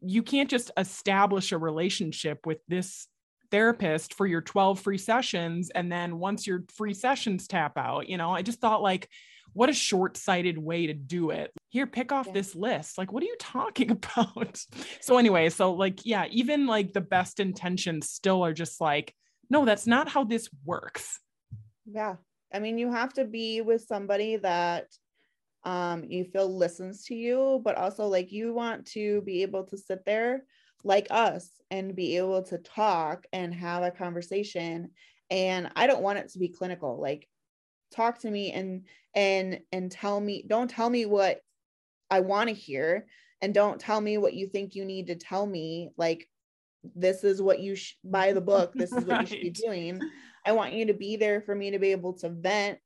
you 0.00 0.22
can't 0.22 0.50
just 0.50 0.70
establish 0.76 1.52
a 1.52 1.58
relationship 1.58 2.46
with 2.46 2.58
this 2.68 3.08
therapist 3.50 4.14
for 4.14 4.26
your 4.26 4.42
12 4.42 4.78
free 4.78 4.98
sessions. 4.98 5.70
And 5.70 5.90
then 5.90 6.18
once 6.18 6.46
your 6.46 6.64
free 6.74 6.94
sessions 6.94 7.48
tap 7.48 7.78
out, 7.78 8.08
you 8.08 8.18
know, 8.18 8.30
I 8.30 8.42
just 8.42 8.60
thought, 8.60 8.82
like, 8.82 9.08
what 9.52 9.68
a 9.68 9.72
short 9.72 10.16
sighted 10.16 10.58
way 10.58 10.86
to 10.86 10.94
do 10.94 11.30
it. 11.30 11.50
Here, 11.70 11.86
pick 11.86 12.12
off 12.12 12.26
Yeah. 12.28 12.32
this 12.34 12.54
list. 12.54 12.96
Like, 12.98 13.12
what 13.12 13.22
are 13.22 13.26
you 13.26 13.36
talking 13.38 13.90
about? 13.98 14.60
so, 15.00 15.18
anyway, 15.18 15.48
so 15.50 15.72
like, 15.74 16.04
yeah, 16.06 16.26
even 16.30 16.66
like 16.66 16.92
the 16.92 17.00
best 17.00 17.40
intentions 17.40 18.08
still 18.10 18.44
are 18.44 18.52
just 18.52 18.80
like, 18.80 19.14
no, 19.50 19.64
that's 19.64 19.86
not 19.86 20.08
how 20.08 20.24
this 20.24 20.48
works. 20.64 21.18
yeah 21.90 22.16
i 22.52 22.58
mean 22.58 22.76
you 22.78 22.90
have 22.92 23.12
to 23.14 23.24
be 23.24 23.60
with 23.62 23.82
somebody 23.82 24.36
that 24.36 24.86
um 25.64 26.04
you 26.04 26.24
feel 26.24 26.48
listens 26.54 27.04
to 27.04 27.14
you 27.14 27.60
but 27.64 27.76
also 27.76 28.06
like 28.06 28.30
you 28.32 28.52
want 28.54 28.86
to 28.86 29.22
be 29.22 29.42
able 29.42 29.64
to 29.64 29.76
sit 29.76 30.04
there 30.04 30.44
like 30.84 31.06
us 31.10 31.50
and 31.70 31.96
be 31.96 32.16
able 32.18 32.42
to 32.42 32.58
talk 32.58 33.24
and 33.32 33.54
have 33.54 33.82
a 33.82 33.90
conversation 33.90 34.90
and 35.30 35.70
i 35.76 35.86
don't 35.86 36.02
want 36.02 36.18
it 36.18 36.28
to 36.30 36.38
be 36.38 36.48
clinical 36.48 37.00
like 37.00 37.26
talk 37.90 38.18
to 38.18 38.30
me 38.30 38.52
and 38.52 38.84
and 39.14 39.60
and 39.72 39.90
tell 39.90 40.20
me 40.20 40.44
don't 40.46 40.70
tell 40.70 40.90
me 40.90 41.06
what 41.06 41.40
i 42.10 42.20
want 42.20 42.48
to 42.48 42.54
hear 42.54 43.06
and 43.40 43.54
don't 43.54 43.80
tell 43.80 44.00
me 44.00 44.18
what 44.18 44.34
you 44.34 44.46
think 44.46 44.74
you 44.74 44.84
need 44.84 45.06
to 45.06 45.14
tell 45.14 45.46
me 45.46 45.90
like 45.96 46.28
this 46.94 47.24
is 47.24 47.42
what 47.42 47.60
you 47.60 47.74
sh- 47.74 47.94
buy 48.04 48.32
the 48.32 48.40
book 48.40 48.72
this 48.74 48.92
is 48.92 49.04
what 49.04 49.20
you 49.20 49.26
should 49.26 49.40
be 49.40 49.50
doing 49.66 50.00
I 50.48 50.52
want 50.52 50.72
you 50.72 50.86
to 50.86 50.94
be 50.94 51.16
there 51.16 51.42
for 51.42 51.54
me 51.54 51.72
to 51.72 51.78
be 51.78 51.92
able 51.92 52.14
to 52.14 52.30
vent. 52.30 52.78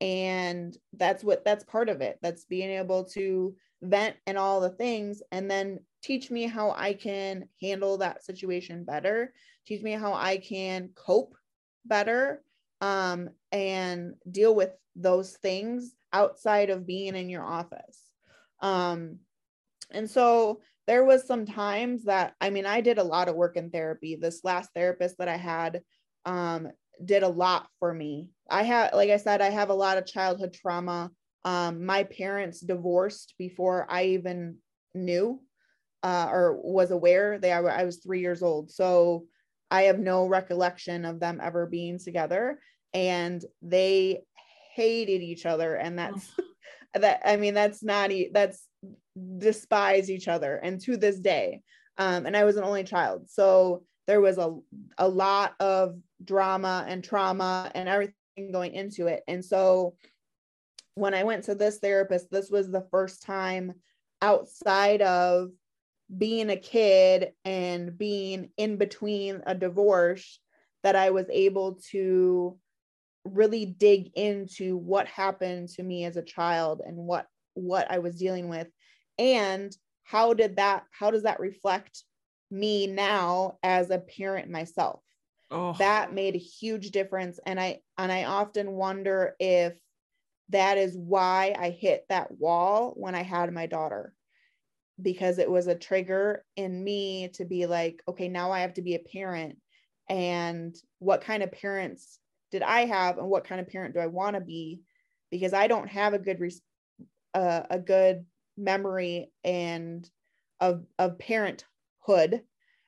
And 0.00 0.74
that's 0.94 1.22
what 1.22 1.44
that's 1.44 1.64
part 1.64 1.90
of 1.90 2.00
it. 2.00 2.18
That's 2.22 2.46
being 2.46 2.70
able 2.70 3.04
to 3.10 3.54
vent 3.82 4.16
and 4.26 4.38
all 4.38 4.60
the 4.60 4.70
things, 4.70 5.22
and 5.30 5.50
then 5.50 5.80
teach 6.02 6.30
me 6.30 6.46
how 6.46 6.70
I 6.70 6.94
can 6.94 7.44
handle 7.60 7.98
that 7.98 8.24
situation 8.24 8.84
better, 8.84 9.34
teach 9.66 9.82
me 9.82 9.92
how 9.92 10.14
I 10.14 10.38
can 10.38 10.90
cope 10.94 11.34
better, 11.84 12.42
um, 12.80 13.30
and 13.52 14.14
deal 14.30 14.54
with 14.54 14.70
those 14.96 15.32
things 15.32 15.94
outside 16.12 16.70
of 16.70 16.86
being 16.86 17.14
in 17.14 17.28
your 17.28 17.44
office. 17.44 18.02
Um, 18.60 19.18
and 19.90 20.08
so 20.08 20.60
there 20.86 21.04
was 21.04 21.26
some 21.26 21.46
times 21.46 22.04
that 22.04 22.34
I 22.40 22.50
mean, 22.50 22.66
I 22.66 22.80
did 22.80 22.98
a 22.98 23.04
lot 23.04 23.28
of 23.28 23.36
work 23.36 23.56
in 23.56 23.70
therapy. 23.70 24.16
This 24.16 24.44
last 24.44 24.70
therapist 24.74 25.18
that 25.18 25.28
I 25.28 25.36
had 25.36 25.82
um 26.26 26.68
did 27.04 27.22
a 27.22 27.28
lot 27.28 27.68
for 27.78 27.92
me. 27.94 28.28
I 28.50 28.62
have, 28.64 28.92
like 28.92 29.10
I 29.10 29.16
said, 29.16 29.40
I 29.40 29.50
have 29.50 29.70
a 29.70 29.74
lot 29.74 29.98
of 29.98 30.06
childhood 30.06 30.52
trauma. 30.52 31.10
Um, 31.44 31.86
my 31.86 32.04
parents 32.04 32.60
divorced 32.60 33.34
before 33.38 33.86
I 33.88 34.06
even 34.06 34.56
knew 34.94 35.40
uh, 36.02 36.28
or 36.30 36.60
was 36.62 36.90
aware. 36.90 37.38
They, 37.38 37.52
I, 37.52 37.60
I 37.60 37.84
was 37.84 37.98
three 37.98 38.20
years 38.20 38.42
old, 38.42 38.70
so 38.70 39.26
I 39.70 39.82
have 39.82 39.98
no 39.98 40.26
recollection 40.26 41.04
of 41.04 41.20
them 41.20 41.40
ever 41.42 41.66
being 41.66 41.98
together. 41.98 42.58
And 42.92 43.44
they 43.62 44.22
hated 44.74 45.22
each 45.22 45.46
other, 45.46 45.74
and 45.76 45.98
that's 45.98 46.28
that. 46.94 47.20
I 47.24 47.36
mean, 47.36 47.54
that's 47.54 47.82
not 47.82 48.10
that's 48.32 48.66
despise 49.38 50.10
each 50.10 50.28
other, 50.28 50.56
and 50.56 50.80
to 50.82 50.96
this 50.96 51.18
day. 51.18 51.62
Um, 51.98 52.26
and 52.26 52.36
I 52.36 52.44
was 52.44 52.56
an 52.56 52.64
only 52.64 52.84
child, 52.84 53.30
so 53.30 53.84
there 54.06 54.20
was 54.20 54.38
a 54.38 54.56
a 54.98 55.08
lot 55.08 55.54
of 55.60 55.96
drama 56.24 56.84
and 56.88 57.04
trauma 57.04 57.70
and 57.74 57.88
everything 57.88 58.14
going 58.52 58.74
into 58.74 59.06
it. 59.06 59.22
And 59.28 59.44
so 59.44 59.94
when 60.94 61.14
I 61.14 61.24
went 61.24 61.44
to 61.44 61.54
this 61.54 61.78
therapist, 61.78 62.30
this 62.30 62.50
was 62.50 62.70
the 62.70 62.86
first 62.90 63.22
time 63.22 63.74
outside 64.22 65.02
of 65.02 65.50
being 66.16 66.50
a 66.50 66.56
kid 66.56 67.32
and 67.44 67.96
being 67.96 68.50
in 68.56 68.76
between 68.76 69.42
a 69.46 69.54
divorce 69.54 70.40
that 70.82 70.96
I 70.96 71.10
was 71.10 71.26
able 71.30 71.78
to 71.90 72.58
really 73.24 73.66
dig 73.66 74.10
into 74.14 74.76
what 74.76 75.06
happened 75.06 75.68
to 75.68 75.82
me 75.82 76.04
as 76.04 76.16
a 76.16 76.22
child 76.22 76.80
and 76.84 76.96
what 76.96 77.26
what 77.54 77.90
I 77.90 77.98
was 77.98 78.16
dealing 78.16 78.48
with. 78.48 78.68
And 79.18 79.76
how 80.04 80.34
did 80.34 80.56
that 80.56 80.84
how 80.90 81.10
does 81.10 81.24
that 81.24 81.40
reflect 81.40 82.02
me 82.50 82.86
now 82.86 83.58
as 83.62 83.90
a 83.90 83.98
parent 83.98 84.50
myself? 84.50 85.02
Oh. 85.52 85.74
that 85.78 86.14
made 86.14 86.36
a 86.36 86.38
huge 86.38 86.90
difference. 86.90 87.40
And 87.44 87.60
i 87.60 87.80
and 87.98 88.10
i 88.10 88.24
often 88.24 88.72
wonder 88.72 89.34
if 89.38 89.78
that 90.48 90.78
is 90.78 90.96
why 90.96 91.54
i 91.58 91.70
hit 91.70 92.04
that 92.08 92.30
wall 92.38 92.92
when 92.96 93.14
i 93.14 93.22
had 93.22 93.52
my 93.52 93.66
daughter 93.66 94.12
because 95.02 95.38
it 95.38 95.50
was 95.50 95.66
a 95.66 95.74
trigger 95.74 96.44
in 96.56 96.82
me 96.84 97.28
to 97.34 97.44
be 97.44 97.66
like 97.66 98.02
okay 98.08 98.28
now 98.28 98.50
i 98.52 98.60
have 98.60 98.74
to 98.74 98.82
be 98.82 98.94
a 98.94 98.98
parent. 99.00 99.58
And 100.08 100.74
what 100.98 101.22
kind 101.22 101.42
of 101.42 101.52
parents 101.52 102.18
did 102.50 102.62
i 102.62 102.84
have 102.86 103.18
and 103.18 103.28
what 103.28 103.44
kind 103.44 103.60
of 103.60 103.68
parent 103.68 103.94
do 103.94 104.00
i 104.00 104.06
want 104.06 104.34
to 104.34 104.40
be? 104.40 104.82
Because 105.30 105.52
i 105.52 105.66
don't 105.66 105.88
have 105.88 106.14
a 106.14 106.18
good 106.18 106.40
res- 106.40 106.62
uh, 107.34 107.62
a 107.70 107.78
good 107.78 108.26
memory 108.56 109.32
and 109.44 110.08
of 110.60 110.86
of 110.98 111.18
parenthood. 111.18 112.42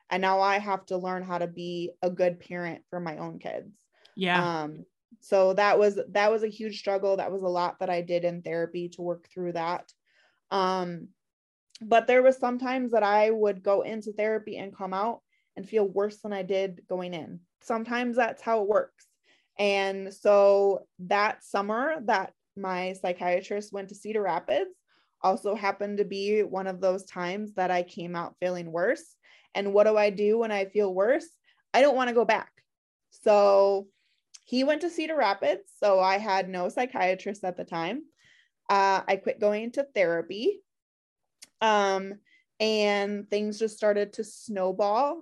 And 0.09 0.21
now 0.21 0.41
i 0.41 0.59
have 0.59 0.85
to 0.87 0.97
learn 0.97 1.23
how 1.23 1.39
to 1.39 1.47
be 1.47 1.91
a 2.01 2.09
good 2.09 2.39
parent 2.39 2.83
for 2.89 2.99
my 2.99 3.17
own 3.17 3.39
kids. 3.39 3.73
Yeah. 4.15 4.49
Um 4.63 4.85
so 5.19 5.53
that 5.53 5.79
was 5.79 5.99
that 6.09 6.31
was 6.31 6.43
a 6.43 6.49
huge 6.49 6.79
struggle. 6.79 7.17
That 7.17 7.31
was 7.31 7.41
a 7.43 7.47
lot 7.47 7.79
that 7.79 7.89
i 7.89 8.01
did 8.01 8.25
in 8.25 8.41
therapy 8.41 8.89
to 8.89 9.01
work 9.01 9.27
through 9.33 9.53
that. 9.53 9.91
Um 10.51 11.09
but 11.87 12.07
there 12.07 12.23
was 12.23 12.37
sometimes 12.37 12.91
that 12.91 13.03
i 13.03 13.29
would 13.29 13.63
go 13.63 13.81
into 13.81 14.11
therapy 14.13 14.57
and 14.57 14.75
come 14.75 14.93
out 14.93 15.21
and 15.55 15.67
feel 15.67 15.87
worse 15.87 16.17
than 16.17 16.33
i 16.33 16.41
did 16.41 16.81
going 16.87 17.13
in 17.13 17.39
sometimes 17.61 18.15
that's 18.15 18.41
how 18.41 18.61
it 18.61 18.67
works 18.67 19.07
and 19.59 20.13
so 20.13 20.85
that 20.99 21.43
summer 21.43 21.95
that 22.05 22.33
my 22.57 22.93
psychiatrist 22.93 23.71
went 23.73 23.89
to 23.89 23.95
cedar 23.95 24.21
rapids 24.21 24.71
also 25.23 25.55
happened 25.55 25.97
to 25.97 26.05
be 26.05 26.43
one 26.43 26.67
of 26.67 26.81
those 26.81 27.05
times 27.05 27.53
that 27.53 27.71
I 27.71 27.83
came 27.83 28.15
out 28.15 28.35
feeling 28.39 28.71
worse. 28.71 29.15
And 29.55 29.73
what 29.73 29.85
do 29.85 29.97
I 29.97 30.09
do 30.09 30.37
when 30.37 30.51
I 30.51 30.65
feel 30.65 30.93
worse? 30.93 31.27
I 31.73 31.81
don't 31.81 31.95
want 31.95 32.09
to 32.09 32.15
go 32.15 32.25
back. 32.25 32.51
So 33.09 33.87
he 34.45 34.63
went 34.63 34.81
to 34.81 34.89
Cedar 34.89 35.15
Rapids. 35.15 35.71
So 35.81 35.99
I 35.99 36.17
had 36.17 36.49
no 36.49 36.67
psychiatrist 36.69 37.43
at 37.43 37.55
the 37.55 37.63
time. 37.63 38.03
Uh, 38.69 39.01
I 39.07 39.15
quit 39.15 39.39
going 39.39 39.71
to 39.73 39.87
therapy. 39.95 40.59
Um, 41.63 42.15
and 42.59 43.29
things 43.29 43.57
just 43.57 43.77
started 43.77 44.13
to 44.13 44.23
snowball. 44.23 45.21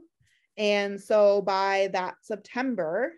And 0.58 1.00
so 1.00 1.42
by 1.42 1.89
that 1.94 2.16
September, 2.24 3.14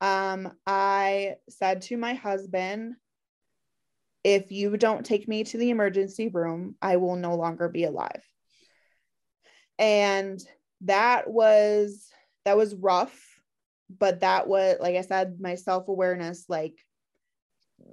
um, 0.00 0.50
I 0.66 1.34
said 1.50 1.82
to 1.82 1.96
my 1.96 2.14
husband, 2.14 2.94
if 4.24 4.50
you 4.50 4.76
don't 4.78 5.04
take 5.04 5.28
me 5.28 5.44
to 5.44 5.58
the 5.58 5.70
emergency 5.70 6.28
room, 6.28 6.74
I 6.80 6.96
will 6.96 7.16
no 7.16 7.36
longer 7.36 7.68
be 7.68 7.84
alive. 7.84 8.24
And 9.78 10.42
that 10.80 11.30
was 11.30 12.08
that 12.46 12.56
was 12.56 12.74
rough, 12.74 13.18
but 13.90 14.20
that 14.20 14.48
was 14.48 14.78
like 14.80 14.96
I 14.96 15.02
said 15.02 15.38
my 15.38 15.56
self-awareness 15.56 16.46
like 16.48 16.78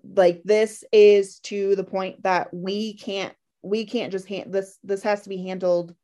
like 0.03 0.41
this 0.43 0.83
is 0.91 1.39
to 1.39 1.75
the 1.75 1.83
point 1.83 2.23
that 2.23 2.53
we 2.53 2.93
can't 2.93 3.35
we 3.63 3.85
can't 3.85 4.11
just 4.11 4.27
hand 4.27 4.51
this 4.51 4.77
this 4.83 5.03
has 5.03 5.21
to 5.21 5.29
be 5.29 5.43
handled 5.43 5.95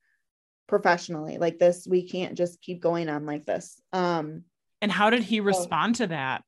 professionally 0.67 1.37
like 1.37 1.57
this 1.57 1.87
we 1.89 2.07
can't 2.07 2.37
just 2.37 2.61
keep 2.61 2.81
going 2.81 3.09
on 3.09 3.25
like 3.25 3.45
this. 3.45 3.81
Um 3.93 4.43
and 4.81 4.91
how 4.91 5.09
did 5.09 5.23
he 5.23 5.39
respond 5.39 5.97
so, 5.97 6.05
to 6.05 6.07
that? 6.09 6.43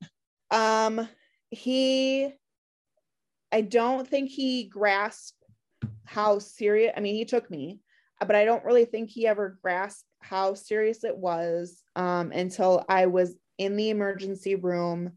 Um 0.52 1.08
he 1.52 2.32
I 3.52 3.62
don't 3.62 4.08
think 4.08 4.30
he 4.30 4.66
grasped 4.66 5.34
how 6.06 6.40
serious, 6.40 6.94
I 6.96 7.00
mean, 7.00 7.16
he 7.16 7.26
took 7.26 7.50
me, 7.50 7.80
but 8.20 8.36
I 8.36 8.46
don't 8.46 8.66
really 8.66 8.86
think 8.86 9.10
he 9.10 9.28
ever 9.28 9.58
grasped 9.62 10.06
how 10.22 10.54
serious 10.54 11.04
it 11.04 11.18
was 11.18 11.82
um, 11.96 12.32
until 12.32 12.84
I 12.90 13.06
was 13.06 13.36
in 13.58 13.76
the 13.76 13.90
emergency 13.90 14.56
room 14.56 15.14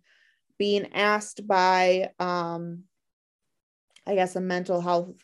being 0.59 0.93
asked 0.93 1.47
by, 1.47 2.11
um, 2.19 2.85
I 4.07 4.15
guess, 4.15 4.37
a 4.37 4.41
mental 4.41 4.81
health 4.81 5.15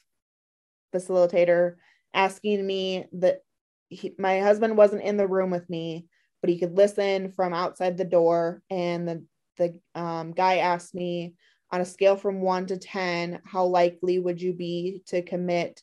facilitator 0.95 1.75
asking 2.15 2.67
me 2.67 3.07
that 3.13 3.41
he, 3.89 4.15
my 4.19 4.41
husband 4.41 4.77
wasn't 4.77 5.03
in 5.03 5.17
the 5.17 5.27
room 5.27 5.51
with 5.51 5.69
me, 5.71 6.07
but 6.41 6.51
he 6.51 6.59
could 6.59 6.77
listen 6.77 7.33
from 7.33 7.55
outside 7.55 7.97
the 7.97 8.05
door. 8.05 8.63
And 8.71 9.09
the, 9.09 9.25
the 9.57 10.01
um, 10.01 10.33
guy 10.33 10.59
asked 10.59 10.95
me, 10.95 11.35
on 11.71 11.81
a 11.81 11.85
scale 11.85 12.17
from 12.17 12.41
one 12.41 12.67
to 12.67 12.79
10, 12.79 13.41
how 13.45 13.65
likely 13.65 14.19
would 14.19 14.41
you 14.41 14.55
be 14.55 15.03
to 15.07 15.23
commit 15.23 15.83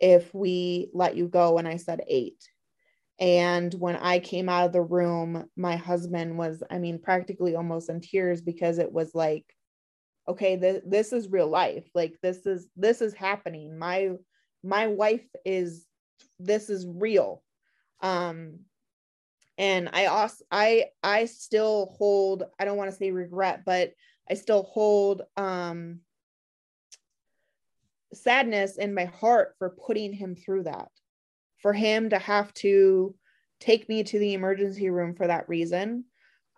if 0.00 0.32
we 0.32 0.88
let 0.92 1.16
you 1.16 1.26
go? 1.26 1.58
And 1.58 1.66
I 1.66 1.76
said 1.76 2.02
eight. 2.06 2.48
And 3.18 3.72
when 3.74 3.96
I 3.96 4.18
came 4.18 4.48
out 4.48 4.66
of 4.66 4.72
the 4.72 4.82
room, 4.82 5.46
my 5.56 5.76
husband 5.76 6.36
was, 6.38 6.62
I 6.70 6.78
mean, 6.78 7.00
practically 7.00 7.56
almost 7.56 7.88
in 7.88 8.00
tears 8.00 8.40
because 8.40 8.78
it 8.78 8.92
was 8.92 9.14
like, 9.14 9.46
okay, 10.28 10.56
th- 10.56 10.82
this 10.86 11.12
is 11.12 11.30
real 11.30 11.48
life. 11.48 11.88
Like 11.94 12.16
this 12.22 12.46
is 12.46 12.68
this 12.76 13.00
is 13.00 13.14
happening. 13.14 13.78
My 13.78 14.10
my 14.66 14.88
wife 14.88 15.26
is 15.44 15.86
this 16.38 16.68
is 16.68 16.86
real. 16.86 17.42
Um 18.00 18.60
and 19.58 19.88
I 19.92 20.06
also 20.06 20.44
I 20.50 20.86
I 21.02 21.26
still 21.26 21.94
hold, 21.98 22.44
I 22.58 22.64
don't 22.64 22.76
want 22.76 22.90
to 22.90 22.96
say 22.96 23.10
regret, 23.10 23.62
but 23.64 23.92
I 24.28 24.34
still 24.34 24.64
hold 24.64 25.22
um, 25.36 26.00
sadness 28.12 28.76
in 28.76 28.94
my 28.94 29.04
heart 29.06 29.54
for 29.58 29.70
putting 29.70 30.12
him 30.12 30.34
through 30.34 30.64
that, 30.64 30.88
for 31.62 31.72
him 31.72 32.10
to 32.10 32.18
have 32.18 32.52
to 32.54 33.14
take 33.60 33.88
me 33.88 34.04
to 34.04 34.18
the 34.18 34.34
emergency 34.34 34.90
room 34.90 35.14
for 35.14 35.26
that 35.26 35.48
reason, 35.48 36.04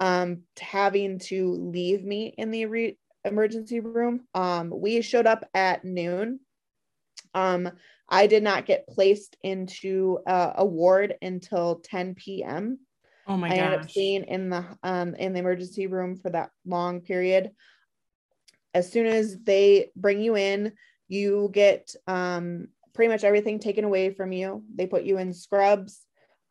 um, 0.00 0.42
having 0.58 1.18
to 1.18 1.52
leave 1.52 2.02
me 2.04 2.34
in 2.36 2.50
the 2.50 2.66
re- 2.66 2.98
emergency 3.24 3.80
room. 3.80 4.26
Um, 4.34 4.72
we 4.74 5.02
showed 5.02 5.26
up 5.26 5.44
at 5.54 5.84
noon. 5.84 6.40
Um, 7.34 7.70
I 8.08 8.26
did 8.26 8.42
not 8.42 8.66
get 8.66 8.88
placed 8.88 9.36
into 9.42 10.20
uh, 10.26 10.52
a 10.56 10.64
ward 10.64 11.14
until 11.20 11.80
10 11.84 12.14
p.m. 12.14 12.78
Oh 13.26 13.36
my 13.36 13.48
I 13.48 13.56
gosh. 13.56 13.58
ended 13.58 13.80
up 13.80 13.90
staying 13.90 14.24
in 14.24 14.50
the 14.50 14.64
um 14.82 15.14
in 15.14 15.32
the 15.34 15.40
emergency 15.40 15.86
room 15.86 16.16
for 16.16 16.30
that 16.30 16.50
long 16.64 17.02
period. 17.02 17.50
As 18.72 18.90
soon 18.90 19.06
as 19.06 19.36
they 19.38 19.90
bring 19.94 20.20
you 20.20 20.36
in, 20.36 20.72
you 21.08 21.50
get 21.52 21.94
um 22.06 22.68
pretty 22.94 23.12
much 23.12 23.24
everything 23.24 23.58
taken 23.58 23.84
away 23.84 24.10
from 24.10 24.32
you. 24.32 24.64
They 24.74 24.86
put 24.86 25.04
you 25.04 25.18
in 25.18 25.32
scrubs. 25.32 26.00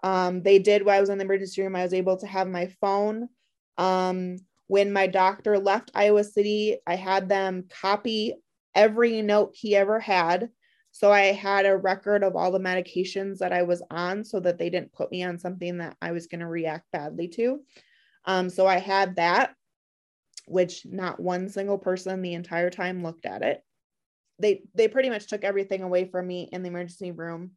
Um, 0.03 0.43
they 0.43 0.59
did 0.59 0.85
while 0.85 0.97
I 0.97 1.01
was 1.01 1.09
in 1.09 1.17
the 1.17 1.25
emergency 1.25 1.61
room. 1.61 1.75
I 1.75 1.83
was 1.83 1.93
able 1.93 2.17
to 2.17 2.27
have 2.27 2.47
my 2.47 2.67
phone. 2.79 3.29
Um, 3.77 4.37
when 4.67 4.93
my 4.93 5.07
doctor 5.07 5.57
left 5.57 5.91
Iowa 5.95 6.23
City, 6.23 6.77
I 6.85 6.95
had 6.95 7.27
them 7.27 7.65
copy 7.81 8.35
every 8.75 9.21
note 9.21 9.55
he 9.55 9.75
ever 9.75 9.99
had 9.99 10.49
so 10.97 11.11
I 11.11 11.25
had 11.25 11.67
a 11.67 11.77
record 11.77 12.23
of 12.23 12.35
all 12.35 12.51
the 12.51 12.59
medications 12.59 13.37
that 13.37 13.53
I 13.53 13.61
was 13.61 13.83
on 13.91 14.23
so 14.23 14.39
that 14.39 14.57
they 14.57 14.71
didn't 14.71 14.93
put 14.93 15.11
me 15.11 15.21
on 15.21 15.37
something 15.37 15.77
that 15.77 15.95
I 16.01 16.11
was 16.11 16.25
going 16.25 16.39
to 16.39 16.47
react 16.47 16.91
badly 16.91 17.27
to. 17.27 17.59
Um, 18.25 18.49
so 18.49 18.65
I 18.65 18.79
had 18.79 19.17
that, 19.17 19.53
which 20.47 20.87
not 20.87 21.19
one 21.19 21.49
single 21.49 21.77
person 21.77 22.23
the 22.23 22.33
entire 22.33 22.71
time 22.71 23.03
looked 23.03 23.27
at 23.27 23.43
it. 23.43 23.61
They 24.39 24.63
they 24.73 24.87
pretty 24.87 25.11
much 25.11 25.27
took 25.27 25.43
everything 25.43 25.83
away 25.83 26.05
from 26.05 26.25
me 26.25 26.49
in 26.51 26.63
the 26.63 26.69
emergency 26.69 27.11
room. 27.11 27.51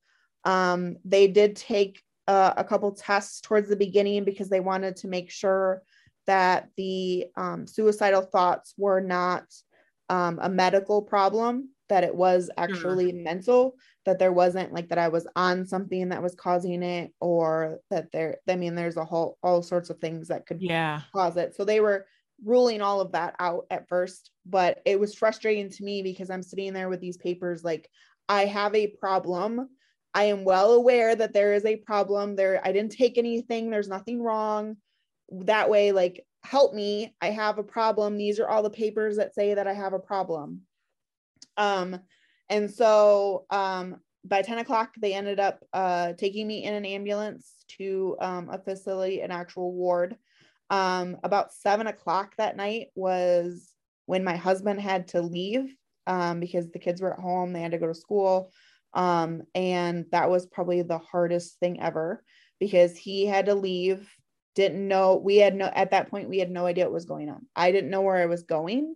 Um, 0.44 0.98
they 1.06 1.26
did 1.26 1.56
take 1.56 2.02
uh, 2.28 2.52
a 2.58 2.64
couple 2.64 2.92
tests 2.92 3.40
towards 3.40 3.70
the 3.70 3.76
beginning 3.76 4.24
because 4.24 4.50
they 4.50 4.60
wanted 4.60 4.96
to 4.96 5.08
make 5.08 5.30
sure 5.30 5.82
that 6.26 6.68
the 6.76 7.28
um, 7.38 7.66
suicidal 7.66 8.20
thoughts 8.20 8.74
were 8.76 9.00
not 9.00 9.44
um, 10.10 10.38
a 10.42 10.50
medical 10.50 11.00
problem 11.00 11.70
that 11.90 12.04
it 12.04 12.14
was 12.14 12.48
actually 12.56 13.12
mm. 13.12 13.22
mental 13.22 13.74
that 14.06 14.18
there 14.18 14.32
wasn't 14.32 14.72
like 14.72 14.88
that 14.88 14.98
i 14.98 15.08
was 15.08 15.26
on 15.36 15.66
something 15.66 16.08
that 16.08 16.22
was 16.22 16.34
causing 16.34 16.82
it 16.82 17.12
or 17.20 17.78
that 17.90 18.10
there 18.12 18.38
i 18.48 18.56
mean 18.56 18.74
there's 18.74 18.96
a 18.96 19.04
whole 19.04 19.36
all 19.42 19.62
sorts 19.62 19.90
of 19.90 19.98
things 19.98 20.28
that 20.28 20.46
could 20.46 20.62
yeah. 20.62 21.02
cause 21.14 21.36
it. 21.36 21.54
So 21.54 21.64
they 21.64 21.80
were 21.80 22.06
ruling 22.42 22.80
all 22.80 23.02
of 23.02 23.12
that 23.12 23.34
out 23.38 23.66
at 23.70 23.88
first 23.88 24.30
but 24.46 24.80
it 24.86 24.98
was 24.98 25.14
frustrating 25.14 25.68
to 25.68 25.84
me 25.84 26.02
because 26.02 26.30
i'm 26.30 26.42
sitting 26.42 26.72
there 26.72 26.88
with 26.88 27.00
these 27.00 27.18
papers 27.18 27.62
like 27.62 27.90
i 28.28 28.46
have 28.46 28.74
a 28.74 28.86
problem. 28.86 29.68
I 30.12 30.24
am 30.24 30.42
well 30.42 30.72
aware 30.72 31.14
that 31.14 31.32
there 31.32 31.54
is 31.54 31.64
a 31.64 31.76
problem 31.76 32.34
there. 32.34 32.60
I 32.66 32.72
didn't 32.72 32.90
take 32.90 33.16
anything. 33.16 33.70
There's 33.70 33.86
nothing 33.86 34.20
wrong. 34.20 34.76
That 35.30 35.70
way 35.70 35.92
like 35.92 36.26
help 36.42 36.74
me. 36.74 37.14
I 37.20 37.30
have 37.30 37.58
a 37.58 37.62
problem. 37.62 38.16
These 38.16 38.40
are 38.40 38.48
all 38.48 38.64
the 38.64 38.70
papers 38.70 39.18
that 39.18 39.36
say 39.36 39.54
that 39.54 39.68
i 39.68 39.72
have 39.72 39.92
a 39.92 40.00
problem 40.00 40.62
um, 41.60 42.00
and 42.48 42.70
so 42.70 43.44
um, 43.50 43.96
by 44.24 44.42
10 44.42 44.58
o'clock, 44.58 44.94
they 44.98 45.12
ended 45.14 45.38
up 45.38 45.60
uh, 45.72 46.14
taking 46.14 46.46
me 46.46 46.64
in 46.64 46.74
an 46.74 46.86
ambulance 46.86 47.64
to 47.78 48.16
um, 48.20 48.48
a 48.50 48.58
facility, 48.58 49.20
an 49.20 49.30
actual 49.30 49.72
ward. 49.72 50.16
Um, 50.70 51.18
about 51.22 51.52
seven 51.52 51.86
o'clock 51.86 52.34
that 52.38 52.56
night 52.56 52.88
was 52.94 53.70
when 54.06 54.24
my 54.24 54.36
husband 54.36 54.80
had 54.80 55.08
to 55.08 55.20
leave 55.20 55.74
um, 56.06 56.40
because 56.40 56.70
the 56.70 56.78
kids 56.78 57.02
were 57.02 57.12
at 57.12 57.20
home, 57.20 57.52
they 57.52 57.60
had 57.60 57.72
to 57.72 57.78
go 57.78 57.86
to 57.86 57.94
school. 57.94 58.52
Um, 58.94 59.42
and 59.54 60.06
that 60.12 60.30
was 60.30 60.46
probably 60.46 60.82
the 60.82 60.98
hardest 60.98 61.58
thing 61.60 61.80
ever 61.80 62.24
because 62.58 62.96
he 62.96 63.26
had 63.26 63.46
to 63.46 63.54
leave, 63.54 64.08
didn't 64.54 64.88
know, 64.88 65.16
we 65.16 65.36
had 65.36 65.54
no, 65.54 65.66
at 65.66 65.90
that 65.90 66.10
point, 66.10 66.28
we 66.28 66.38
had 66.38 66.50
no 66.50 66.66
idea 66.66 66.84
what 66.84 66.94
was 66.94 67.04
going 67.04 67.28
on. 67.28 67.46
I 67.54 67.70
didn't 67.70 67.90
know 67.90 68.00
where 68.00 68.16
I 68.16 68.26
was 68.26 68.44
going. 68.44 68.94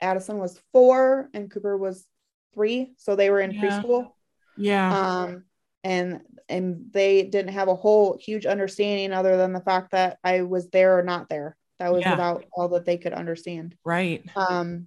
Addison 0.00 0.38
was 0.38 0.60
four 0.72 1.30
and 1.32 1.48
Cooper 1.50 1.76
was 1.76 2.06
three. 2.54 2.94
So 2.96 3.16
they 3.16 3.30
were 3.30 3.40
in 3.40 3.52
yeah. 3.52 3.62
preschool. 3.62 4.12
Yeah. 4.56 4.98
Um, 4.98 5.44
and 5.84 6.20
and 6.48 6.86
they 6.92 7.22
didn't 7.24 7.52
have 7.52 7.68
a 7.68 7.74
whole 7.74 8.18
huge 8.20 8.46
understanding 8.46 9.12
other 9.12 9.36
than 9.36 9.52
the 9.52 9.60
fact 9.60 9.92
that 9.92 10.18
I 10.22 10.42
was 10.42 10.68
there 10.70 10.98
or 10.98 11.02
not 11.02 11.28
there. 11.28 11.56
That 11.78 11.92
was 11.92 12.02
yeah. 12.02 12.14
about 12.14 12.44
all 12.52 12.68
that 12.70 12.84
they 12.84 12.96
could 12.96 13.12
understand. 13.12 13.76
Right. 13.84 14.24
Um. 14.34 14.86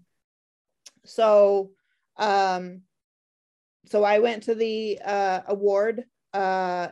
So, 1.06 1.72
um, 2.18 2.82
so 3.86 4.04
I 4.04 4.20
went 4.20 4.44
to 4.44 4.56
the 4.56 5.00
uh, 5.04 5.42
award. 5.48 6.06
Uh, 6.34 6.90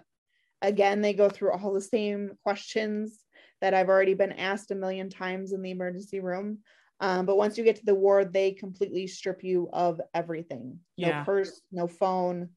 again, 0.61 1.01
they 1.01 1.13
go 1.13 1.30
through 1.30 1.51
all 1.51 1.73
the 1.73 1.82
same 1.82 2.32
questions 2.43 3.19
that 3.61 3.73
I've 3.73 3.89
already 3.89 4.13
been 4.13 4.32
asked 4.34 4.71
a 4.71 4.75
million 4.75 5.09
times 5.09 5.51
in 5.51 5.61
the 5.61 5.71
emergency 5.71 6.19
room. 6.19 6.59
Um, 6.99 7.25
but 7.25 7.38
once 7.38 7.57
you 7.57 7.63
get 7.63 7.75
to 7.78 7.86
the 7.86 7.95
ward, 7.95 8.34
they 8.34 8.51
completely 8.51 9.07
strip 9.07 9.43
you 9.43 9.69
of 9.71 10.01
everything. 10.13 10.80
No 10.97 11.07
yeah. 11.07 11.23
purse, 11.23 11.61
no 11.71 11.88
phone. 11.88 12.49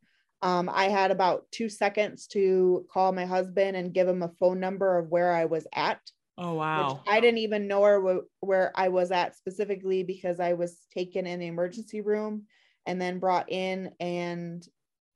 Um, 0.43 0.71
I 0.73 0.85
had 0.85 1.11
about 1.11 1.45
two 1.53 1.69
seconds 1.69 2.27
to 2.29 2.87
call 2.91 3.13
my 3.13 3.27
husband 3.27 3.77
and 3.77 3.93
give 3.93 4.09
him 4.09 4.23
a 4.23 4.33
phone 4.41 4.59
number 4.59 4.99
of 4.99 5.11
where 5.11 5.33
I 5.33 5.45
was 5.45 5.67
at. 5.75 6.01
Oh 6.39 6.55
wow! 6.55 7.03
I 7.07 7.21
didn't 7.21 7.39
even 7.39 7.69
know 7.69 7.81
where 7.81 8.21
where 8.41 8.73
I 8.75 8.89
was 8.89 9.11
at 9.11 9.37
specifically 9.37 10.03
because 10.03 10.41
I 10.41 10.55
was 10.55 10.87
taken 10.95 11.27
in 11.27 11.39
the 11.39 11.47
emergency 11.47 12.01
room 12.01 12.47
and 12.87 13.01
then 13.01 13.19
brought 13.19 13.53
in, 13.53 13.93
and 14.01 14.67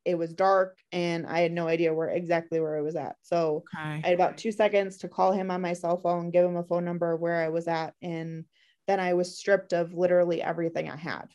it 0.04 0.18
was 0.18 0.34
dark 0.34 0.76
and 0.92 1.26
I 1.26 1.40
had 1.40 1.52
no 1.52 1.66
idea 1.66 1.94
where 1.94 2.08
exactly 2.08 2.60
where 2.60 2.76
I 2.76 2.82
was 2.82 2.96
at. 2.96 3.16
So 3.22 3.64
okay. 3.74 4.02
I 4.04 4.08
had 4.08 4.14
about 4.14 4.36
two 4.36 4.52
seconds 4.52 4.98
to 4.98 5.08
call 5.08 5.32
him 5.32 5.50
on 5.50 5.62
my 5.62 5.72
cell 5.72 5.98
phone, 5.98 6.30
give 6.30 6.44
him 6.44 6.56
a 6.56 6.64
phone 6.64 6.84
number 6.84 7.12
of 7.12 7.20
where 7.20 7.42
I 7.42 7.48
was 7.48 7.66
at, 7.68 7.94
and 8.02 8.44
then 8.86 9.00
I 9.00 9.14
was 9.14 9.38
stripped 9.38 9.72
of 9.72 9.94
literally 9.94 10.42
everything 10.42 10.90
I 10.90 10.96
had. 10.96 11.28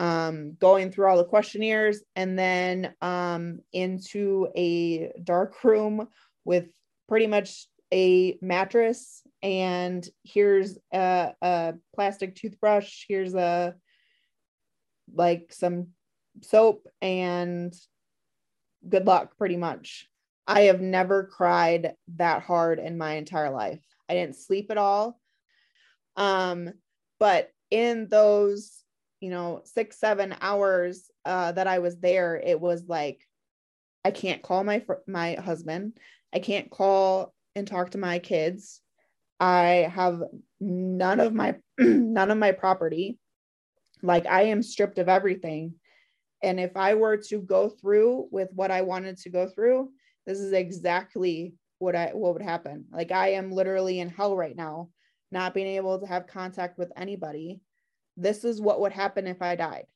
Um, 0.00 0.56
going 0.58 0.90
through 0.90 1.08
all 1.08 1.18
the 1.18 1.24
questionnaires 1.24 2.02
and 2.16 2.38
then 2.38 2.94
um, 3.02 3.60
into 3.70 4.48
a 4.56 5.12
dark 5.22 5.62
room 5.62 6.08
with 6.46 6.72
pretty 7.06 7.26
much 7.26 7.66
a 7.92 8.38
mattress 8.40 9.22
and 9.42 10.08
here's 10.24 10.78
a, 10.94 11.34
a 11.42 11.74
plastic 11.94 12.34
toothbrush 12.34 13.04
here's 13.08 13.34
a 13.34 13.74
like 15.14 15.52
some 15.52 15.88
soap 16.42 16.86
and 17.02 17.74
good 18.88 19.06
luck 19.06 19.36
pretty 19.36 19.56
much. 19.56 20.08
I 20.46 20.62
have 20.62 20.80
never 20.80 21.24
cried 21.24 21.94
that 22.16 22.42
hard 22.42 22.78
in 22.78 22.98
my 22.98 23.14
entire 23.14 23.50
life. 23.50 23.84
I 24.08 24.14
didn't 24.14 24.36
sleep 24.36 24.70
at 24.70 24.78
all. 24.78 25.20
Um 26.16 26.70
but 27.18 27.50
in 27.70 28.08
those 28.08 28.79
you 29.20 29.30
know 29.30 29.62
six 29.64 29.98
seven 29.98 30.34
hours 30.40 31.10
uh 31.24 31.52
that 31.52 31.66
i 31.66 31.78
was 31.78 31.98
there 31.98 32.36
it 32.36 32.60
was 32.60 32.84
like 32.88 33.26
i 34.04 34.10
can't 34.10 34.42
call 34.42 34.64
my 34.64 34.80
fr- 34.80 35.04
my 35.06 35.34
husband. 35.34 35.98
I 36.32 36.38
can't 36.38 36.70
call 36.70 37.34
and 37.56 37.66
talk 37.66 37.90
to 37.90 37.98
my 37.98 38.20
kids. 38.20 38.80
I 39.40 39.90
have 39.92 40.22
none 40.60 41.20
of 41.20 41.34
my 41.34 41.56
none 41.78 42.30
of 42.30 42.38
my 42.38 42.52
property. 42.52 43.18
Like 44.02 44.26
i 44.26 44.42
am 44.44 44.62
stripped 44.62 44.98
of 44.98 45.08
everything. 45.08 45.74
And 46.42 46.58
if 46.58 46.76
i 46.76 46.94
were 46.94 47.18
to 47.28 47.38
go 47.40 47.68
through 47.68 48.28
with 48.30 48.48
what 48.52 48.70
i 48.70 48.82
wanted 48.82 49.18
to 49.18 49.30
go 49.30 49.46
through 49.48 49.90
this 50.26 50.38
is 50.38 50.52
exactly 50.52 51.54
what 51.78 51.96
i 51.96 52.10
what 52.14 52.34
would 52.34 52.42
happen. 52.42 52.86
Like 52.92 53.12
i 53.12 53.32
am 53.32 53.52
literally 53.52 54.00
in 54.00 54.08
hell 54.08 54.36
right 54.36 54.56
now 54.56 54.88
not 55.32 55.54
being 55.54 55.76
able 55.76 56.00
to 56.00 56.06
have 56.06 56.26
contact 56.26 56.78
with 56.78 56.90
anybody 56.96 57.60
this 58.20 58.44
is 58.44 58.60
what 58.60 58.80
would 58.80 58.92
happen 58.92 59.26
if 59.26 59.42
i 59.42 59.56
died. 59.56 59.86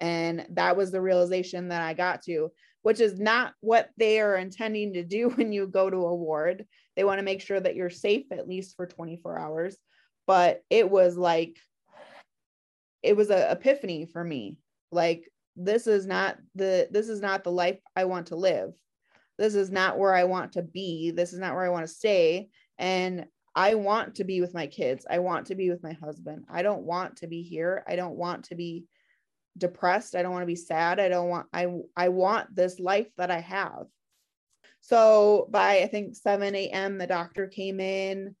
And 0.00 0.46
that 0.50 0.76
was 0.76 0.90
the 0.90 1.00
realization 1.00 1.68
that 1.68 1.82
i 1.82 1.94
got 1.94 2.22
to 2.22 2.50
which 2.82 3.00
is 3.00 3.18
not 3.18 3.54
what 3.60 3.90
they 3.96 4.20
are 4.20 4.36
intending 4.36 4.92
to 4.92 5.04
do 5.04 5.28
when 5.34 5.52
you 5.52 5.66
go 5.66 5.88
to 5.88 5.96
a 5.96 6.14
ward. 6.14 6.66
They 6.96 7.04
want 7.04 7.18
to 7.18 7.24
make 7.24 7.40
sure 7.40 7.58
that 7.58 7.74
you're 7.74 7.90
safe 7.90 8.26
at 8.30 8.48
least 8.48 8.76
for 8.76 8.86
24 8.86 9.38
hours. 9.38 9.76
But 10.26 10.62
it 10.68 10.88
was 10.90 11.16
like 11.16 11.56
it 13.02 13.16
was 13.16 13.30
a 13.30 13.50
epiphany 13.50 14.06
for 14.06 14.22
me. 14.22 14.58
Like 14.92 15.28
this 15.56 15.86
is 15.86 16.06
not 16.06 16.38
the 16.54 16.88
this 16.90 17.08
is 17.08 17.20
not 17.20 17.44
the 17.44 17.50
life 17.50 17.78
i 17.96 18.04
want 18.04 18.28
to 18.28 18.36
live. 18.36 18.72
This 19.38 19.54
is 19.54 19.70
not 19.70 19.98
where 19.98 20.14
i 20.14 20.24
want 20.24 20.52
to 20.52 20.62
be. 20.62 21.10
This 21.10 21.32
is 21.32 21.38
not 21.38 21.54
where 21.54 21.64
i 21.64 21.70
want 21.70 21.86
to 21.86 21.92
stay. 21.92 22.50
And 22.78 23.26
i 23.54 23.74
want 23.74 24.16
to 24.16 24.24
be 24.24 24.40
with 24.40 24.54
my 24.54 24.66
kids. 24.66 25.06
I 25.08 25.18
want 25.18 25.46
to 25.46 25.54
be 25.54 25.70
with 25.70 25.82
my 25.82 25.92
husband. 25.92 26.44
I 26.50 26.62
don't 26.62 26.82
want 26.82 27.16
to 27.18 27.26
be 27.26 27.42
here. 27.42 27.84
I 27.86 27.96
don't 27.96 28.16
want 28.16 28.44
to 28.46 28.54
be 28.54 28.86
depressed. 29.58 30.14
I 30.14 30.22
don't 30.22 30.32
want 30.32 30.42
to 30.42 30.46
be 30.46 30.56
sad. 30.56 30.98
I 30.98 31.08
don't 31.08 31.28
want 31.28 31.46
i 31.52 31.66
i 31.96 32.08
want 32.08 32.54
this 32.54 32.80
life 32.80 33.08
that 33.18 33.30
i 33.30 33.40
have. 33.40 33.86
So 34.80 35.48
by 35.50 35.80
i 35.80 35.86
think 35.86 36.16
7 36.16 36.54
a.m 36.54 36.98
the 36.98 37.06
doctor 37.06 37.46
came 37.46 37.80
in 37.80 38.34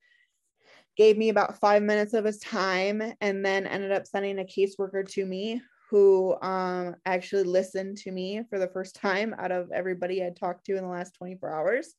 gave 0.96 1.16
me 1.16 1.28
about 1.30 1.58
five 1.58 1.82
minutes 1.82 2.14
of 2.14 2.24
his 2.24 2.38
time 2.38 3.02
and 3.20 3.44
then 3.44 3.66
ended 3.66 3.92
up 3.92 4.06
sending 4.06 4.38
a 4.38 4.44
caseworker 4.44 5.08
to 5.08 5.24
me 5.24 5.62
who 5.90 6.34
um, 6.40 6.96
actually 7.04 7.42
listened 7.42 7.98
to 7.98 8.10
me 8.10 8.42
for 8.48 8.58
the 8.58 8.68
first 8.68 8.96
time 8.96 9.34
out 9.38 9.52
of 9.52 9.70
everybody 9.72 10.24
I'd 10.24 10.36
talked 10.36 10.64
to 10.66 10.76
in 10.76 10.82
the 10.82 10.88
last 10.88 11.14
24 11.16 11.54
hours. 11.54 11.94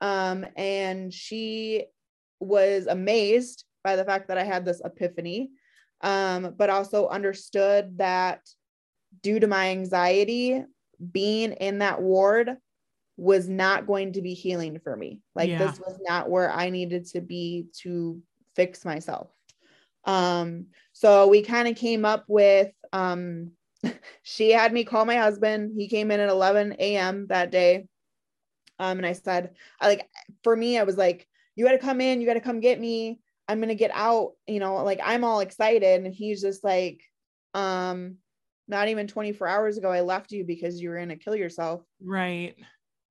Um, 0.00 0.44
and 0.56 1.14
she 1.14 1.86
was 2.40 2.86
amazed 2.86 3.64
by 3.84 3.96
the 3.96 4.04
fact 4.04 4.28
that 4.28 4.38
I 4.38 4.44
had 4.44 4.64
this 4.64 4.82
epiphany, 4.84 5.50
um, 6.02 6.54
but 6.56 6.70
also 6.70 7.08
understood 7.08 7.98
that 7.98 8.40
due 9.22 9.40
to 9.40 9.46
my 9.46 9.70
anxiety, 9.70 10.64
being 11.12 11.52
in 11.52 11.78
that 11.78 12.00
ward 12.00 12.56
was 13.16 13.48
not 13.48 13.86
going 13.86 14.12
to 14.12 14.22
be 14.22 14.34
healing 14.34 14.78
for 14.78 14.96
me. 14.96 15.20
Like 15.34 15.48
yeah. 15.48 15.58
this 15.58 15.80
was 15.80 15.98
not 16.06 16.30
where 16.30 16.52
I 16.52 16.70
needed 16.70 17.06
to 17.06 17.20
be 17.20 17.66
to 17.82 18.22
fix 18.54 18.84
myself. 18.84 19.30
Um, 20.04 20.66
so 20.92 21.26
we 21.26 21.42
kind 21.42 21.68
of 21.68 21.76
came 21.76 22.04
up 22.04 22.24
with 22.28 22.72
um 22.92 23.52
she 24.22 24.50
had 24.50 24.72
me 24.72 24.84
call 24.84 25.04
my 25.04 25.16
husband. 25.16 25.72
He 25.76 25.88
came 25.88 26.10
in 26.10 26.20
at 26.20 26.28
11 26.28 26.76
a.m. 26.78 27.26
that 27.28 27.50
day. 27.50 27.86
Um, 28.78 28.98
and 28.98 29.06
I 29.06 29.12
said, 29.12 29.54
I 29.80 29.88
like 29.88 30.08
for 30.44 30.54
me, 30.54 30.78
I 30.78 30.84
was 30.84 30.96
like, 30.96 31.26
you 31.58 31.64
gotta 31.64 31.76
come 31.76 32.00
in, 32.00 32.20
you 32.20 32.26
gotta 32.26 32.40
come 32.40 32.60
get 32.60 32.78
me. 32.78 33.18
I'm 33.48 33.58
gonna 33.58 33.74
get 33.74 33.90
out, 33.92 34.34
you 34.46 34.60
know, 34.60 34.76
like 34.84 35.00
I'm 35.02 35.24
all 35.24 35.40
excited. 35.40 36.04
And 36.04 36.14
he's 36.14 36.40
just 36.40 36.62
like, 36.62 37.00
um, 37.52 38.18
not 38.68 38.86
even 38.86 39.08
24 39.08 39.48
hours 39.48 39.76
ago, 39.76 39.90
I 39.90 40.02
left 40.02 40.30
you 40.30 40.44
because 40.44 40.80
you 40.80 40.88
were 40.88 40.98
gonna 41.00 41.16
kill 41.16 41.34
yourself. 41.34 41.82
Right. 42.00 42.54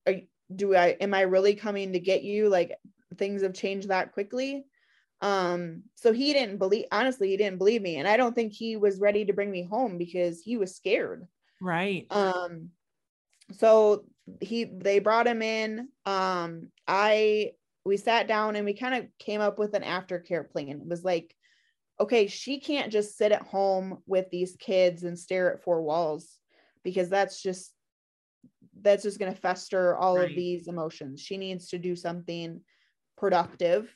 Are, 0.07 0.13
do 0.55 0.73
I 0.75 0.95
am 1.01 1.13
I 1.13 1.21
really 1.21 1.55
coming 1.55 1.91
to 1.91 1.99
get 1.99 2.23
you? 2.23 2.47
Like 2.47 2.71
things 3.17 3.41
have 3.41 3.53
changed 3.53 3.89
that 3.89 4.13
quickly 4.13 4.65
um 5.21 5.81
so 5.95 6.13
he 6.13 6.31
didn't 6.31 6.57
believe 6.57 6.85
honestly 6.91 7.29
he 7.29 7.37
didn't 7.37 7.57
believe 7.57 7.81
me 7.81 7.95
and 7.95 8.07
i 8.07 8.17
don't 8.17 8.35
think 8.35 8.53
he 8.53 8.77
was 8.77 8.99
ready 8.99 9.25
to 9.25 9.33
bring 9.33 9.49
me 9.49 9.63
home 9.63 9.97
because 9.97 10.41
he 10.41 10.57
was 10.57 10.75
scared 10.75 11.25
right 11.59 12.05
um 12.11 12.69
so 13.53 14.03
he 14.41 14.65
they 14.65 14.99
brought 14.99 15.25
him 15.25 15.41
in 15.41 15.87
um 16.05 16.69
i 16.87 17.49
we 17.87 17.97
sat 17.97 18.27
down 18.27 18.55
and 18.55 18.65
we 18.65 18.73
kind 18.73 18.93
of 18.93 19.09
came 19.17 19.41
up 19.41 19.57
with 19.57 19.73
an 19.73 19.83
aftercare 19.83 20.47
plan. 20.47 20.81
It 20.81 20.87
was 20.87 21.03
like 21.03 21.33
okay 21.99 22.27
she 22.27 22.59
can't 22.59 22.91
just 22.91 23.17
sit 23.17 23.31
at 23.31 23.41
home 23.41 24.03
with 24.05 24.29
these 24.29 24.55
kids 24.59 25.03
and 25.03 25.17
stare 25.17 25.51
at 25.51 25.63
four 25.63 25.81
walls 25.81 26.37
because 26.83 27.09
that's 27.09 27.41
just 27.41 27.73
that's 28.81 29.01
just 29.01 29.17
going 29.17 29.33
to 29.33 29.39
fester 29.39 29.97
all 29.97 30.17
right. 30.17 30.29
of 30.29 30.35
these 30.35 30.67
emotions. 30.67 31.19
She 31.19 31.37
needs 31.37 31.69
to 31.69 31.79
do 31.79 31.95
something 31.95 32.61
productive. 33.17 33.95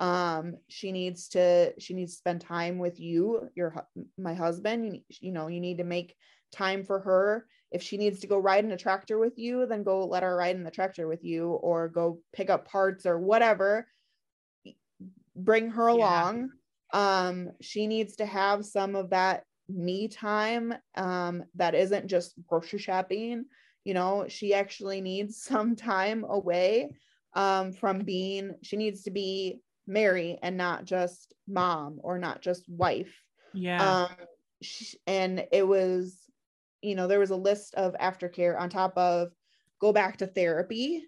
Um 0.00 0.56
she 0.68 0.92
needs 0.92 1.28
to 1.30 1.74
she 1.78 1.94
needs 1.94 2.12
to 2.12 2.18
spend 2.18 2.40
time 2.40 2.78
with 2.78 2.98
you 2.98 3.48
your 3.54 3.86
my 4.16 4.34
husband. 4.34 4.86
You, 4.86 5.00
you 5.20 5.32
know 5.32 5.48
you 5.48 5.60
need 5.60 5.78
to 5.78 5.84
make 5.84 6.14
time 6.52 6.84
for 6.84 7.00
her 7.00 7.46
if 7.74 7.82
she 7.82 7.96
needs 7.96 8.20
to 8.20 8.26
go 8.26 8.38
ride 8.38 8.64
in 8.64 8.72
a 8.72 8.76
tractor 8.76 9.18
with 9.18 9.38
you 9.38 9.66
then 9.66 9.82
go 9.82 10.06
let 10.06 10.22
her 10.22 10.36
ride 10.36 10.56
in 10.56 10.64
the 10.64 10.70
tractor 10.70 11.06
with 11.06 11.22
you 11.24 11.50
or 11.50 11.88
go 11.88 12.18
pick 12.32 12.48
up 12.48 12.66
parts 12.66 13.04
or 13.04 13.18
whatever 13.18 13.86
bring 15.36 15.70
her 15.70 15.88
yeah. 15.88 15.94
along 15.94 16.50
um 16.92 17.50
she 17.60 17.86
needs 17.86 18.16
to 18.16 18.24
have 18.24 18.64
some 18.64 18.94
of 18.94 19.10
that 19.10 19.44
me 19.68 20.08
time 20.08 20.74
um 20.96 21.44
that 21.54 21.74
isn't 21.74 22.06
just 22.06 22.34
grocery 22.46 22.78
shopping 22.78 23.44
you 23.84 23.92
know 23.92 24.24
she 24.28 24.54
actually 24.54 25.00
needs 25.00 25.42
some 25.42 25.76
time 25.76 26.24
away 26.28 26.88
um 27.34 27.72
from 27.72 27.98
being 28.00 28.54
she 28.62 28.76
needs 28.76 29.02
to 29.02 29.10
be 29.10 29.60
Mary 29.86 30.38
and 30.42 30.56
not 30.56 30.84
just 30.84 31.34
mom 31.46 32.00
or 32.02 32.18
not 32.18 32.40
just 32.40 32.68
wife. 32.68 33.14
Yeah. 33.52 34.06
Um, 34.06 34.16
and 35.06 35.46
it 35.52 35.66
was, 35.66 36.16
you 36.84 36.94
know, 36.94 37.06
there 37.06 37.18
was 37.18 37.30
a 37.30 37.36
list 37.36 37.74
of 37.74 37.94
aftercare 37.94 38.58
on 38.58 38.70
top 38.70 38.96
of 38.96 39.32
go 39.80 39.92
back 39.92 40.18
to 40.18 40.26
therapy, 40.26 41.04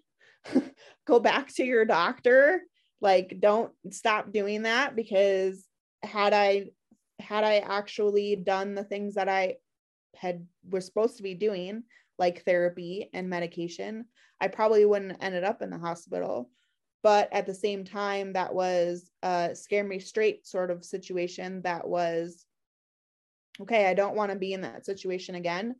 go 1.07 1.19
back 1.19 1.53
to 1.55 1.63
your 1.63 1.85
doctor. 1.85 2.61
Like, 2.99 3.37
don't 3.39 3.71
stop 3.91 4.31
doing 4.31 4.63
that 4.63 4.95
because 4.95 5.65
had 6.03 6.33
I 6.33 6.65
had 7.19 7.43
I 7.43 7.57
actually 7.57 8.35
done 8.35 8.75
the 8.75 8.83
things 8.83 9.15
that 9.15 9.29
I 9.29 9.55
had 10.15 10.45
was 10.69 10.85
supposed 10.85 11.17
to 11.17 11.23
be 11.23 11.35
doing, 11.35 11.83
like 12.17 12.43
therapy 12.43 13.09
and 13.13 13.29
medication, 13.29 14.05
I 14.41 14.47
probably 14.47 14.85
wouldn't 14.85 15.21
ended 15.21 15.43
up 15.43 15.61
in 15.61 15.69
the 15.69 15.77
hospital 15.77 16.49
but 17.03 17.31
at 17.31 17.45
the 17.45 17.53
same 17.53 17.85
time 17.85 18.33
that 18.33 18.53
was 18.53 19.09
a 19.23 19.51
scare 19.53 19.83
me 19.83 19.99
straight 19.99 20.45
sort 20.45 20.71
of 20.71 20.83
situation 20.83 21.61
that 21.61 21.87
was 21.87 22.45
okay 23.61 23.87
i 23.87 23.93
don't 23.93 24.15
want 24.15 24.31
to 24.31 24.37
be 24.37 24.53
in 24.53 24.61
that 24.61 24.85
situation 24.85 25.35
again. 25.35 25.75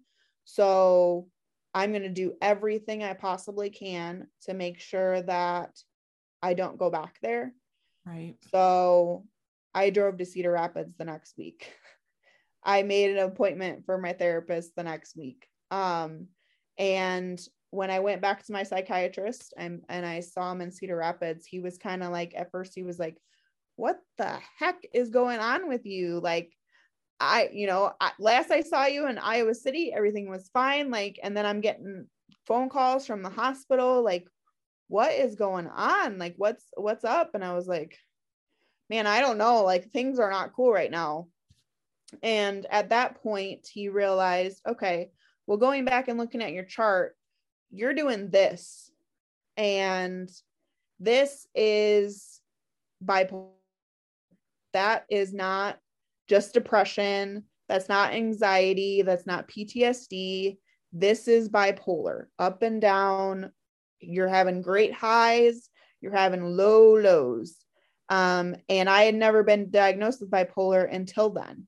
So 0.46 1.28
i'm 1.74 1.92
going 1.92 2.04
to 2.04 2.10
do 2.10 2.34
everything 2.42 3.04
i 3.04 3.14
possibly 3.14 3.70
can 3.70 4.28
to 4.44 4.54
make 4.54 4.80
sure 4.80 5.22
that 5.22 5.78
i 6.42 6.54
don't 6.54 6.78
go 6.78 6.90
back 6.90 7.18
there. 7.22 7.54
Right. 8.06 8.36
So 8.52 9.26
i 9.74 9.90
drove 9.90 10.18
to 10.18 10.26
cedar 10.26 10.52
rapids 10.52 10.96
the 10.98 11.06
next 11.06 11.38
week. 11.38 11.72
I 12.64 12.84
made 12.84 13.12
an 13.12 13.20
appointment 13.20 13.86
for 13.86 13.98
my 13.98 14.14
therapist 14.14 14.76
the 14.76 14.84
next 14.84 15.16
week. 15.16 15.48
Um 15.72 16.28
and 16.78 17.40
when 17.72 17.92
I 17.92 18.00
went 18.00 18.22
back 18.22 18.46
to 18.46 18.54
my 18.54 18.64
psychiatrist 18.64 19.54
and, 19.58 19.82
and 19.90 20.06
I 20.06 20.22
saw 20.22 20.52
him 20.52 20.62
in 20.62 20.72
Cedar 20.72 20.96
Rapids, 20.96 21.46
he 21.46 21.60
was 21.60 21.78
kind 21.78 22.04
of 22.04 22.12
like, 22.12 22.34
at 22.36 22.52
first, 22.52 22.74
he 22.74 22.84
was 22.84 23.00
like, 23.00 23.18
What 23.76 24.00
the 24.18 24.40
heck 24.58 24.78
is 24.94 25.10
going 25.10 25.40
on 25.40 25.68
with 25.68 25.86
you? 25.86 26.20
Like, 26.20 26.54
I, 27.20 27.50
you 27.52 27.68
know, 27.68 27.94
I, 28.00 28.12
last 28.20 28.52
I 28.52 28.62
saw 28.62 28.86
you 28.86 29.08
in 29.08 29.18
Iowa 29.18 29.56
City, 29.56 29.92
everything 29.94 30.30
was 30.30 30.50
fine. 30.50 30.92
Like, 30.92 31.20
and 31.24 31.36
then 31.36 31.46
I'm 31.46 31.62
getting 31.62 32.08
phone 32.46 32.70
calls 32.70 33.06
from 33.06 33.24
the 33.24 33.30
hospital, 33.30 34.04
like, 34.04 34.28
what 34.88 35.12
is 35.12 35.36
going 35.36 35.68
on? 35.68 36.18
Like, 36.18 36.36
what's 36.38 36.64
what's 36.76 37.04
up? 37.04 37.32
And 37.34 37.44
I 37.44 37.54
was 37.54 37.68
like, 37.68 37.98
man, 38.90 39.08
I 39.08 39.20
don't 39.20 39.38
know. 39.38 39.64
Like, 39.64 39.92
things 39.92 40.20
are 40.20 40.32
not 40.32 40.54
cool 40.54 40.72
right 40.72 40.92
now. 40.92 41.28
And 42.24 42.66
at 42.70 42.90
that 42.90 43.22
point, 43.22 43.68
he 43.72 43.90
realized, 43.90 44.62
okay, 44.68 45.12
well, 45.46 45.58
going 45.58 45.84
back 45.84 46.08
and 46.08 46.18
looking 46.18 46.42
at 46.42 46.54
your 46.54 46.64
chart, 46.64 47.18
you're 47.70 47.94
doing 47.94 48.30
this 48.30 48.90
and 49.58 50.30
this 51.00 51.48
is 51.54 52.40
bipolar 53.04 53.50
that 54.74 55.06
is 55.10 55.34
not 55.34 55.80
just 56.28 56.54
depression 56.54 57.44
that's 57.68 57.90
not 57.90 58.14
anxiety 58.14 59.02
that's 59.02 59.26
not 59.26 59.50
ptsd 59.50 60.58
this 60.94 61.28
is 61.28 61.50
bipolar 61.50 62.26
up 62.40 62.62
and 62.62 62.82
down. 62.82 63.52
You're 64.00 64.28
having 64.28 64.62
great 64.62 64.94
highs 64.94 65.70
you're 66.02 66.16
having 66.16 66.44
low 66.44 66.96
lows. 66.98 67.56
Um, 68.10 68.56
and 68.70 68.90
i 68.90 69.04
had 69.04 69.16
never 69.16 69.44
been 69.44 69.70
diagnosed 69.70 70.22
with 70.22 70.32
bipolar 70.32 70.92
until 70.94 71.30
then. 71.30 71.68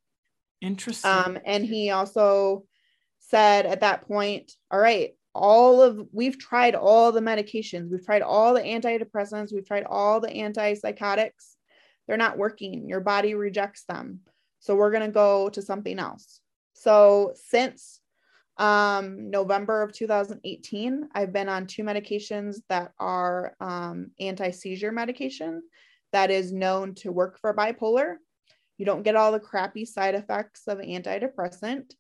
Interesting. 0.61 1.11
Um, 1.11 1.39
and 1.45 1.65
he 1.65 1.89
also 1.89 2.65
said 3.19 3.65
at 3.65 3.81
that 3.81 4.07
point 4.07 4.51
all 4.71 4.79
right 4.79 5.11
all 5.35 5.81
of 5.81 6.07
we've 6.11 6.39
tried 6.39 6.73
all 6.73 7.11
the 7.11 7.19
medications 7.19 7.91
we've 7.91 8.05
tried 8.05 8.23
all 8.23 8.53
the 8.53 8.61
antidepressants 8.61 9.53
we've 9.53 9.67
tried 9.67 9.83
all 9.83 10.19
the 10.19 10.29
antipsychotics. 10.29 11.55
They're 12.07 12.17
not 12.17 12.37
working. 12.37 12.87
Your 12.87 13.01
body 13.01 13.35
rejects 13.35 13.83
them 13.83 14.21
so 14.59 14.75
we're 14.75 14.91
going 14.91 15.05
to 15.05 15.11
go 15.11 15.49
to 15.49 15.61
something 15.61 15.99
else 15.99 16.41
so 16.73 17.33
since 17.35 17.99
um, 18.57 19.29
november 19.29 19.81
of 19.81 19.93
2018 19.93 21.09
i've 21.13 21.33
been 21.33 21.49
on 21.49 21.67
two 21.67 21.83
medications 21.83 22.57
that 22.69 22.91
are 22.99 23.55
um, 23.59 24.11
anti-seizure 24.19 24.91
medication 24.91 25.61
that 26.11 26.31
is 26.31 26.51
known 26.51 26.93
to 26.95 27.11
work 27.11 27.39
for 27.39 27.53
bipolar 27.55 28.15
you 28.77 28.85
don't 28.85 29.03
get 29.03 29.15
all 29.15 29.31
the 29.31 29.39
crappy 29.39 29.85
side 29.85 30.15
effects 30.15 30.67
of 30.67 30.79
antidepressant 30.79 31.91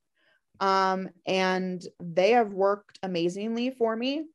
um, 0.59 1.09
and 1.25 1.81
they 2.01 2.31
have 2.31 2.53
worked 2.53 2.99
amazingly 3.01 3.71
for 3.71 3.95
me. 3.95 4.25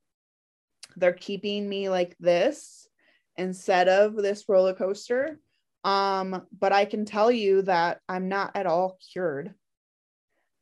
They're 0.97 1.13
keeping 1.13 1.69
me 1.69 1.89
like 1.89 2.17
this 2.19 2.89
instead 3.37 3.89
of 3.89 4.15
this 4.15 4.45
roller 4.49 4.75
coaster. 4.75 5.39
Um, 5.85 6.47
but 6.59 6.73
I 6.73 6.87
can 6.87 7.05
tell 7.05 7.31
you 7.31 7.63
that 7.63 8.01
I'm 8.09 8.29
not 8.29 8.53
at 8.57 8.67
all 8.67 8.99
cured. 9.13 9.55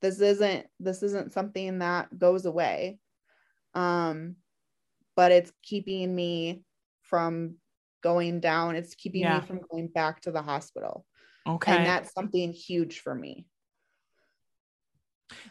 This 0.00 0.20
isn't 0.20 0.66
this 0.80 1.02
isn't 1.04 1.32
something 1.32 1.78
that 1.78 2.18
goes 2.18 2.44
away. 2.44 2.98
Um, 3.74 4.36
but 5.14 5.30
it's 5.30 5.52
keeping 5.62 6.14
me 6.14 6.64
from 7.02 7.56
going 8.02 8.40
down. 8.40 8.74
It's 8.74 8.94
keeping 8.94 9.22
yeah. 9.22 9.38
me 9.38 9.46
from 9.46 9.60
going 9.70 9.88
back 9.88 10.22
to 10.22 10.32
the 10.32 10.42
hospital. 10.42 11.06
Okay. 11.46 11.76
And 11.76 11.86
that's 11.86 12.12
something 12.12 12.52
huge 12.52 13.00
for 13.00 13.14
me. 13.14 13.46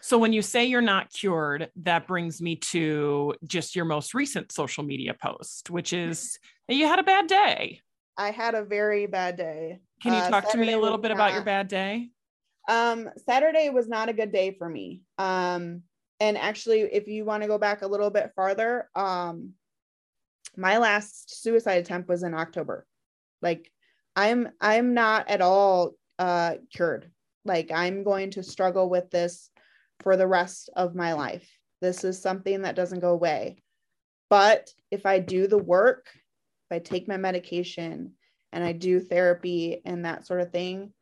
So 0.02 0.18
when 0.18 0.34
you 0.34 0.42
say 0.42 0.66
you're 0.66 0.82
not 0.82 1.12
cured, 1.12 1.70
that 1.78 2.08
brings 2.08 2.42
me 2.42 2.56
to 2.58 3.36
just 3.46 3.76
your 3.76 3.86
most 3.86 4.14
recent 4.14 4.52
social 4.52 4.84
media 4.84 5.14
post, 5.14 5.70
which 5.70 5.94
is 5.94 6.38
you 6.68 6.88
had 6.88 7.00
a 7.00 7.04
bad 7.04 7.28
day. 7.28 7.82
I 8.18 8.32
had 8.32 8.56
a 8.56 8.64
very 8.64 9.06
bad 9.06 9.38
day. 9.38 9.80
Can 10.02 10.14
you 10.14 10.20
uh, 10.20 10.30
talk 10.30 10.52
to 10.52 10.58
me 10.58 10.74
a 10.74 10.80
little 10.80 10.98
bit 10.98 11.10
not, 11.10 11.16
about 11.16 11.34
your 11.34 11.44
bad 11.44 11.68
day? 11.68 12.10
Um, 12.70 13.10
Saturday 13.26 13.70
was 13.70 13.88
not 13.88 14.10
a 14.10 14.14
good 14.14 14.32
day 14.32 14.56
for 14.58 14.68
me. 14.70 15.02
Um, 15.18 15.84
and 16.20 16.38
actually, 16.38 16.82
if 16.82 17.08
you 17.08 17.26
want 17.26 17.44
to 17.44 17.48
go 17.48 17.58
back 17.58 17.82
a 17.82 17.88
little 17.88 18.10
bit 18.10 18.32
farther, 18.36 18.90
um, 18.96 19.54
my 20.56 20.78
last 20.78 21.42
suicide 21.42 21.80
attempt 21.80 22.10
was 22.10 22.24
in 22.24 22.34
October. 22.34 22.86
Like, 23.42 23.72
I'm 24.16 24.50
I'm 24.60 24.94
not 24.94 25.30
at 25.30 25.42
all 25.42 25.94
uh 26.20 26.56
cured. 26.74 27.10
Like, 27.46 27.72
I'm 27.72 28.04
going 28.04 28.32
to 28.32 28.44
struggle 28.44 28.90
with 28.90 29.10
this 29.10 29.50
for 30.02 30.16
the 30.16 30.28
rest 30.28 30.70
of 30.76 30.96
my 30.96 31.14
life. 31.14 31.50
This 31.82 32.04
is 32.04 32.22
something 32.22 32.62
that 32.62 32.76
doesn't 32.76 33.00
go 33.00 33.12
away. 33.12 33.64
But 34.30 34.70
if 34.92 35.06
I 35.06 35.20
do 35.20 35.48
the 35.48 35.58
work, 35.58 36.08
if 36.72 36.76
I 36.76 36.80
take 36.80 37.08
my 37.08 37.18
medication 37.18 38.14
and 38.54 38.64
I 38.64 38.72
do 38.72 39.00
therapy 39.00 39.82
and 39.86 40.06
that 40.06 40.26
sort 40.26 40.42
of 40.42 40.52
thing, 40.52 40.94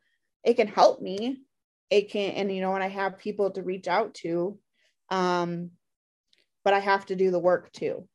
it 0.44 0.54
can 0.54 0.66
help 0.66 1.00
me. 1.00 1.42
It 1.90 2.10
can, 2.10 2.32
and 2.32 2.52
you 2.52 2.60
know, 2.60 2.72
when 2.72 2.82
I 2.82 2.88
have 2.88 3.18
people 3.18 3.50
to 3.52 3.62
reach 3.62 3.88
out 3.88 4.14
to, 4.14 4.58
um, 5.10 5.70
but 6.64 6.74
I 6.74 6.80
have 6.80 7.06
to 7.06 7.16
do 7.16 7.30
the 7.30 7.38
work 7.38 7.72
too. 7.72 8.06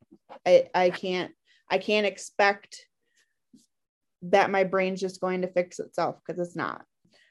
I, 0.45 0.67
I 0.73 0.89
can't, 0.89 1.31
I 1.69 1.77
can't 1.77 2.05
expect 2.05 2.85
that 4.23 4.51
my 4.51 4.63
brain's 4.63 5.01
just 5.01 5.21
going 5.21 5.41
to 5.41 5.51
fix 5.51 5.79
itself 5.79 6.17
because 6.25 6.45
it's 6.45 6.55
not. 6.55 6.83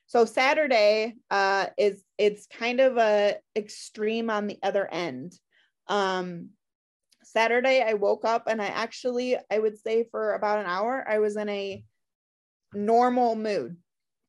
So 0.06 0.24
Saturday 0.24 1.14
uh, 1.30 1.66
is 1.78 2.02
it's 2.18 2.46
kind 2.46 2.80
of 2.80 2.98
a 2.98 3.36
extreme 3.56 4.28
on 4.28 4.46
the 4.46 4.58
other 4.62 4.86
end. 4.86 5.32
Um, 5.88 6.50
Saturday, 7.26 7.82
I 7.82 7.94
woke 7.94 8.24
up 8.24 8.44
and 8.46 8.60
I 8.60 8.66
actually, 8.66 9.36
I 9.50 9.58
would 9.58 9.78
say 9.78 10.04
for 10.10 10.34
about 10.34 10.60
an 10.60 10.66
hour, 10.66 11.04
I 11.08 11.18
was 11.18 11.36
in 11.36 11.48
a 11.48 11.84
normal 12.74 13.36
mood. 13.36 13.76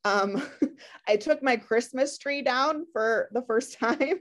Um, 0.03 0.41
I 1.07 1.17
took 1.17 1.41
my 1.43 1.57
Christmas 1.57 2.17
tree 2.17 2.41
down 2.41 2.85
for 2.93 3.29
the 3.33 3.41
first 3.41 3.79
time. 3.79 4.19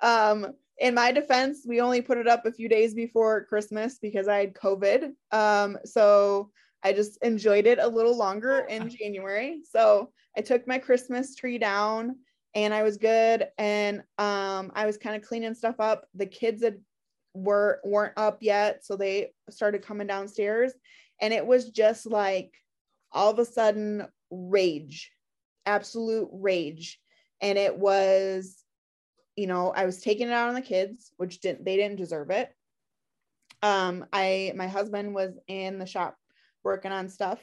Um, 0.00 0.54
in 0.78 0.94
my 0.94 1.12
defense, 1.12 1.64
we 1.66 1.80
only 1.80 2.00
put 2.00 2.18
it 2.18 2.26
up 2.26 2.46
a 2.46 2.52
few 2.52 2.68
days 2.68 2.94
before 2.94 3.44
Christmas 3.44 3.98
because 4.00 4.28
I 4.28 4.38
had 4.38 4.54
COVID. 4.54 5.12
Um, 5.30 5.76
so 5.84 6.50
I 6.82 6.94
just 6.94 7.18
enjoyed 7.22 7.66
it 7.66 7.78
a 7.78 7.86
little 7.86 8.16
longer 8.16 8.60
in 8.60 8.88
January. 8.88 9.60
So 9.70 10.10
I 10.36 10.40
took 10.40 10.66
my 10.66 10.78
Christmas 10.78 11.34
tree 11.34 11.58
down 11.58 12.16
and 12.54 12.72
I 12.72 12.82
was 12.82 12.96
good. 12.96 13.48
And 13.58 13.98
um, 14.18 14.72
I 14.74 14.86
was 14.86 14.96
kind 14.96 15.16
of 15.16 15.28
cleaning 15.28 15.54
stuff 15.54 15.76
up. 15.78 16.06
The 16.14 16.26
kids 16.26 16.62
had 16.62 16.78
were 17.34 17.80
weren't 17.84 18.14
up 18.16 18.38
yet, 18.40 18.84
so 18.84 18.96
they 18.96 19.32
started 19.50 19.84
coming 19.84 20.06
downstairs, 20.06 20.72
and 21.20 21.32
it 21.32 21.46
was 21.46 21.70
just 21.70 22.06
like 22.06 22.52
all 23.12 23.30
of 23.30 23.38
a 23.38 23.44
sudden 23.44 24.06
rage, 24.30 25.10
absolute 25.66 26.28
rage, 26.32 27.00
and 27.40 27.58
it 27.58 27.76
was, 27.76 28.62
you 29.36 29.46
know, 29.46 29.72
I 29.74 29.86
was 29.86 30.00
taking 30.00 30.28
it 30.28 30.32
out 30.32 30.48
on 30.48 30.54
the 30.54 30.60
kids, 30.60 31.12
which 31.16 31.40
didn't 31.40 31.64
they 31.64 31.76
didn't 31.76 31.98
deserve 31.98 32.30
it. 32.30 32.50
Um, 33.62 34.06
I 34.12 34.52
my 34.56 34.68
husband 34.68 35.14
was 35.14 35.38
in 35.46 35.78
the 35.78 35.86
shop 35.86 36.16
working 36.64 36.92
on 36.92 37.08
stuff. 37.08 37.40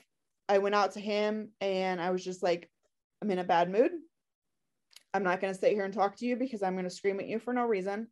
I 0.50 0.60
went 0.60 0.76
out 0.76 0.94
to 0.94 1.00
him 1.00 1.50
and 1.60 2.02
I 2.02 2.12
was 2.12 2.24
just 2.24 2.42
like, 2.42 2.70
I'm 3.22 3.32
in 3.32 3.40
a 3.40 3.44
bad 3.44 3.70
mood. 3.70 3.92
I'm 5.14 5.24
not 5.24 5.42
going 5.42 5.54
to 5.54 5.60
sit 5.60 5.74
here 5.74 5.84
and 5.84 5.94
talk 5.94 6.16
to 6.18 6.26
you 6.26 6.36
because 6.36 6.64
I'm 6.64 6.74
going 6.74 6.86
to 6.86 6.90
scream 6.90 7.20
at 7.20 7.28
you 7.28 7.40
for 7.40 7.54
no 7.54 7.66
reason. 7.66 8.08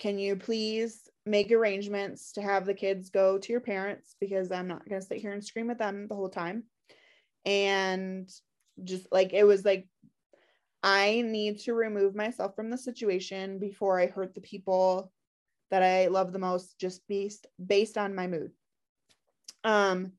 Can 0.00 0.18
you 0.18 0.34
please 0.34 1.08
make 1.26 1.52
arrangements 1.52 2.32
to 2.32 2.42
have 2.42 2.64
the 2.64 2.74
kids 2.74 3.10
go 3.10 3.38
to 3.38 3.52
your 3.52 3.60
parents 3.60 4.16
because 4.18 4.50
I'm 4.50 4.66
not 4.66 4.88
going 4.88 4.98
to 5.00 5.06
sit 5.06 5.18
here 5.18 5.32
and 5.32 5.44
scream 5.44 5.70
at 5.70 5.78
them 5.78 6.08
the 6.08 6.14
whole 6.14 6.30
time. 6.30 6.64
And 7.44 8.28
just 8.82 9.06
like 9.12 9.34
it 9.34 9.44
was 9.44 9.62
like, 9.64 9.86
I 10.82 11.20
need 11.20 11.60
to 11.60 11.74
remove 11.74 12.14
myself 12.14 12.56
from 12.56 12.70
the 12.70 12.78
situation 12.78 13.58
before 13.58 14.00
I 14.00 14.06
hurt 14.06 14.34
the 14.34 14.40
people 14.40 15.12
that 15.70 15.82
I 15.82 16.06
love 16.06 16.32
the 16.32 16.38
most 16.38 16.78
just 16.78 17.06
based 17.06 17.46
based 17.64 17.98
on 17.98 18.14
my 18.14 18.26
mood. 18.26 18.52
Um 19.64 20.12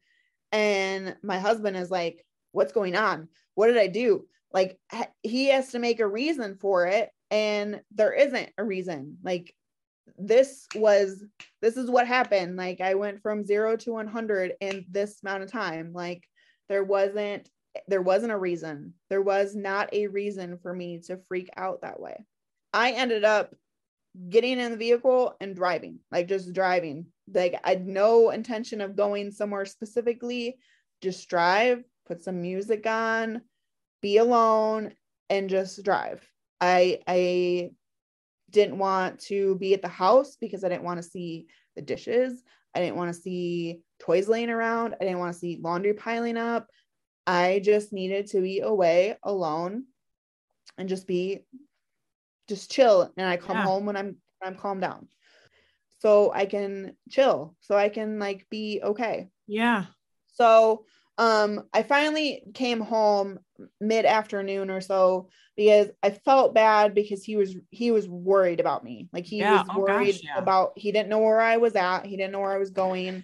and 0.52 1.16
my 1.24 1.40
husband 1.40 1.76
is 1.76 1.90
like, 1.90 2.24
"What's 2.52 2.74
going 2.74 2.96
on? 2.96 3.30
What 3.56 3.68
did 3.68 3.78
I 3.78 3.88
do?" 3.88 4.28
Like 4.54 4.80
he 5.24 5.48
has 5.48 5.72
to 5.72 5.80
make 5.80 6.00
a 6.00 6.08
reason 6.08 6.58
for 6.58 6.86
it 6.86 7.10
and 7.32 7.82
there 7.92 8.14
isn't 8.14 8.52
a 8.60 8.64
reason. 8.64 9.18
Like 9.24 9.56
this 10.18 10.68
was 10.76 11.24
this 11.62 11.78
is 11.78 11.90
what 11.90 12.08
happened. 12.08 12.56
Like 12.56 12.82
i 12.82 12.96
went 12.96 13.22
from 13.22 13.44
0 13.44 13.78
to 13.78 13.94
100 13.94 14.54
in 14.62 14.86
this 14.90 15.22
amount 15.24 15.44
of 15.44 15.52
time. 15.52 15.92
Like 15.94 16.24
there 16.70 16.84
wasn't 16.84 17.50
there 17.88 18.02
wasn't 18.02 18.34
a 18.34 18.38
reason. 18.38 18.94
There 19.10 19.22
was 19.22 19.56
not 19.56 19.94
a 19.94 20.08
reason 20.08 20.58
for 20.62 20.74
me 20.74 21.00
to 21.08 21.20
freak 21.28 21.50
out 21.56 21.82
that 21.82 22.00
way. 22.00 22.26
I 22.74 22.92
ended 22.92 23.24
up 23.24 23.54
getting 24.30 24.60
in 24.60 24.72
the 24.72 24.78
vehicle 24.78 25.36
and 25.40 25.56
driving 25.56 26.00
like 26.12 26.28
just 26.28 26.54
driving. 26.54 27.08
Like 27.34 27.60
i 27.64 27.70
had 27.70 27.88
no 27.88 28.30
intention 28.30 28.82
of 28.82 28.96
going 28.96 29.32
somewhere 29.32 29.66
specifically. 29.66 30.58
Just 31.02 31.30
drive 31.30 31.84
put 32.08 32.22
some 32.22 32.42
music 32.42 32.86
on 32.86 33.42
be 34.02 34.18
alone 34.18 34.94
and 35.30 35.50
just 35.50 35.84
drive. 35.84 36.28
I 36.60 37.00
i 37.08 37.72
didn't 38.52 38.78
want 38.78 39.20
to 39.22 39.56
be 39.56 39.74
at 39.74 39.82
the 39.82 39.88
house 39.88 40.38
because 40.40 40.64
I 40.64 40.70
didn't 40.70 40.84
want 40.84 41.02
to 41.02 41.10
see 41.10 41.48
the 41.76 41.82
dishes. 41.82 42.44
I 42.76 42.80
didn't 42.80 42.96
want 42.96 43.14
to 43.14 43.20
see 43.20 43.82
toys 44.00 44.28
laying 44.28 44.50
around. 44.50 44.96
I 45.00 45.06
didn't 45.06 45.20
want 45.20 45.34
to 45.34 45.40
see 45.40 45.60
laundry 45.62 45.94
piling 45.94 46.38
up. 46.38 46.68
I 47.28 47.62
just 47.64 47.94
needed 47.94 48.28
to 48.28 48.42
be 48.42 48.62
away 48.62 49.18
alone 49.24 49.86
and 50.78 50.90
just 50.90 51.08
be 51.08 51.46
just 52.48 52.72
chill 52.72 53.12
and 53.16 53.28
I 53.28 53.38
come 53.38 53.58
yeah. 53.58 53.64
home 53.64 53.86
when 53.86 53.96
I'm 53.96 54.18
I'm 54.44 54.56
calmed 54.56 54.82
down. 54.82 55.08
So 56.00 56.32
I 56.34 56.46
can 56.46 56.96
chill. 57.10 57.56
So 57.60 57.78
I 57.78 57.90
can 57.90 58.18
like 58.20 58.48
be 58.50 58.82
okay. 58.84 59.30
Yeah. 59.48 59.86
So 60.34 60.86
um 61.22 61.66
I 61.72 61.84
finally 61.84 62.42
came 62.56 62.80
home 62.80 63.38
mid 63.80 64.06
afternoon 64.06 64.72
or 64.72 64.82
so 64.82 65.30
because 65.56 65.90
I 66.02 66.10
felt 66.10 66.56
bad 66.56 66.96
because 66.96 67.24
he 67.24 67.36
was 67.36 67.56
he 67.70 67.92
was 67.92 68.10
worried 68.10 68.60
about 68.60 68.84
me. 68.84 69.08
Like 69.14 69.26
he 69.26 69.38
yeah. 69.38 69.62
was 69.62 69.68
oh, 69.70 69.80
worried 69.82 70.14
gosh, 70.14 70.22
yeah. 70.24 70.40
about 70.40 70.72
he 70.76 70.92
didn't 70.92 71.10
know 71.10 71.20
where 71.20 71.40
I 71.40 71.58
was 71.58 71.76
at, 71.76 72.08
he 72.08 72.18
didn't 72.18 72.32
know 72.32 72.40
where 72.40 72.54
I 72.54 72.58
was 72.58 72.72
going. 72.72 73.24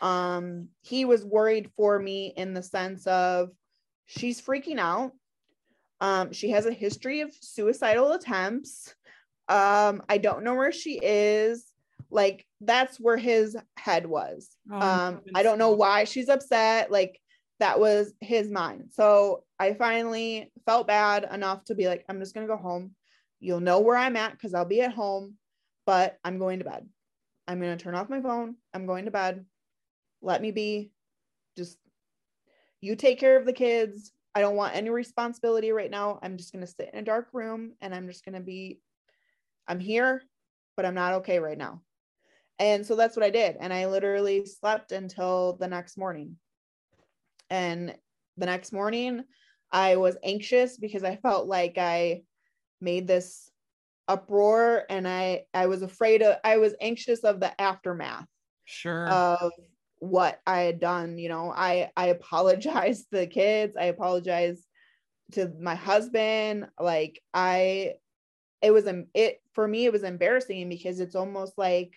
Um 0.00 0.68
he 0.80 1.04
was 1.04 1.22
worried 1.22 1.70
for 1.76 1.98
me 1.98 2.32
in 2.34 2.54
the 2.54 2.62
sense 2.62 3.06
of 3.06 3.50
she's 4.06 4.40
freaking 4.40 4.78
out. 4.78 5.12
Um 6.00 6.32
she 6.32 6.48
has 6.48 6.64
a 6.64 6.72
history 6.72 7.20
of 7.20 7.30
suicidal 7.38 8.12
attempts. 8.12 8.94
Um 9.50 10.02
I 10.08 10.16
don't 10.16 10.44
know 10.44 10.54
where 10.54 10.72
she 10.72 10.98
is. 11.02 11.66
Like 12.10 12.46
that's 12.62 12.98
where 12.98 13.18
his 13.18 13.54
head 13.76 14.06
was. 14.06 14.48
Oh, 14.72 14.80
um 14.80 15.20
I 15.34 15.42
don't 15.42 15.58
know 15.58 15.72
why 15.72 16.04
she's 16.04 16.30
upset. 16.30 16.90
Like 16.90 17.20
that 17.60 17.78
was 17.78 18.12
his 18.20 18.50
mind. 18.50 18.90
So 18.92 19.44
I 19.58 19.74
finally 19.74 20.52
felt 20.66 20.86
bad 20.86 21.28
enough 21.32 21.64
to 21.64 21.74
be 21.74 21.86
like, 21.86 22.04
I'm 22.08 22.20
just 22.20 22.34
going 22.34 22.46
to 22.46 22.52
go 22.52 22.60
home. 22.60 22.92
You'll 23.40 23.60
know 23.60 23.80
where 23.80 23.96
I'm 23.96 24.16
at 24.16 24.32
because 24.32 24.54
I'll 24.54 24.64
be 24.64 24.80
at 24.80 24.92
home, 24.92 25.34
but 25.86 26.18
I'm 26.24 26.38
going 26.38 26.58
to 26.58 26.64
bed. 26.64 26.88
I'm 27.46 27.60
going 27.60 27.76
to 27.76 27.82
turn 27.82 27.94
off 27.94 28.08
my 28.08 28.20
phone. 28.20 28.56
I'm 28.72 28.86
going 28.86 29.04
to 29.04 29.10
bed. 29.10 29.44
Let 30.22 30.42
me 30.42 30.50
be. 30.50 30.90
Just 31.56 31.78
you 32.80 32.96
take 32.96 33.20
care 33.20 33.36
of 33.36 33.46
the 33.46 33.52
kids. 33.52 34.12
I 34.34 34.40
don't 34.40 34.56
want 34.56 34.74
any 34.74 34.90
responsibility 34.90 35.70
right 35.70 35.90
now. 35.90 36.18
I'm 36.22 36.36
just 36.36 36.52
going 36.52 36.64
to 36.64 36.70
sit 36.70 36.90
in 36.92 36.98
a 36.98 37.02
dark 37.02 37.28
room 37.32 37.74
and 37.80 37.94
I'm 37.94 38.08
just 38.08 38.24
going 38.24 38.34
to 38.34 38.40
be, 38.40 38.80
I'm 39.68 39.78
here, 39.78 40.22
but 40.76 40.84
I'm 40.84 40.94
not 40.94 41.14
okay 41.14 41.38
right 41.38 41.56
now. 41.56 41.82
And 42.58 42.84
so 42.84 42.96
that's 42.96 43.16
what 43.16 43.24
I 43.24 43.30
did. 43.30 43.56
And 43.60 43.72
I 43.72 43.86
literally 43.86 44.44
slept 44.46 44.92
until 44.92 45.56
the 45.60 45.68
next 45.68 45.96
morning. 45.96 46.36
And 47.54 47.94
the 48.36 48.46
next 48.46 48.72
morning, 48.72 49.22
I 49.70 49.94
was 49.94 50.16
anxious 50.24 50.76
because 50.76 51.04
I 51.04 51.14
felt 51.14 51.46
like 51.46 51.78
I 51.78 52.22
made 52.80 53.06
this 53.06 53.48
uproar 54.08 54.84
and 54.90 55.06
I 55.06 55.44
I 55.54 55.66
was 55.66 55.82
afraid 55.82 56.20
of 56.20 56.36
I 56.44 56.56
was 56.56 56.74
anxious 56.80 57.20
of 57.20 57.38
the 57.38 57.58
aftermath 57.58 58.26
sure. 58.64 59.06
of 59.06 59.52
what 59.98 60.40
I 60.46 60.62
had 60.62 60.80
done 60.80 61.16
you 61.16 61.28
know? 61.28 61.52
I 61.54 61.90
I 61.96 62.06
apologized 62.08 63.04
to 63.12 63.20
the 63.20 63.26
kids. 63.28 63.76
I 63.76 63.84
apologized 63.84 64.66
to 65.32 65.52
my 65.60 65.76
husband. 65.76 66.66
Like 66.78 67.22
I 67.32 67.94
it 68.62 68.72
was 68.72 68.88
it 69.14 69.40
for 69.52 69.68
me 69.68 69.84
it 69.84 69.92
was 69.92 70.02
embarrassing 70.02 70.68
because 70.68 70.98
it's 70.98 71.14
almost 71.14 71.56
like 71.56 71.94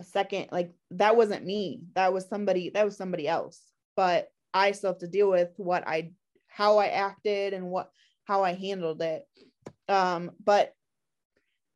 a 0.00 0.04
second 0.04 0.48
like 0.52 0.72
that 0.92 1.16
wasn't 1.16 1.44
me. 1.44 1.82
That 1.94 2.14
was 2.14 2.26
somebody 2.28 2.70
that 2.70 2.86
was 2.86 2.96
somebody 2.96 3.28
else. 3.28 3.60
But 3.94 4.30
I 4.52 4.72
still 4.72 4.90
have 4.90 4.98
to 4.98 5.08
deal 5.08 5.30
with 5.30 5.50
what 5.56 5.86
I 5.86 6.12
how 6.48 6.78
I 6.78 6.88
acted 6.88 7.54
and 7.54 7.70
what 7.70 7.90
how 8.24 8.44
I 8.44 8.54
handled 8.54 9.02
it. 9.02 9.26
Um, 9.88 10.32
but 10.44 10.74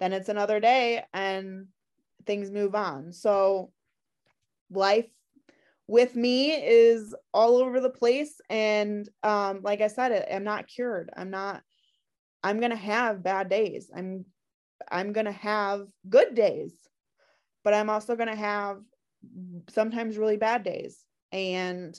then 0.01 0.13
it's 0.13 0.29
another 0.29 0.61
day 0.61 1.05
and 1.13 1.67
things 2.27 2.51
move 2.51 2.75
on. 2.75 3.13
So 3.13 3.71
life 4.71 5.09
with 5.87 6.17
me 6.17 6.53
is 6.53 7.15
all 7.33 7.59
over 7.59 7.81
the 7.81 7.91
place 7.91 8.41
and 8.49 9.09
um 9.23 9.61
like 9.63 9.83
I 9.83 9.89
said 9.89 10.27
I'm 10.33 10.45
not 10.45 10.67
cured. 10.67 11.11
I'm 11.17 11.31
not 11.31 11.63
I'm 12.45 12.59
going 12.61 12.71
to 12.71 12.77
have 12.77 13.23
bad 13.23 13.49
days. 13.49 13.91
I'm 13.97 14.27
I'm 14.91 15.13
going 15.13 15.27
to 15.27 15.33
have 15.33 15.87
good 16.09 16.35
days. 16.35 16.75
But 17.65 17.73
I'm 17.73 17.89
also 17.89 18.15
going 18.17 18.29
to 18.29 18.37
have 18.37 18.81
sometimes 19.71 20.19
really 20.19 20.37
bad 20.37 20.63
days. 20.63 20.99
And 21.33 21.99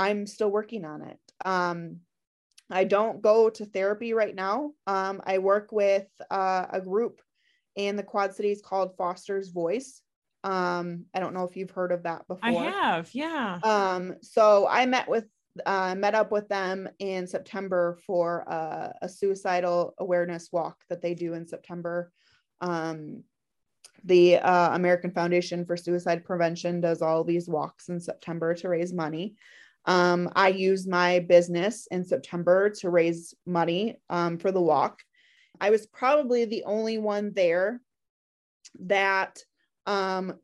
I'm 0.00 0.26
still 0.26 0.50
working 0.50 0.86
on 0.86 1.02
it. 1.02 1.18
Um, 1.44 1.98
I 2.70 2.84
don't 2.84 3.20
go 3.20 3.50
to 3.50 3.66
therapy 3.66 4.14
right 4.14 4.34
now. 4.34 4.72
Um, 4.86 5.20
I 5.24 5.38
work 5.38 5.72
with 5.72 6.06
uh, 6.30 6.66
a 6.70 6.80
group 6.80 7.20
in 7.76 7.96
the 7.96 8.02
Quad 8.02 8.34
Cities 8.34 8.62
called 8.64 8.96
Foster's 8.96 9.48
Voice. 9.48 10.00
Um, 10.42 11.04
I 11.14 11.20
don't 11.20 11.34
know 11.34 11.44
if 11.44 11.54
you've 11.54 11.70
heard 11.70 11.92
of 11.92 12.04
that 12.04 12.26
before. 12.28 12.48
I 12.48 12.52
have, 12.52 13.10
yeah. 13.14 13.58
Um, 13.62 14.14
so 14.22 14.66
I 14.68 14.86
met 14.86 15.08
with 15.08 15.26
uh, 15.66 15.94
met 15.96 16.14
up 16.14 16.32
with 16.32 16.48
them 16.48 16.88
in 16.98 17.26
September 17.26 17.98
for 18.06 18.50
uh, 18.50 18.92
a 19.02 19.08
suicidal 19.08 19.94
awareness 19.98 20.48
walk 20.50 20.78
that 20.88 21.02
they 21.02 21.12
do 21.12 21.34
in 21.34 21.46
September. 21.46 22.10
Um, 22.62 23.24
the 24.04 24.38
uh, 24.38 24.74
American 24.74 25.10
Foundation 25.10 25.66
for 25.66 25.76
Suicide 25.76 26.24
Prevention 26.24 26.80
does 26.80 27.02
all 27.02 27.24
these 27.24 27.48
walks 27.48 27.88
in 27.88 28.00
September 28.00 28.54
to 28.54 28.68
raise 28.68 28.94
money. 28.94 29.34
Um, 29.86 30.30
I 30.36 30.48
used 30.48 30.88
my 30.88 31.20
business 31.20 31.86
in 31.90 32.04
September 32.04 32.70
to 32.80 32.90
raise 32.90 33.34
money 33.46 33.98
um, 34.10 34.38
for 34.38 34.52
the 34.52 34.60
walk. 34.60 35.00
I 35.60 35.70
was 35.70 35.86
probably 35.86 36.44
the 36.44 36.64
only 36.64 36.98
one 36.98 37.32
there 37.34 37.80
that 38.80 39.42
um, 39.86 40.34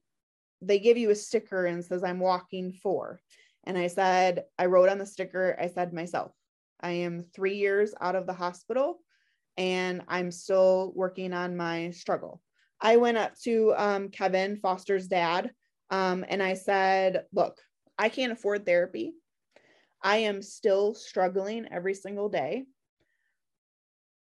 they 0.60 0.78
give 0.78 0.96
you 0.96 1.10
a 1.10 1.14
sticker 1.14 1.66
and 1.66 1.84
says, 1.84 2.02
I'm 2.02 2.20
walking 2.20 2.72
for. 2.72 3.20
And 3.64 3.76
I 3.76 3.88
said, 3.88 4.44
I 4.58 4.66
wrote 4.66 4.88
on 4.88 4.98
the 4.98 5.06
sticker, 5.06 5.56
I 5.60 5.68
said 5.68 5.92
myself, 5.92 6.32
I 6.80 6.92
am 6.92 7.24
three 7.34 7.56
years 7.56 7.94
out 8.00 8.16
of 8.16 8.26
the 8.26 8.32
hospital 8.32 8.98
and 9.56 10.02
I'm 10.08 10.30
still 10.30 10.92
working 10.94 11.32
on 11.32 11.56
my 11.56 11.90
struggle. 11.90 12.40
I 12.80 12.96
went 12.96 13.16
up 13.16 13.32
to 13.44 13.74
um, 13.76 14.08
Kevin, 14.10 14.56
Foster's 14.56 15.08
dad, 15.08 15.50
um, 15.90 16.24
and 16.28 16.42
I 16.42 16.54
said, 16.54 17.24
Look, 17.32 17.58
I 17.98 18.08
can't 18.10 18.32
afford 18.32 18.66
therapy. 18.66 19.14
I 20.02 20.18
am 20.18 20.42
still 20.42 20.94
struggling 20.94 21.66
every 21.70 21.94
single 21.94 22.28
day. 22.28 22.66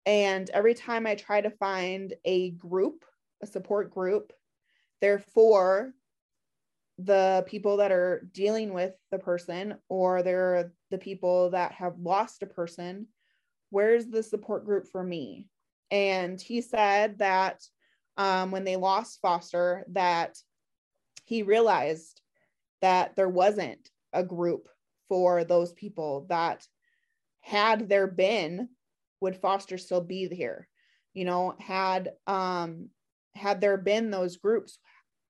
And 0.07 0.49
every 0.51 0.75
time 0.75 1.07
I 1.07 1.15
try 1.15 1.41
to 1.41 1.51
find 1.51 2.15
a 2.25 2.51
group, 2.53 3.05
a 3.43 3.47
support 3.47 3.91
group, 3.91 4.33
therefore 5.01 5.93
the 6.99 7.45
people 7.47 7.77
that 7.77 7.93
are 7.93 8.27
dealing 8.33 8.75
with 8.75 8.93
the 9.11 9.19
person 9.19 9.77
or 9.89 10.23
they're 10.23 10.73
the 10.91 10.99
people 10.99 11.51
that 11.51 11.73
have 11.73 11.99
lost 12.01 12.43
a 12.43 12.47
person 12.47 13.07
where's 13.71 14.07
the 14.07 14.23
support 14.23 14.65
group 14.65 14.89
for 14.91 15.03
me 15.03 15.47
and 15.91 16.41
he 16.41 16.61
said 16.61 17.19
that 17.19 17.63
um, 18.17 18.51
when 18.51 18.65
they 18.65 18.77
lost 18.77 19.21
foster 19.23 19.85
that 19.91 20.37
he 21.25 21.45
realized 21.45 22.21
that 22.83 23.15
there 23.15 23.29
wasn't 23.29 23.91
a 24.13 24.25
group 24.25 24.69
for 25.09 25.45
those 25.45 25.73
people 25.73 26.27
that 26.29 26.67
had 27.41 27.89
there 27.89 28.07
been 28.07 28.69
would 29.21 29.37
foster 29.37 29.79
still 29.79 30.01
be 30.01 30.29
here 30.29 30.69
you 31.15 31.25
know 31.25 31.55
had 31.59 32.13
um 32.27 32.89
had 33.35 33.61
there 33.61 33.77
been 33.77 34.11
those 34.11 34.37
groups 34.37 34.79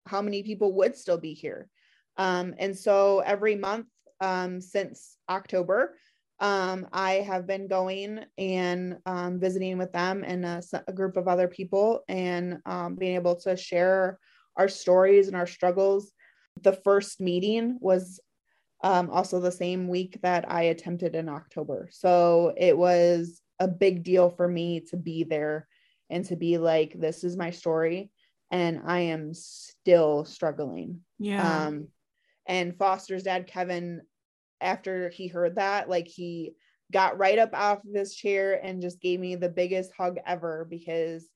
how 0.09 0.23
many 0.23 0.43
people 0.43 0.73
would 0.73 0.97
still 0.97 1.19
be 1.19 1.35
here. 1.35 1.69
Um, 2.17 2.55
and 2.59 2.77
so 2.77 3.21
every 3.21 3.55
month 3.55 3.87
um, 4.21 4.61
since 4.61 5.17
October, 5.29 5.95
um, 6.41 6.89
I 6.93 7.15
have 7.15 7.47
been 7.47 7.69
going 7.69 8.21
and 8.37 8.99
um, 9.07 9.39
visiting 9.39 9.79
with 9.79 9.93
them 9.93 10.25
and 10.25 10.45
a, 10.45 10.63
a, 10.87 10.93
group 10.93 11.17
of 11.17 11.29
other 11.29 11.49
people 11.49 12.05
and 12.09 12.59
um, 12.65 12.95
being 12.95 13.17
able 13.17 13.37
to 13.37 13.57
share 13.57 14.19
our 14.57 14.69
stories 14.69 15.27
and 15.27 15.37
our 15.37 15.47
struggles. 15.47 16.13
The 16.63 16.73
first 16.73 17.21
meeting 17.21 17.79
was 17.81 18.21
um, 18.83 19.11
also 19.11 19.41
the 19.41 19.53
same 19.53 19.89
week 19.89 20.19
that 20.23 20.51
I 20.51 20.65
attempted 20.65 21.15
in 21.15 21.29
October. 21.29 21.89
So 21.91 22.55
it 22.57 22.77
was 22.77 23.41
a 23.59 23.69
big 23.69 24.05
deal 24.05 24.31
for 24.31 24.47
me 24.47 24.81
to 24.91 24.97
be 24.97 25.25
there 25.25 25.67
and 26.11 26.25
to 26.27 26.37
be 26.37 26.59
like, 26.59 26.95
this 26.99 27.25
is 27.25 27.37
my 27.37 27.51
story 27.51 28.11
and 28.51 28.81
I 28.87 29.01
am 29.01 29.35
still 29.35 30.25
struggling. 30.25 31.01
Yeah. 31.19 31.67
Um, 31.67 31.89
and 32.47 32.77
Foster's 32.77 33.25
dad, 33.25 33.47
Kevin, 33.47 34.01
after 34.61 35.11
he 35.11 35.29
heard 35.29 35.57
that, 35.57 35.89
like 35.89 36.07
he 36.07 36.55
got 36.93 37.19
right 37.19 37.39
up 37.39 37.51
off 37.53 37.79
of 37.79 37.95
his 37.95 38.15
chair 38.15 38.59
and 38.65 38.81
just 38.81 39.01
gave 39.01 39.21
me 39.21 39.35
the 39.35 39.49
biggest 39.49 39.93
hug 39.97 40.19
ever 40.27 40.67
because 40.69 41.29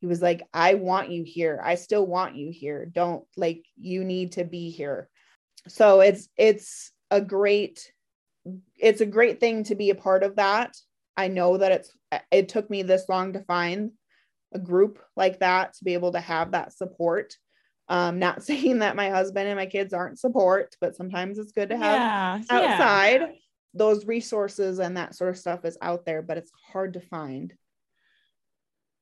he 0.00 0.06
was 0.06 0.22
like, 0.22 0.42
I 0.52 0.74
want 0.74 1.10
you 1.10 1.22
here. 1.22 1.60
I 1.62 1.74
still 1.74 2.06
want 2.06 2.36
you 2.36 2.50
here. 2.50 2.86
Don't 2.86 3.24
like 3.36 3.64
you 3.76 4.04
need 4.04 4.32
to 4.32 4.44
be 4.44 4.70
here. 4.70 5.08
So 5.68 6.00
it's 6.00 6.28
it's 6.36 6.92
a 7.10 7.20
great 7.20 7.92
it's 8.76 9.00
a 9.00 9.06
great 9.06 9.40
thing 9.40 9.64
to 9.64 9.74
be 9.74 9.90
a 9.90 9.94
part 9.94 10.22
of 10.22 10.36
that. 10.36 10.76
I 11.16 11.28
know 11.28 11.56
that 11.56 11.72
it's 11.72 11.90
it 12.30 12.48
took 12.48 12.68
me 12.68 12.82
this 12.82 13.08
long 13.08 13.32
to 13.32 13.40
find 13.40 13.92
a 14.52 14.58
group 14.58 15.00
like 15.16 15.40
that 15.40 15.74
to 15.74 15.84
be 15.84 15.94
able 15.94 16.12
to 16.12 16.20
have 16.20 16.52
that 16.52 16.72
support. 16.72 17.36
Um, 17.88 18.18
not 18.18 18.42
saying 18.44 18.80
that 18.80 18.96
my 18.96 19.10
husband 19.10 19.48
and 19.48 19.56
my 19.56 19.66
kids 19.66 19.92
aren't 19.92 20.18
support, 20.18 20.76
but 20.80 20.96
sometimes 20.96 21.38
it's 21.38 21.52
good 21.52 21.70
to 21.70 21.76
have 21.76 21.96
yeah, 22.50 22.56
outside. 22.56 23.20
Yeah. 23.20 23.28
Those 23.76 24.06
resources 24.06 24.78
and 24.78 24.96
that 24.96 25.16
sort 25.16 25.30
of 25.30 25.38
stuff 25.38 25.64
is 25.64 25.76
out 25.82 26.04
there, 26.04 26.22
but 26.22 26.38
it's 26.38 26.52
hard 26.72 26.92
to 26.92 27.00
find. 27.00 27.52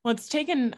Well, 0.02 0.14
it's 0.14 0.28
taken 0.28 0.74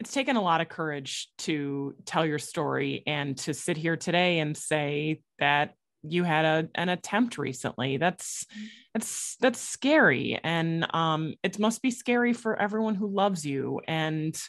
it's 0.00 0.12
taken 0.12 0.36
a 0.36 0.42
lot 0.42 0.60
of 0.60 0.68
courage 0.68 1.28
to 1.38 1.94
tell 2.04 2.24
your 2.24 2.38
story 2.38 3.02
and 3.06 3.36
to 3.38 3.52
sit 3.52 3.76
here 3.76 3.96
today 3.96 4.38
and 4.38 4.56
say 4.56 5.20
that 5.38 5.74
you 6.02 6.22
had 6.22 6.44
a, 6.44 6.68
an 6.76 6.88
attempt 6.88 7.38
recently. 7.38 7.96
That's 7.96 8.46
that's 8.94 9.36
that's 9.40 9.60
scary. 9.60 10.38
And 10.42 10.86
um 10.94 11.34
it 11.42 11.58
must 11.58 11.82
be 11.82 11.90
scary 11.90 12.32
for 12.32 12.60
everyone 12.60 12.94
who 12.94 13.08
loves 13.08 13.44
you. 13.44 13.80
And 13.88 14.40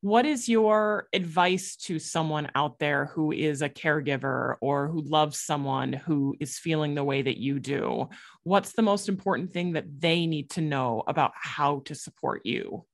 what 0.00 0.26
is 0.26 0.48
your 0.48 1.08
advice 1.12 1.76
to 1.76 1.98
someone 1.98 2.50
out 2.54 2.78
there 2.80 3.06
who 3.06 3.30
is 3.30 3.62
a 3.62 3.68
caregiver 3.68 4.56
or 4.60 4.88
who 4.88 5.00
loves 5.00 5.38
someone 5.38 5.92
who 5.92 6.34
is 6.40 6.58
feeling 6.58 6.94
the 6.94 7.04
way 7.04 7.22
that 7.22 7.36
you 7.38 7.60
do? 7.60 8.08
What's 8.42 8.72
the 8.72 8.82
most 8.82 9.08
important 9.08 9.52
thing 9.52 9.72
that 9.72 10.00
they 10.00 10.26
need 10.26 10.50
to 10.50 10.60
know 10.60 11.04
about 11.06 11.32
how 11.34 11.82
to 11.86 11.94
support 11.94 12.44
you? 12.44 12.84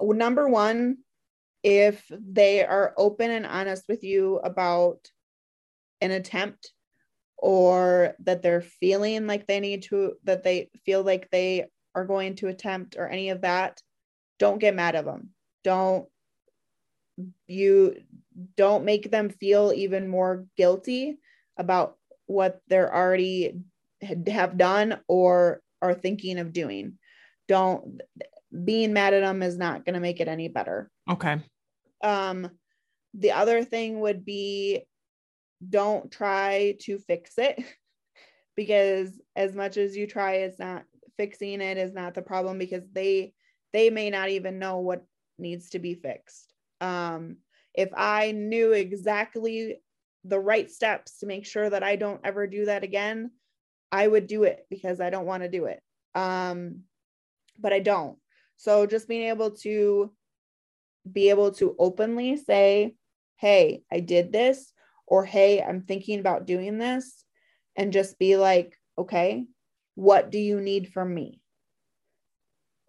Number 0.00 0.48
one 0.48 0.98
if 1.62 2.04
they 2.10 2.64
are 2.64 2.94
open 2.96 3.30
and 3.30 3.46
honest 3.46 3.84
with 3.88 4.02
you 4.02 4.38
about 4.38 4.98
an 6.00 6.10
attempt 6.10 6.72
or 7.36 8.14
that 8.20 8.42
they're 8.42 8.62
feeling 8.62 9.26
like 9.26 9.46
they 9.46 9.60
need 9.60 9.82
to 9.82 10.14
that 10.24 10.42
they 10.42 10.70
feel 10.84 11.02
like 11.02 11.28
they 11.30 11.66
are 11.94 12.04
going 12.04 12.36
to 12.36 12.48
attempt 12.48 12.96
or 12.98 13.08
any 13.08 13.30
of 13.30 13.42
that 13.42 13.80
don't 14.40 14.58
get 14.58 14.74
mad 14.74 14.96
at 14.96 15.04
them. 15.04 15.30
Don't 15.62 16.08
you 17.46 17.96
don't 18.56 18.86
make 18.86 19.10
them 19.10 19.28
feel 19.28 19.72
even 19.76 20.08
more 20.08 20.46
guilty 20.56 21.18
about 21.58 21.96
what 22.26 22.60
they're 22.66 22.92
already 22.92 23.60
have 24.26 24.56
done 24.56 24.98
or 25.06 25.60
are 25.82 25.94
thinking 25.94 26.38
of 26.38 26.54
doing. 26.54 26.94
Don't 27.46 28.00
being 28.64 28.94
mad 28.94 29.12
at 29.14 29.20
them 29.20 29.42
is 29.42 29.58
not 29.58 29.84
going 29.84 29.94
to 29.94 30.00
make 30.00 30.20
it 30.20 30.28
any 30.28 30.48
better 30.48 30.90
okay. 31.10 31.40
Um 32.02 32.50
the 33.14 33.32
other 33.32 33.64
thing 33.64 34.00
would 34.00 34.24
be 34.24 34.86
don't 35.68 36.10
try 36.10 36.76
to 36.80 36.98
fix 36.98 37.34
it 37.38 37.62
because 38.56 39.20
as 39.36 39.54
much 39.54 39.76
as 39.76 39.96
you 39.96 40.06
try 40.06 40.34
it's 40.36 40.58
not 40.58 40.84
fixing 41.16 41.60
it 41.60 41.76
is 41.76 41.92
not 41.92 42.14
the 42.14 42.22
problem 42.22 42.58
because 42.58 42.84
they 42.92 43.34
they 43.72 43.90
may 43.90 44.10
not 44.10 44.28
even 44.30 44.58
know 44.58 44.78
what 44.78 45.04
needs 45.38 45.70
to 45.70 45.78
be 45.78 45.94
fixed. 45.94 46.54
Um 46.80 47.38
if 47.74 47.90
i 47.96 48.32
knew 48.32 48.72
exactly 48.72 49.80
the 50.24 50.38
right 50.38 50.70
steps 50.70 51.18
to 51.18 51.26
make 51.26 51.46
sure 51.46 51.70
that 51.70 51.82
i 51.82 51.96
don't 51.96 52.20
ever 52.24 52.46
do 52.46 52.64
that 52.66 52.82
again 52.82 53.30
i 53.92 54.06
would 54.06 54.26
do 54.26 54.42
it 54.42 54.66
because 54.68 55.00
i 55.00 55.08
don't 55.08 55.26
want 55.26 55.42
to 55.42 55.48
do 55.48 55.66
it. 55.66 55.80
Um 56.14 56.80
but 57.58 57.72
i 57.72 57.80
don't. 57.80 58.18
So 58.56 58.86
just 58.86 59.08
being 59.08 59.28
able 59.28 59.52
to 59.62 60.12
be 61.10 61.30
able 61.30 61.52
to 61.52 61.74
openly 61.78 62.36
say 62.36 62.94
hey 63.36 63.82
i 63.90 64.00
did 64.00 64.32
this 64.32 64.72
or 65.06 65.24
hey 65.24 65.62
i'm 65.62 65.82
thinking 65.82 66.20
about 66.20 66.46
doing 66.46 66.78
this 66.78 67.24
and 67.76 67.92
just 67.92 68.18
be 68.18 68.36
like 68.36 68.76
okay 68.98 69.46
what 70.00 70.30
do 70.30 70.38
you 70.38 70.62
need 70.62 70.92
from 70.94 71.12
me? 71.12 71.42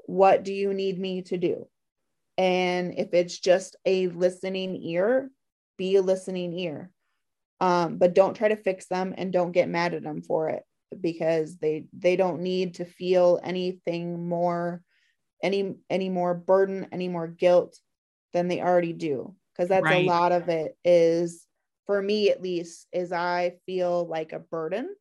What 0.05 0.43
do 0.43 0.53
you 0.53 0.73
need 0.73 0.97
me 0.97 1.23
to 1.23 1.37
do? 1.37 1.67
And 2.37 2.93
if 2.97 3.13
it's 3.13 3.37
just 3.37 3.75
a 3.85 4.07
listening 4.07 4.81
ear 4.81 5.29
be 5.77 5.97
a 5.97 6.01
listening 6.01 6.57
ear. 6.57 6.89
Um, 7.59 7.97
but 7.97 8.15
don't 8.15 8.33
try 8.33 8.47
to 8.47 8.55
fix 8.55 8.87
them 8.87 9.13
and 9.17 9.33
don't 9.33 9.51
get 9.51 9.67
mad 9.67 9.93
at 9.93 10.03
them 10.03 10.21
for 10.21 10.49
it 10.49 10.63
because 10.99 11.57
they 11.57 11.87
they 11.91 12.15
don't 12.15 12.41
need 12.41 12.75
to 12.75 12.85
feel 12.85 13.39
anything 13.43 14.27
more 14.27 14.81
any 15.43 15.75
any 15.89 16.09
more 16.09 16.33
burden 16.33 16.87
any 16.91 17.07
more 17.07 17.27
guilt 17.27 17.77
than 18.33 18.47
they 18.47 18.61
already 18.61 18.93
do 18.93 19.35
because 19.53 19.69
that's 19.69 19.83
right. 19.83 20.05
a 20.05 20.07
lot 20.07 20.31
of 20.31 20.49
it 20.49 20.77
is 20.83 21.45
for 21.85 22.01
me 22.01 22.29
at 22.29 22.41
least 22.41 22.87
is 22.91 23.11
I 23.11 23.57
feel 23.65 24.07
like 24.07 24.33
a 24.33 24.39
burden. 24.39 24.95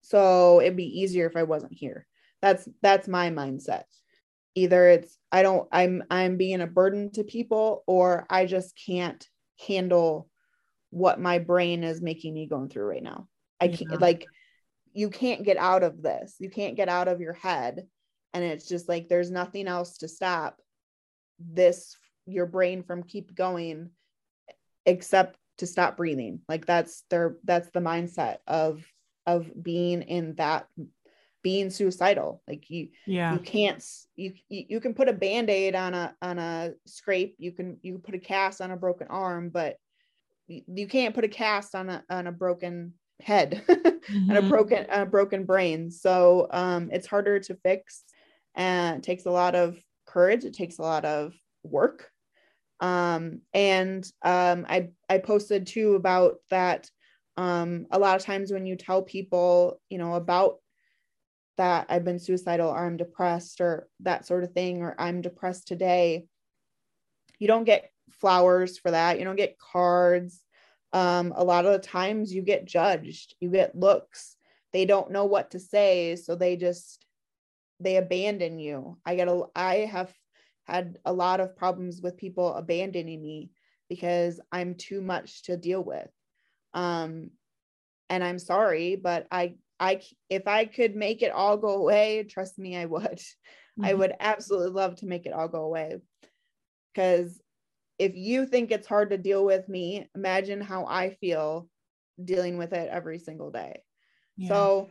So 0.00 0.60
it'd 0.60 0.76
be 0.76 1.00
easier 1.00 1.26
if 1.26 1.36
I 1.36 1.42
wasn't 1.44 1.74
here. 1.74 2.06
That's 2.40 2.68
that's 2.80 3.08
my 3.08 3.30
mindset. 3.30 3.84
Either 4.54 4.88
it's 4.88 5.16
I 5.30 5.42
don't 5.42 5.68
I'm 5.70 6.02
I'm 6.10 6.36
being 6.36 6.60
a 6.60 6.66
burden 6.66 7.12
to 7.12 7.24
people 7.24 7.84
or 7.86 8.26
I 8.28 8.46
just 8.46 8.78
can't 8.86 9.26
handle 9.66 10.28
what 10.90 11.20
my 11.20 11.38
brain 11.38 11.84
is 11.84 12.02
making 12.02 12.34
me 12.34 12.46
going 12.46 12.68
through 12.68 12.86
right 12.86 13.02
now. 13.02 13.28
I 13.60 13.68
can't 13.68 13.92
yeah. 13.92 13.98
like 14.00 14.26
you 14.92 15.08
can't 15.08 15.44
get 15.44 15.56
out 15.56 15.82
of 15.82 16.02
this. 16.02 16.36
You 16.38 16.50
can't 16.50 16.76
get 16.76 16.88
out 16.88 17.08
of 17.08 17.20
your 17.20 17.32
head 17.32 17.86
and 18.34 18.44
it's 18.44 18.66
just 18.66 18.88
like 18.88 19.08
there's 19.08 19.30
nothing 19.30 19.68
else 19.68 19.98
to 19.98 20.08
stop 20.08 20.58
this 21.38 21.96
your 22.26 22.46
brain 22.46 22.82
from 22.82 23.02
keep 23.02 23.34
going 23.34 23.90
except 24.86 25.36
to 25.58 25.66
stop 25.66 25.96
breathing. 25.96 26.40
Like 26.48 26.66
that's 26.66 27.04
their 27.10 27.36
that's 27.44 27.70
the 27.70 27.80
mindset 27.80 28.38
of 28.46 28.84
of 29.26 29.50
being 29.62 30.02
in 30.02 30.34
that 30.36 30.66
being 31.42 31.70
suicidal. 31.70 32.42
Like 32.48 32.70
you 32.70 32.88
yeah. 33.06 33.34
you 33.34 33.38
can't 33.40 33.84
you 34.16 34.34
you 34.48 34.80
can 34.80 34.94
put 34.94 35.08
a 35.08 35.12
band-aid 35.12 35.74
on 35.74 35.94
a 35.94 36.14
on 36.22 36.38
a 36.38 36.72
scrape. 36.86 37.36
You 37.38 37.52
can 37.52 37.78
you 37.82 37.94
can 37.94 38.02
put 38.02 38.14
a 38.14 38.18
cast 38.18 38.60
on 38.60 38.70
a 38.70 38.76
broken 38.76 39.08
arm 39.08 39.50
but 39.50 39.76
you 40.48 40.86
can't 40.86 41.14
put 41.14 41.24
a 41.24 41.28
cast 41.28 41.74
on 41.74 41.88
a 41.88 42.04
on 42.10 42.26
a 42.26 42.32
broken 42.32 42.94
head 43.20 43.62
mm-hmm. 43.68 43.86
and 44.30 44.32
a 44.32 44.40
mm-hmm. 44.40 44.48
broken 44.48 44.86
a 44.90 45.06
broken 45.06 45.44
brain. 45.44 45.90
So 45.90 46.48
um 46.50 46.90
it's 46.92 47.06
harder 47.06 47.40
to 47.40 47.54
fix 47.56 48.02
and 48.54 48.98
it 48.98 49.02
takes 49.02 49.26
a 49.26 49.30
lot 49.30 49.54
of 49.54 49.78
courage. 50.06 50.44
It 50.44 50.54
takes 50.54 50.78
a 50.78 50.82
lot 50.82 51.04
of 51.04 51.34
work 51.62 52.11
um 52.82 53.40
and 53.54 54.10
um 54.22 54.66
i 54.68 54.88
i 55.08 55.16
posted 55.16 55.66
too 55.66 55.94
about 55.94 56.36
that 56.50 56.90
um 57.38 57.86
a 57.90 57.98
lot 57.98 58.16
of 58.16 58.22
times 58.22 58.52
when 58.52 58.66
you 58.66 58.76
tell 58.76 59.02
people 59.02 59.80
you 59.88 59.96
know 59.96 60.14
about 60.14 60.56
that 61.56 61.86
i've 61.88 62.04
been 62.04 62.18
suicidal 62.18 62.68
or 62.68 62.84
i'm 62.84 62.98
depressed 62.98 63.60
or 63.60 63.88
that 64.00 64.26
sort 64.26 64.44
of 64.44 64.52
thing 64.52 64.82
or 64.82 64.94
i'm 64.98 65.22
depressed 65.22 65.66
today 65.66 66.26
you 67.38 67.48
don't 67.48 67.64
get 67.64 67.90
flowers 68.10 68.78
for 68.78 68.90
that. 68.90 69.18
You 69.18 69.24
don't 69.24 69.36
get 69.36 69.58
cards. 69.58 70.42
Um, 70.92 71.32
a 71.34 71.44
lot 71.44 71.66
of 71.66 71.72
the 71.72 71.78
times 71.78 72.32
you 72.32 72.42
get 72.42 72.64
judged. 72.64 73.34
You 73.40 73.50
get 73.50 73.74
looks. 73.74 74.36
They 74.72 74.84
don't 74.84 75.10
know 75.10 75.24
what 75.24 75.50
to 75.50 75.58
say 75.58 76.16
so 76.16 76.34
they 76.34 76.56
just 76.56 77.04
they 77.80 77.96
abandon 77.96 78.58
you. 78.58 78.98
I 79.04 79.16
get 79.16 79.28
a 79.28 79.44
i 79.56 79.76
have 79.90 80.12
had 80.64 80.98
a 81.04 81.12
lot 81.12 81.40
of 81.40 81.56
problems 81.56 82.00
with 82.00 82.16
people 82.16 82.54
abandoning 82.54 83.22
me 83.22 83.50
because 83.88 84.40
i'm 84.50 84.74
too 84.74 85.00
much 85.00 85.42
to 85.44 85.56
deal 85.56 85.82
with 85.82 86.08
um 86.74 87.30
and 88.08 88.22
i'm 88.22 88.38
sorry 88.38 88.96
but 88.96 89.26
i 89.30 89.54
i 89.80 90.00
if 90.30 90.46
i 90.46 90.64
could 90.64 90.96
make 90.96 91.22
it 91.22 91.32
all 91.32 91.56
go 91.56 91.76
away 91.76 92.24
trust 92.24 92.58
me 92.58 92.76
i 92.76 92.84
would 92.84 93.02
mm-hmm. 93.04 93.84
i 93.84 93.92
would 93.92 94.12
absolutely 94.20 94.70
love 94.70 94.96
to 94.96 95.06
make 95.06 95.26
it 95.26 95.32
all 95.32 95.48
go 95.48 95.62
away 95.62 95.96
because 96.92 97.40
if 97.98 98.16
you 98.16 98.46
think 98.46 98.70
it's 98.70 98.86
hard 98.86 99.10
to 99.10 99.16
deal 99.16 99.44
with 99.44 99.68
me, 99.68 100.08
imagine 100.16 100.60
how 100.60 100.86
I 100.86 101.10
feel 101.10 101.68
dealing 102.22 102.58
with 102.58 102.72
it 102.72 102.88
every 102.90 103.18
single 103.18 103.50
day. 103.50 103.82
Yeah. 104.36 104.48
So 104.48 104.90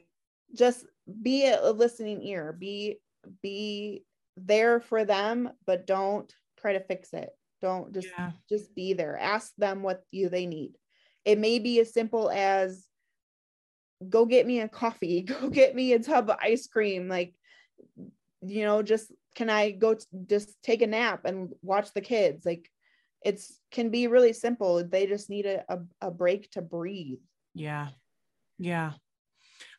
just 0.56 0.86
be 1.22 1.46
a 1.48 1.72
listening 1.72 2.22
ear, 2.22 2.56
be 2.58 3.00
be 3.42 4.06
there 4.38 4.80
for 4.80 5.06
them, 5.06 5.50
but 5.66 5.88
don't 5.88 6.34
try 6.60 6.74
to 6.74 6.80
fix 6.80 7.14
it. 7.14 7.30
Don't 7.62 7.94
just 7.94 8.10
yeah. 8.18 8.32
just 8.50 8.74
be 8.76 8.94
there. 8.94 9.18
Ask 9.18 9.54
them 9.58 9.84
what 9.84 10.04
you 10.12 10.30
they 10.30 10.46
need. 10.46 10.78
It 11.26 11.38
may 11.38 11.60
be 11.60 11.80
as 11.80 11.94
simple 11.94 12.30
as 12.30 12.86
go 14.08 14.26
get 14.26 14.48
me 14.48 14.62
a 14.62 14.68
coffee, 14.68 15.22
go 15.22 15.50
get 15.50 15.76
me 15.76 15.94
a 15.94 16.00
tub 16.00 16.30
of 16.30 16.38
ice 16.42 16.68
cream, 16.68 17.08
like 17.08 17.34
you 18.44 18.64
know, 18.64 18.82
just 18.82 19.12
can 19.36 19.50
I 19.50 19.72
go 19.72 19.94
t- 19.94 20.06
just 20.26 20.62
take 20.64 20.82
a 20.82 20.88
nap 20.88 21.26
and 21.26 21.54
watch 21.62 21.94
the 21.94 22.02
kids? 22.02 22.46
Like 22.46 22.68
it's 23.24 23.60
can 23.72 23.90
be 23.90 24.08
really 24.08 24.34
simple 24.34 24.84
they 24.84 25.06
just 25.06 25.30
need 25.30 25.46
a, 25.46 25.64
a, 25.70 25.80
a 26.08 26.12
break 26.12 26.50
to 26.52 26.62
breathe 26.62 27.20
yeah 27.54 27.90
yeah 28.58 28.92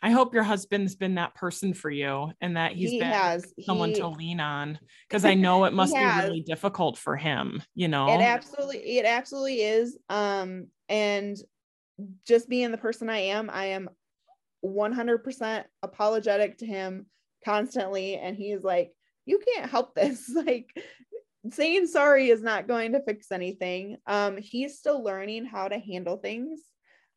I 0.02 0.10
hope 0.10 0.34
your 0.34 0.42
husband's 0.42 0.96
been 0.96 1.14
that 1.14 1.34
person 1.34 1.74
for 1.74 1.88
you 1.88 2.32
and 2.40 2.56
that 2.56 2.72
he's 2.72 2.90
he 2.90 2.98
been 2.98 3.12
has. 3.12 3.54
someone 3.64 3.90
he, 3.90 3.96
to 3.96 4.08
lean 4.08 4.40
on 4.40 4.78
because 5.08 5.24
I 5.24 5.34
know 5.34 5.64
it 5.64 5.72
must 5.72 5.94
be 5.94 6.00
really 6.00 6.40
difficult 6.40 6.98
for 6.98 7.16
him, 7.16 7.62
you 7.74 7.86
know. 7.88 8.08
It 8.08 8.22
absolutely 8.22 8.98
it 8.98 9.04
absolutely 9.04 9.62
is. 9.62 9.96
Um 10.08 10.66
and 10.88 11.36
just 12.26 12.48
being 12.48 12.72
the 12.72 12.78
person 12.78 13.08
I 13.08 13.18
am, 13.18 13.48
I 13.48 13.66
am 13.66 13.88
100% 14.64 15.64
apologetic 15.82 16.58
to 16.58 16.66
him 16.66 17.06
constantly 17.44 18.16
and 18.16 18.36
he's 18.36 18.62
like 18.62 18.92
you 19.24 19.40
can't 19.54 19.70
help 19.70 19.94
this 19.94 20.28
like 20.34 20.70
saying 21.50 21.86
sorry 21.86 22.30
is 22.30 22.42
not 22.42 22.68
going 22.68 22.92
to 22.92 23.02
fix 23.02 23.30
anything. 23.32 23.98
Um, 24.06 24.36
he's 24.36 24.78
still 24.78 25.02
learning 25.02 25.44
how 25.44 25.68
to 25.68 25.78
handle 25.78 26.16
things. 26.16 26.60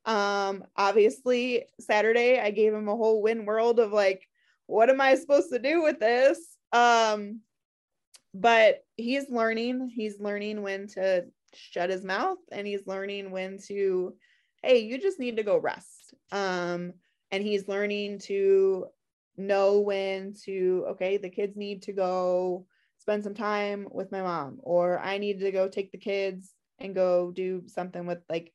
Um, 0.06 0.64
obviously, 0.76 1.65
Saturday 1.80 2.40
I 2.40 2.52
gave 2.52 2.73
him 2.73 2.88
a 2.88 2.95
whole 2.95 3.22
win 3.22 3.45
world 3.45 3.80
of 3.80 3.91
like, 3.91 4.27
what 4.68 4.90
am 4.90 5.02
I 5.02 5.15
supposed 5.15 5.49
to 5.52 5.60
do 5.60 5.84
with 5.84 5.99
this? 5.99 6.40
Um, 6.72 7.41
but 8.34 8.84
he's 8.98 9.30
learning. 9.30 9.90
He's 9.94 10.19
learning 10.19 10.61
when 10.61 10.88
to 10.90 11.26
shut 11.53 11.90
his 11.90 12.03
mouth, 12.03 12.38
and 12.52 12.68
he's 12.68 12.86
learning 12.86 13.32
when 13.32 13.60
to, 13.68 14.14
hey, 14.61 14.80
you 14.80 14.99
just 14.99 15.19
need 15.19 15.38
to 15.38 15.44
go 15.44 15.57
rest. 15.57 16.14
Um, 16.32 16.94
and 17.32 17.44
he's 17.44 17.68
learning 17.68 18.19
to 18.19 18.88
know 19.38 19.80
when 19.80 20.34
to, 20.45 20.86
okay, 20.90 21.18
the 21.18 21.30
kids 21.30 21.56
need 21.56 21.84
to 21.84 21.94
go 21.94 22.65
spend 22.99 23.23
some 23.23 23.36
time 23.36 23.88
with 23.91 24.11
my 24.11 24.22
mom 24.22 24.57
or 24.64 24.99
I 24.99 25.18
need 25.18 25.40
to 25.41 25.52
go 25.52 25.68
take 25.68 25.91
the 25.91 25.98
kids 25.98 26.52
and 26.80 26.95
go 26.95 27.32
do 27.32 27.64
something 27.68 28.06
with 28.06 28.19
like 28.30 28.52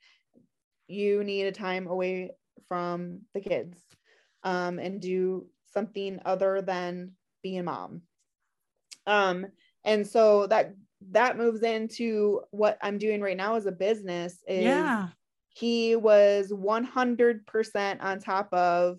you 0.91 1.25
need 1.25 1.47
a 1.47 1.53
time 1.53 1.87
away 1.87 2.33
from 2.69 3.21
the 3.35 3.41
kids 3.41 3.79
um, 4.43 4.79
and 4.79 5.01
do 5.01 5.47
something 5.73 6.21
other 6.25 6.63
than 6.63 7.13
being 7.43 7.65
mom. 7.65 8.03
Um, 9.07 9.47
and 9.85 10.07
so 10.07 10.47
that 10.49 10.75
that 11.13 11.39
moves 11.39 11.63
into 11.63 12.43
what 12.51 12.79
I'm 12.83 12.99
doing 12.99 13.21
right 13.21 13.37
now 13.37 13.55
as 13.55 13.67
a 13.67 13.73
business 13.73 14.39
is 14.47 14.65
yeah. 14.65 15.09
he 15.55 15.97
was 15.97 16.53
100% 16.53 18.03
on 18.03 18.21
top 18.21 18.53
of 18.53 18.99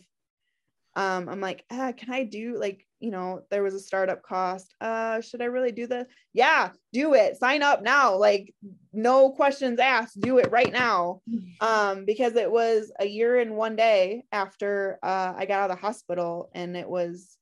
um 0.97 1.30
i'm 1.30 1.39
like 1.39 1.63
ah, 1.72 1.93
can 1.95 2.11
i 2.13 2.23
do 2.23 2.59
like 2.59 2.85
you 3.02 3.11
know 3.11 3.41
there 3.49 3.64
was 3.64 3.73
a 3.73 3.80
startup 3.80 4.22
cost 4.22 4.76
uh 4.80 5.19
should 5.22 5.41
i 5.41 5.45
really 5.45 5.72
do 5.72 5.88
this? 5.88 6.07
Yeah 6.34 6.69
do 6.94 7.14
it. 7.14 7.38
Sign 7.38 7.64
up 7.64 7.82
now. 7.82 8.15
Like 8.15 8.53
no 8.94 9.32
questions 9.32 9.80
asked. 9.80 10.19
Do 10.19 10.38
it 10.38 10.52
right 10.52 10.72
now. 10.72 11.22
Um 11.60 12.06
because 12.06 12.36
it 12.36 12.52
was 12.52 12.91
a 12.99 13.06
year 13.06 13.40
and 13.40 13.56
one 13.56 13.76
day 13.76 14.23
after 14.32 14.99
uh 15.03 15.34
i 15.36 15.45
got 15.45 15.61
out 15.61 15.72
of 15.72 15.78
the 15.78 15.82
hospital 15.82 16.49
and 16.53 16.78
it 16.78 16.88
was 16.88 17.38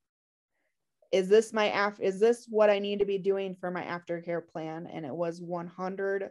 is 1.11 1.27
this 1.27 1.51
my 1.53 1.65
af 1.65 1.99
is 1.99 2.19
this 2.19 2.45
what 2.49 2.69
i 2.69 2.79
need 2.79 2.99
to 2.99 3.05
be 3.05 3.17
doing 3.17 3.55
for 3.59 3.69
my 3.71 3.83
aftercare 3.83 4.47
plan? 4.47 4.87
And 4.91 5.05
it 5.05 5.13
was 5.13 5.41
100 5.41 6.29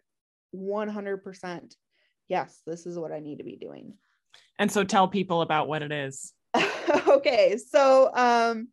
100% 0.56 1.74
yes 2.28 2.62
this 2.66 2.86
is 2.86 2.98
what 2.98 3.12
i 3.12 3.20
need 3.20 3.38
to 3.38 3.44
be 3.44 3.56
doing. 3.56 3.94
And 4.58 4.72
so 4.72 4.82
tell 4.82 5.06
people 5.06 5.42
about 5.42 5.68
what 5.68 5.82
it 5.82 5.92
is. 5.92 6.32
Okay, 7.06 7.58
so 7.58 8.10
um, 8.14 8.68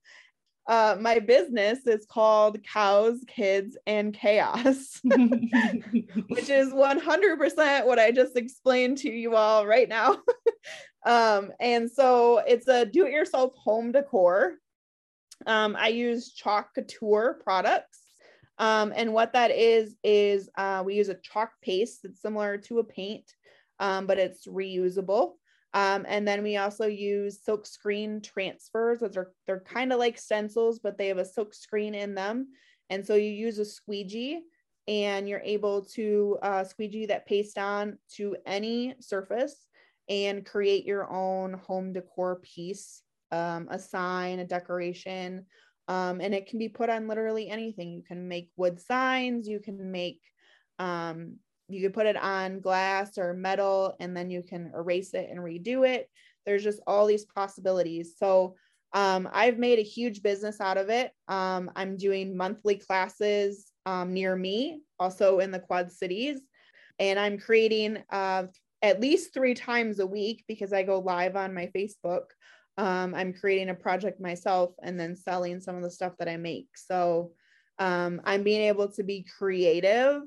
uh, 0.67 0.97
my 0.99 1.19
business 1.19 1.85
is 1.85 2.05
called 2.05 2.63
Cows, 2.63 3.23
Kids, 3.27 3.77
and 3.85 4.13
Chaos, 4.13 4.99
which 5.03 6.49
is 6.49 6.73
100% 6.73 7.85
what 7.85 7.99
I 7.99 8.11
just 8.11 8.35
explained 8.35 8.97
to 8.99 9.09
you 9.09 9.35
all 9.35 9.67
right 9.67 9.87
now. 9.87 10.17
um, 11.05 11.51
and 11.59 11.89
so 11.89 12.39
it's 12.39 12.67
a 12.67 12.85
do 12.85 13.05
it 13.05 13.11
yourself 13.11 13.53
home 13.55 13.91
decor. 13.91 14.53
Um, 15.45 15.75
I 15.77 15.89
use 15.89 16.33
Chalk 16.33 16.73
Couture 16.73 17.39
products. 17.43 17.99
Um, 18.57 18.93
and 18.95 19.13
what 19.13 19.33
that 19.33 19.51
is, 19.51 19.95
is 20.03 20.49
uh, 20.57 20.81
we 20.85 20.95
use 20.95 21.09
a 21.09 21.15
chalk 21.15 21.51
paste 21.61 21.99
that's 22.03 22.21
similar 22.21 22.57
to 22.59 22.79
a 22.79 22.83
paint, 22.83 23.29
um, 23.79 24.07
but 24.07 24.17
it's 24.17 24.47
reusable. 24.47 25.33
Um, 25.75 26.05
and 26.07 26.25
then 26.25 26.41
we 26.41 26.55
also 26.55 26.87
use 26.87 27.43
silk 27.43 27.67
screen 27.67 28.21
transfers. 28.21 28.99
Those 28.99 29.17
are 29.17 29.33
they're 29.45 29.59
kind 29.59 29.91
of 29.91 29.99
like 29.99 30.17
stencils, 30.17 30.79
but 30.79 30.97
they 30.97 31.09
have 31.09 31.17
a 31.17 31.25
silk 31.25 31.53
screen 31.53 31.93
in 31.93 32.15
them. 32.15 32.47
And 32.89 33.05
so 33.05 33.15
you 33.15 33.29
use 33.29 33.59
a 33.59 33.65
squeegee 33.65 34.41
and 34.87 35.27
you're 35.27 35.41
able 35.43 35.83
to 35.83 36.37
uh, 36.41 36.63
squeegee 36.63 37.07
that 37.07 37.27
paste 37.27 37.57
on 37.57 37.97
to 38.13 38.37
any 38.45 38.95
surface 39.01 39.67
and 40.07 40.45
create 40.45 40.85
your 40.85 41.11
own 41.11 41.53
home 41.53 41.91
decor 41.91 42.39
piece, 42.41 43.01
um, 43.33 43.67
a 43.69 43.77
sign, 43.77 44.39
a 44.39 44.45
decoration. 44.45 45.45
Um, 45.89 46.21
and 46.21 46.33
it 46.33 46.47
can 46.47 46.57
be 46.57 46.69
put 46.69 46.89
on 46.89 47.09
literally 47.09 47.49
anything. 47.49 47.91
You 47.91 48.01
can 48.01 48.29
make 48.29 48.49
wood 48.55 48.79
signs, 48.79 49.45
you 49.45 49.59
can 49.59 49.91
make 49.91 50.21
um, 50.79 51.37
you 51.67 51.81
could 51.81 51.93
put 51.93 52.05
it 52.05 52.17
on 52.17 52.59
glass 52.59 53.17
or 53.17 53.33
metal 53.33 53.95
and 53.99 54.15
then 54.15 54.29
you 54.29 54.43
can 54.43 54.71
erase 54.75 55.13
it 55.13 55.29
and 55.29 55.39
redo 55.39 55.87
it. 55.87 56.09
There's 56.45 56.63
just 56.63 56.81
all 56.85 57.05
these 57.05 57.25
possibilities. 57.25 58.15
So 58.17 58.55
um, 58.93 59.27
i've 59.33 59.59
made 59.59 59.77
a 59.77 59.83
huge 59.83 60.23
business 60.23 60.61
out 60.61 60.77
of 60.77 60.89
it. 60.89 61.11
Um, 61.27 61.69
i'm 61.75 61.97
doing 61.97 62.35
monthly 62.35 62.75
classes 62.75 63.71
um, 63.85 64.13
near 64.13 64.35
me 64.35 64.81
also 64.99 65.39
in 65.39 65.51
the 65.51 65.59
quad 65.59 65.91
cities. 65.91 66.39
And 66.97 67.19
i'm 67.19 67.37
creating 67.37 68.03
uh, 68.09 68.43
at 68.81 69.01
least 69.01 69.33
three 69.33 69.53
times 69.53 69.99
a 69.99 70.07
week 70.07 70.43
because 70.47 70.71
i 70.73 70.81
go 70.81 70.99
live 70.99 71.35
on 71.35 71.53
my 71.53 71.69
facebook. 71.75 72.25
Um, 72.77 73.13
i'm 73.13 73.33
creating 73.33 73.69
a 73.69 73.75
project 73.75 74.21
myself 74.21 74.71
and 74.81 74.99
then 74.99 75.15
selling 75.15 75.59
some 75.59 75.75
of 75.75 75.83
the 75.83 75.91
stuff 75.91 76.13
that 76.19 76.29
i 76.29 76.37
make. 76.37 76.69
So 76.75 77.31
um, 77.79 78.21
i'm 78.23 78.43
being 78.43 78.61
able 78.61 78.91
to 78.93 79.03
be 79.03 79.25
creative 79.37 80.21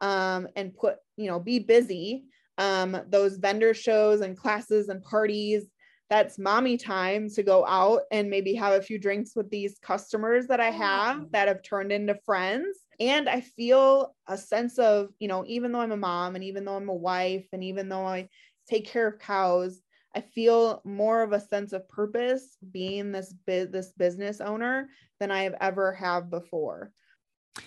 um, 0.00 0.48
and 0.56 0.74
put, 0.74 0.96
you 1.16 1.28
know, 1.28 1.38
be 1.38 1.58
busy. 1.58 2.24
Um, 2.58 2.96
those 3.08 3.36
vendor 3.36 3.72
shows 3.74 4.20
and 4.20 4.36
classes 4.36 4.88
and 4.88 5.02
parties, 5.02 5.64
that's 6.10 6.38
mommy 6.38 6.76
time 6.76 7.30
to 7.30 7.42
go 7.42 7.64
out 7.64 8.02
and 8.10 8.28
maybe 8.28 8.52
have 8.54 8.74
a 8.74 8.82
few 8.82 8.98
drinks 8.98 9.36
with 9.36 9.48
these 9.48 9.78
customers 9.80 10.48
that 10.48 10.60
I 10.60 10.70
have 10.70 11.30
that 11.30 11.46
have 11.46 11.62
turned 11.62 11.92
into 11.92 12.16
friends. 12.26 12.78
And 12.98 13.28
I 13.28 13.40
feel 13.40 14.14
a 14.26 14.36
sense 14.36 14.78
of, 14.78 15.10
you 15.20 15.28
know, 15.28 15.44
even 15.46 15.70
though 15.70 15.80
I'm 15.80 15.92
a 15.92 15.96
mom 15.96 16.34
and 16.34 16.44
even 16.44 16.64
though 16.64 16.76
I'm 16.76 16.88
a 16.88 16.94
wife 16.94 17.46
and 17.52 17.62
even 17.62 17.88
though 17.88 18.04
I 18.04 18.28
take 18.68 18.86
care 18.86 19.06
of 19.06 19.20
cows, 19.20 19.80
I 20.14 20.20
feel 20.20 20.82
more 20.84 21.22
of 21.22 21.32
a 21.32 21.40
sense 21.40 21.72
of 21.72 21.88
purpose 21.88 22.56
being 22.72 23.12
this 23.12 23.32
this 23.46 23.92
business 23.96 24.40
owner 24.40 24.88
than 25.20 25.30
I 25.30 25.44
have 25.44 25.54
ever 25.60 25.92
have 25.92 26.28
before. 26.28 26.90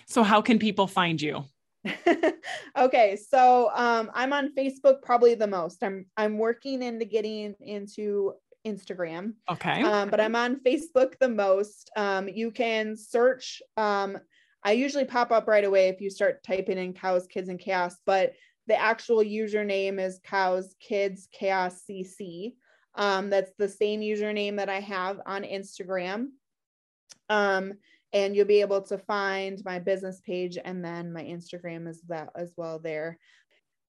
So 0.06 0.22
how 0.22 0.42
can 0.42 0.58
people 0.58 0.86
find 0.86 1.20
you? 1.20 1.44
okay, 2.78 3.16
so 3.16 3.70
um, 3.74 4.10
I'm 4.14 4.32
on 4.32 4.54
Facebook 4.54 5.02
probably 5.02 5.34
the 5.34 5.46
most. 5.46 5.82
I'm 5.82 6.06
I'm 6.16 6.38
working 6.38 6.82
into 6.82 7.04
getting 7.04 7.54
into 7.60 8.34
Instagram. 8.66 9.34
Okay. 9.50 9.82
Um, 9.82 10.08
but 10.08 10.20
I'm 10.20 10.36
on 10.36 10.60
Facebook 10.60 11.14
the 11.20 11.28
most. 11.28 11.90
Um, 11.96 12.28
you 12.28 12.50
can 12.50 12.96
search. 12.96 13.60
Um, 13.76 14.18
I 14.62 14.72
usually 14.72 15.04
pop 15.04 15.30
up 15.30 15.46
right 15.46 15.64
away 15.64 15.88
if 15.88 16.00
you 16.00 16.08
start 16.10 16.42
typing 16.42 16.78
in 16.78 16.94
cows, 16.94 17.26
kids, 17.26 17.48
and 17.48 17.60
chaos. 17.60 17.96
But 18.06 18.32
the 18.66 18.80
actual 18.80 19.18
username 19.18 20.00
is 20.00 20.20
cows, 20.24 20.74
kids, 20.80 21.28
chaos, 21.32 21.82
cc. 21.88 22.54
Um, 22.94 23.28
that's 23.28 23.52
the 23.58 23.68
same 23.68 24.00
username 24.00 24.56
that 24.56 24.70
I 24.70 24.80
have 24.80 25.20
on 25.26 25.42
Instagram. 25.42 26.28
Um, 27.28 27.74
and 28.14 28.34
you'll 28.34 28.46
be 28.46 28.60
able 28.60 28.80
to 28.80 28.96
find 28.96 29.60
my 29.64 29.80
business 29.80 30.20
page 30.24 30.56
and 30.64 30.82
then 30.82 31.12
my 31.12 31.22
Instagram 31.22 31.88
is 31.88 32.00
that 32.08 32.30
as 32.36 32.54
well 32.56 32.78
there. 32.78 33.18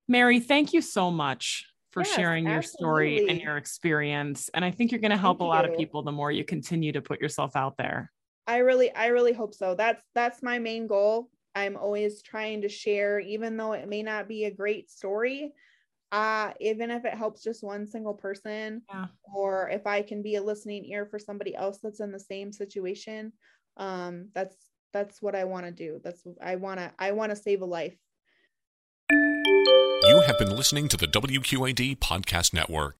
Mary, 0.08 0.40
thank 0.40 0.72
you 0.72 0.80
so 0.80 1.10
much 1.10 1.66
for 1.90 2.02
yes, 2.02 2.14
sharing 2.14 2.46
your 2.46 2.62
story 2.62 3.28
and 3.28 3.40
your 3.40 3.56
experience. 3.56 4.50
And 4.54 4.64
I 4.64 4.70
think 4.70 4.90
you're 4.90 5.00
going 5.00 5.10
to 5.10 5.16
help 5.16 5.38
thank 5.38 5.46
a 5.46 5.48
lot 5.48 5.66
you. 5.66 5.72
of 5.72 5.78
people 5.78 6.02
the 6.02 6.12
more 6.12 6.32
you 6.32 6.44
continue 6.44 6.92
to 6.92 7.02
put 7.02 7.20
yourself 7.20 7.54
out 7.56 7.76
there. 7.76 8.10
I 8.46 8.58
really, 8.58 8.94
I 8.94 9.06
really 9.06 9.32
hope 9.32 9.54
so. 9.54 9.74
That's 9.74 10.02
that's 10.14 10.42
my 10.42 10.58
main 10.58 10.86
goal. 10.86 11.28
I'm 11.54 11.76
always 11.76 12.22
trying 12.22 12.62
to 12.62 12.68
share, 12.68 13.18
even 13.18 13.56
though 13.56 13.72
it 13.72 13.88
may 13.88 14.02
not 14.02 14.28
be 14.28 14.44
a 14.44 14.50
great 14.50 14.90
story. 14.90 15.52
Uh, 16.12 16.52
even 16.60 16.90
if 16.90 17.04
it 17.04 17.14
helps 17.14 17.42
just 17.42 17.64
one 17.64 17.84
single 17.86 18.14
person, 18.14 18.82
yeah. 18.88 19.06
or 19.34 19.68
if 19.70 19.86
I 19.86 20.02
can 20.02 20.22
be 20.22 20.36
a 20.36 20.42
listening 20.42 20.84
ear 20.84 21.04
for 21.04 21.18
somebody 21.18 21.56
else 21.56 21.78
that's 21.82 22.00
in 22.00 22.12
the 22.12 22.20
same 22.20 22.52
situation, 22.52 23.32
um, 23.76 24.28
that's 24.34 24.56
that's 24.92 25.20
what 25.20 25.34
I 25.34 25.44
want 25.44 25.66
to 25.66 25.72
do. 25.72 26.00
That's 26.02 26.22
I 26.42 26.56
want 26.56 26.80
to 26.80 26.92
I 26.98 27.12
want 27.12 27.30
to 27.30 27.36
save 27.36 27.62
a 27.62 27.66
life. 27.66 27.96
You 29.10 30.22
have 30.26 30.38
been 30.38 30.54
listening 30.54 30.88
to 30.88 30.96
the 30.96 31.06
WQAD 31.06 31.98
podcast 31.98 32.52
network. 32.54 32.96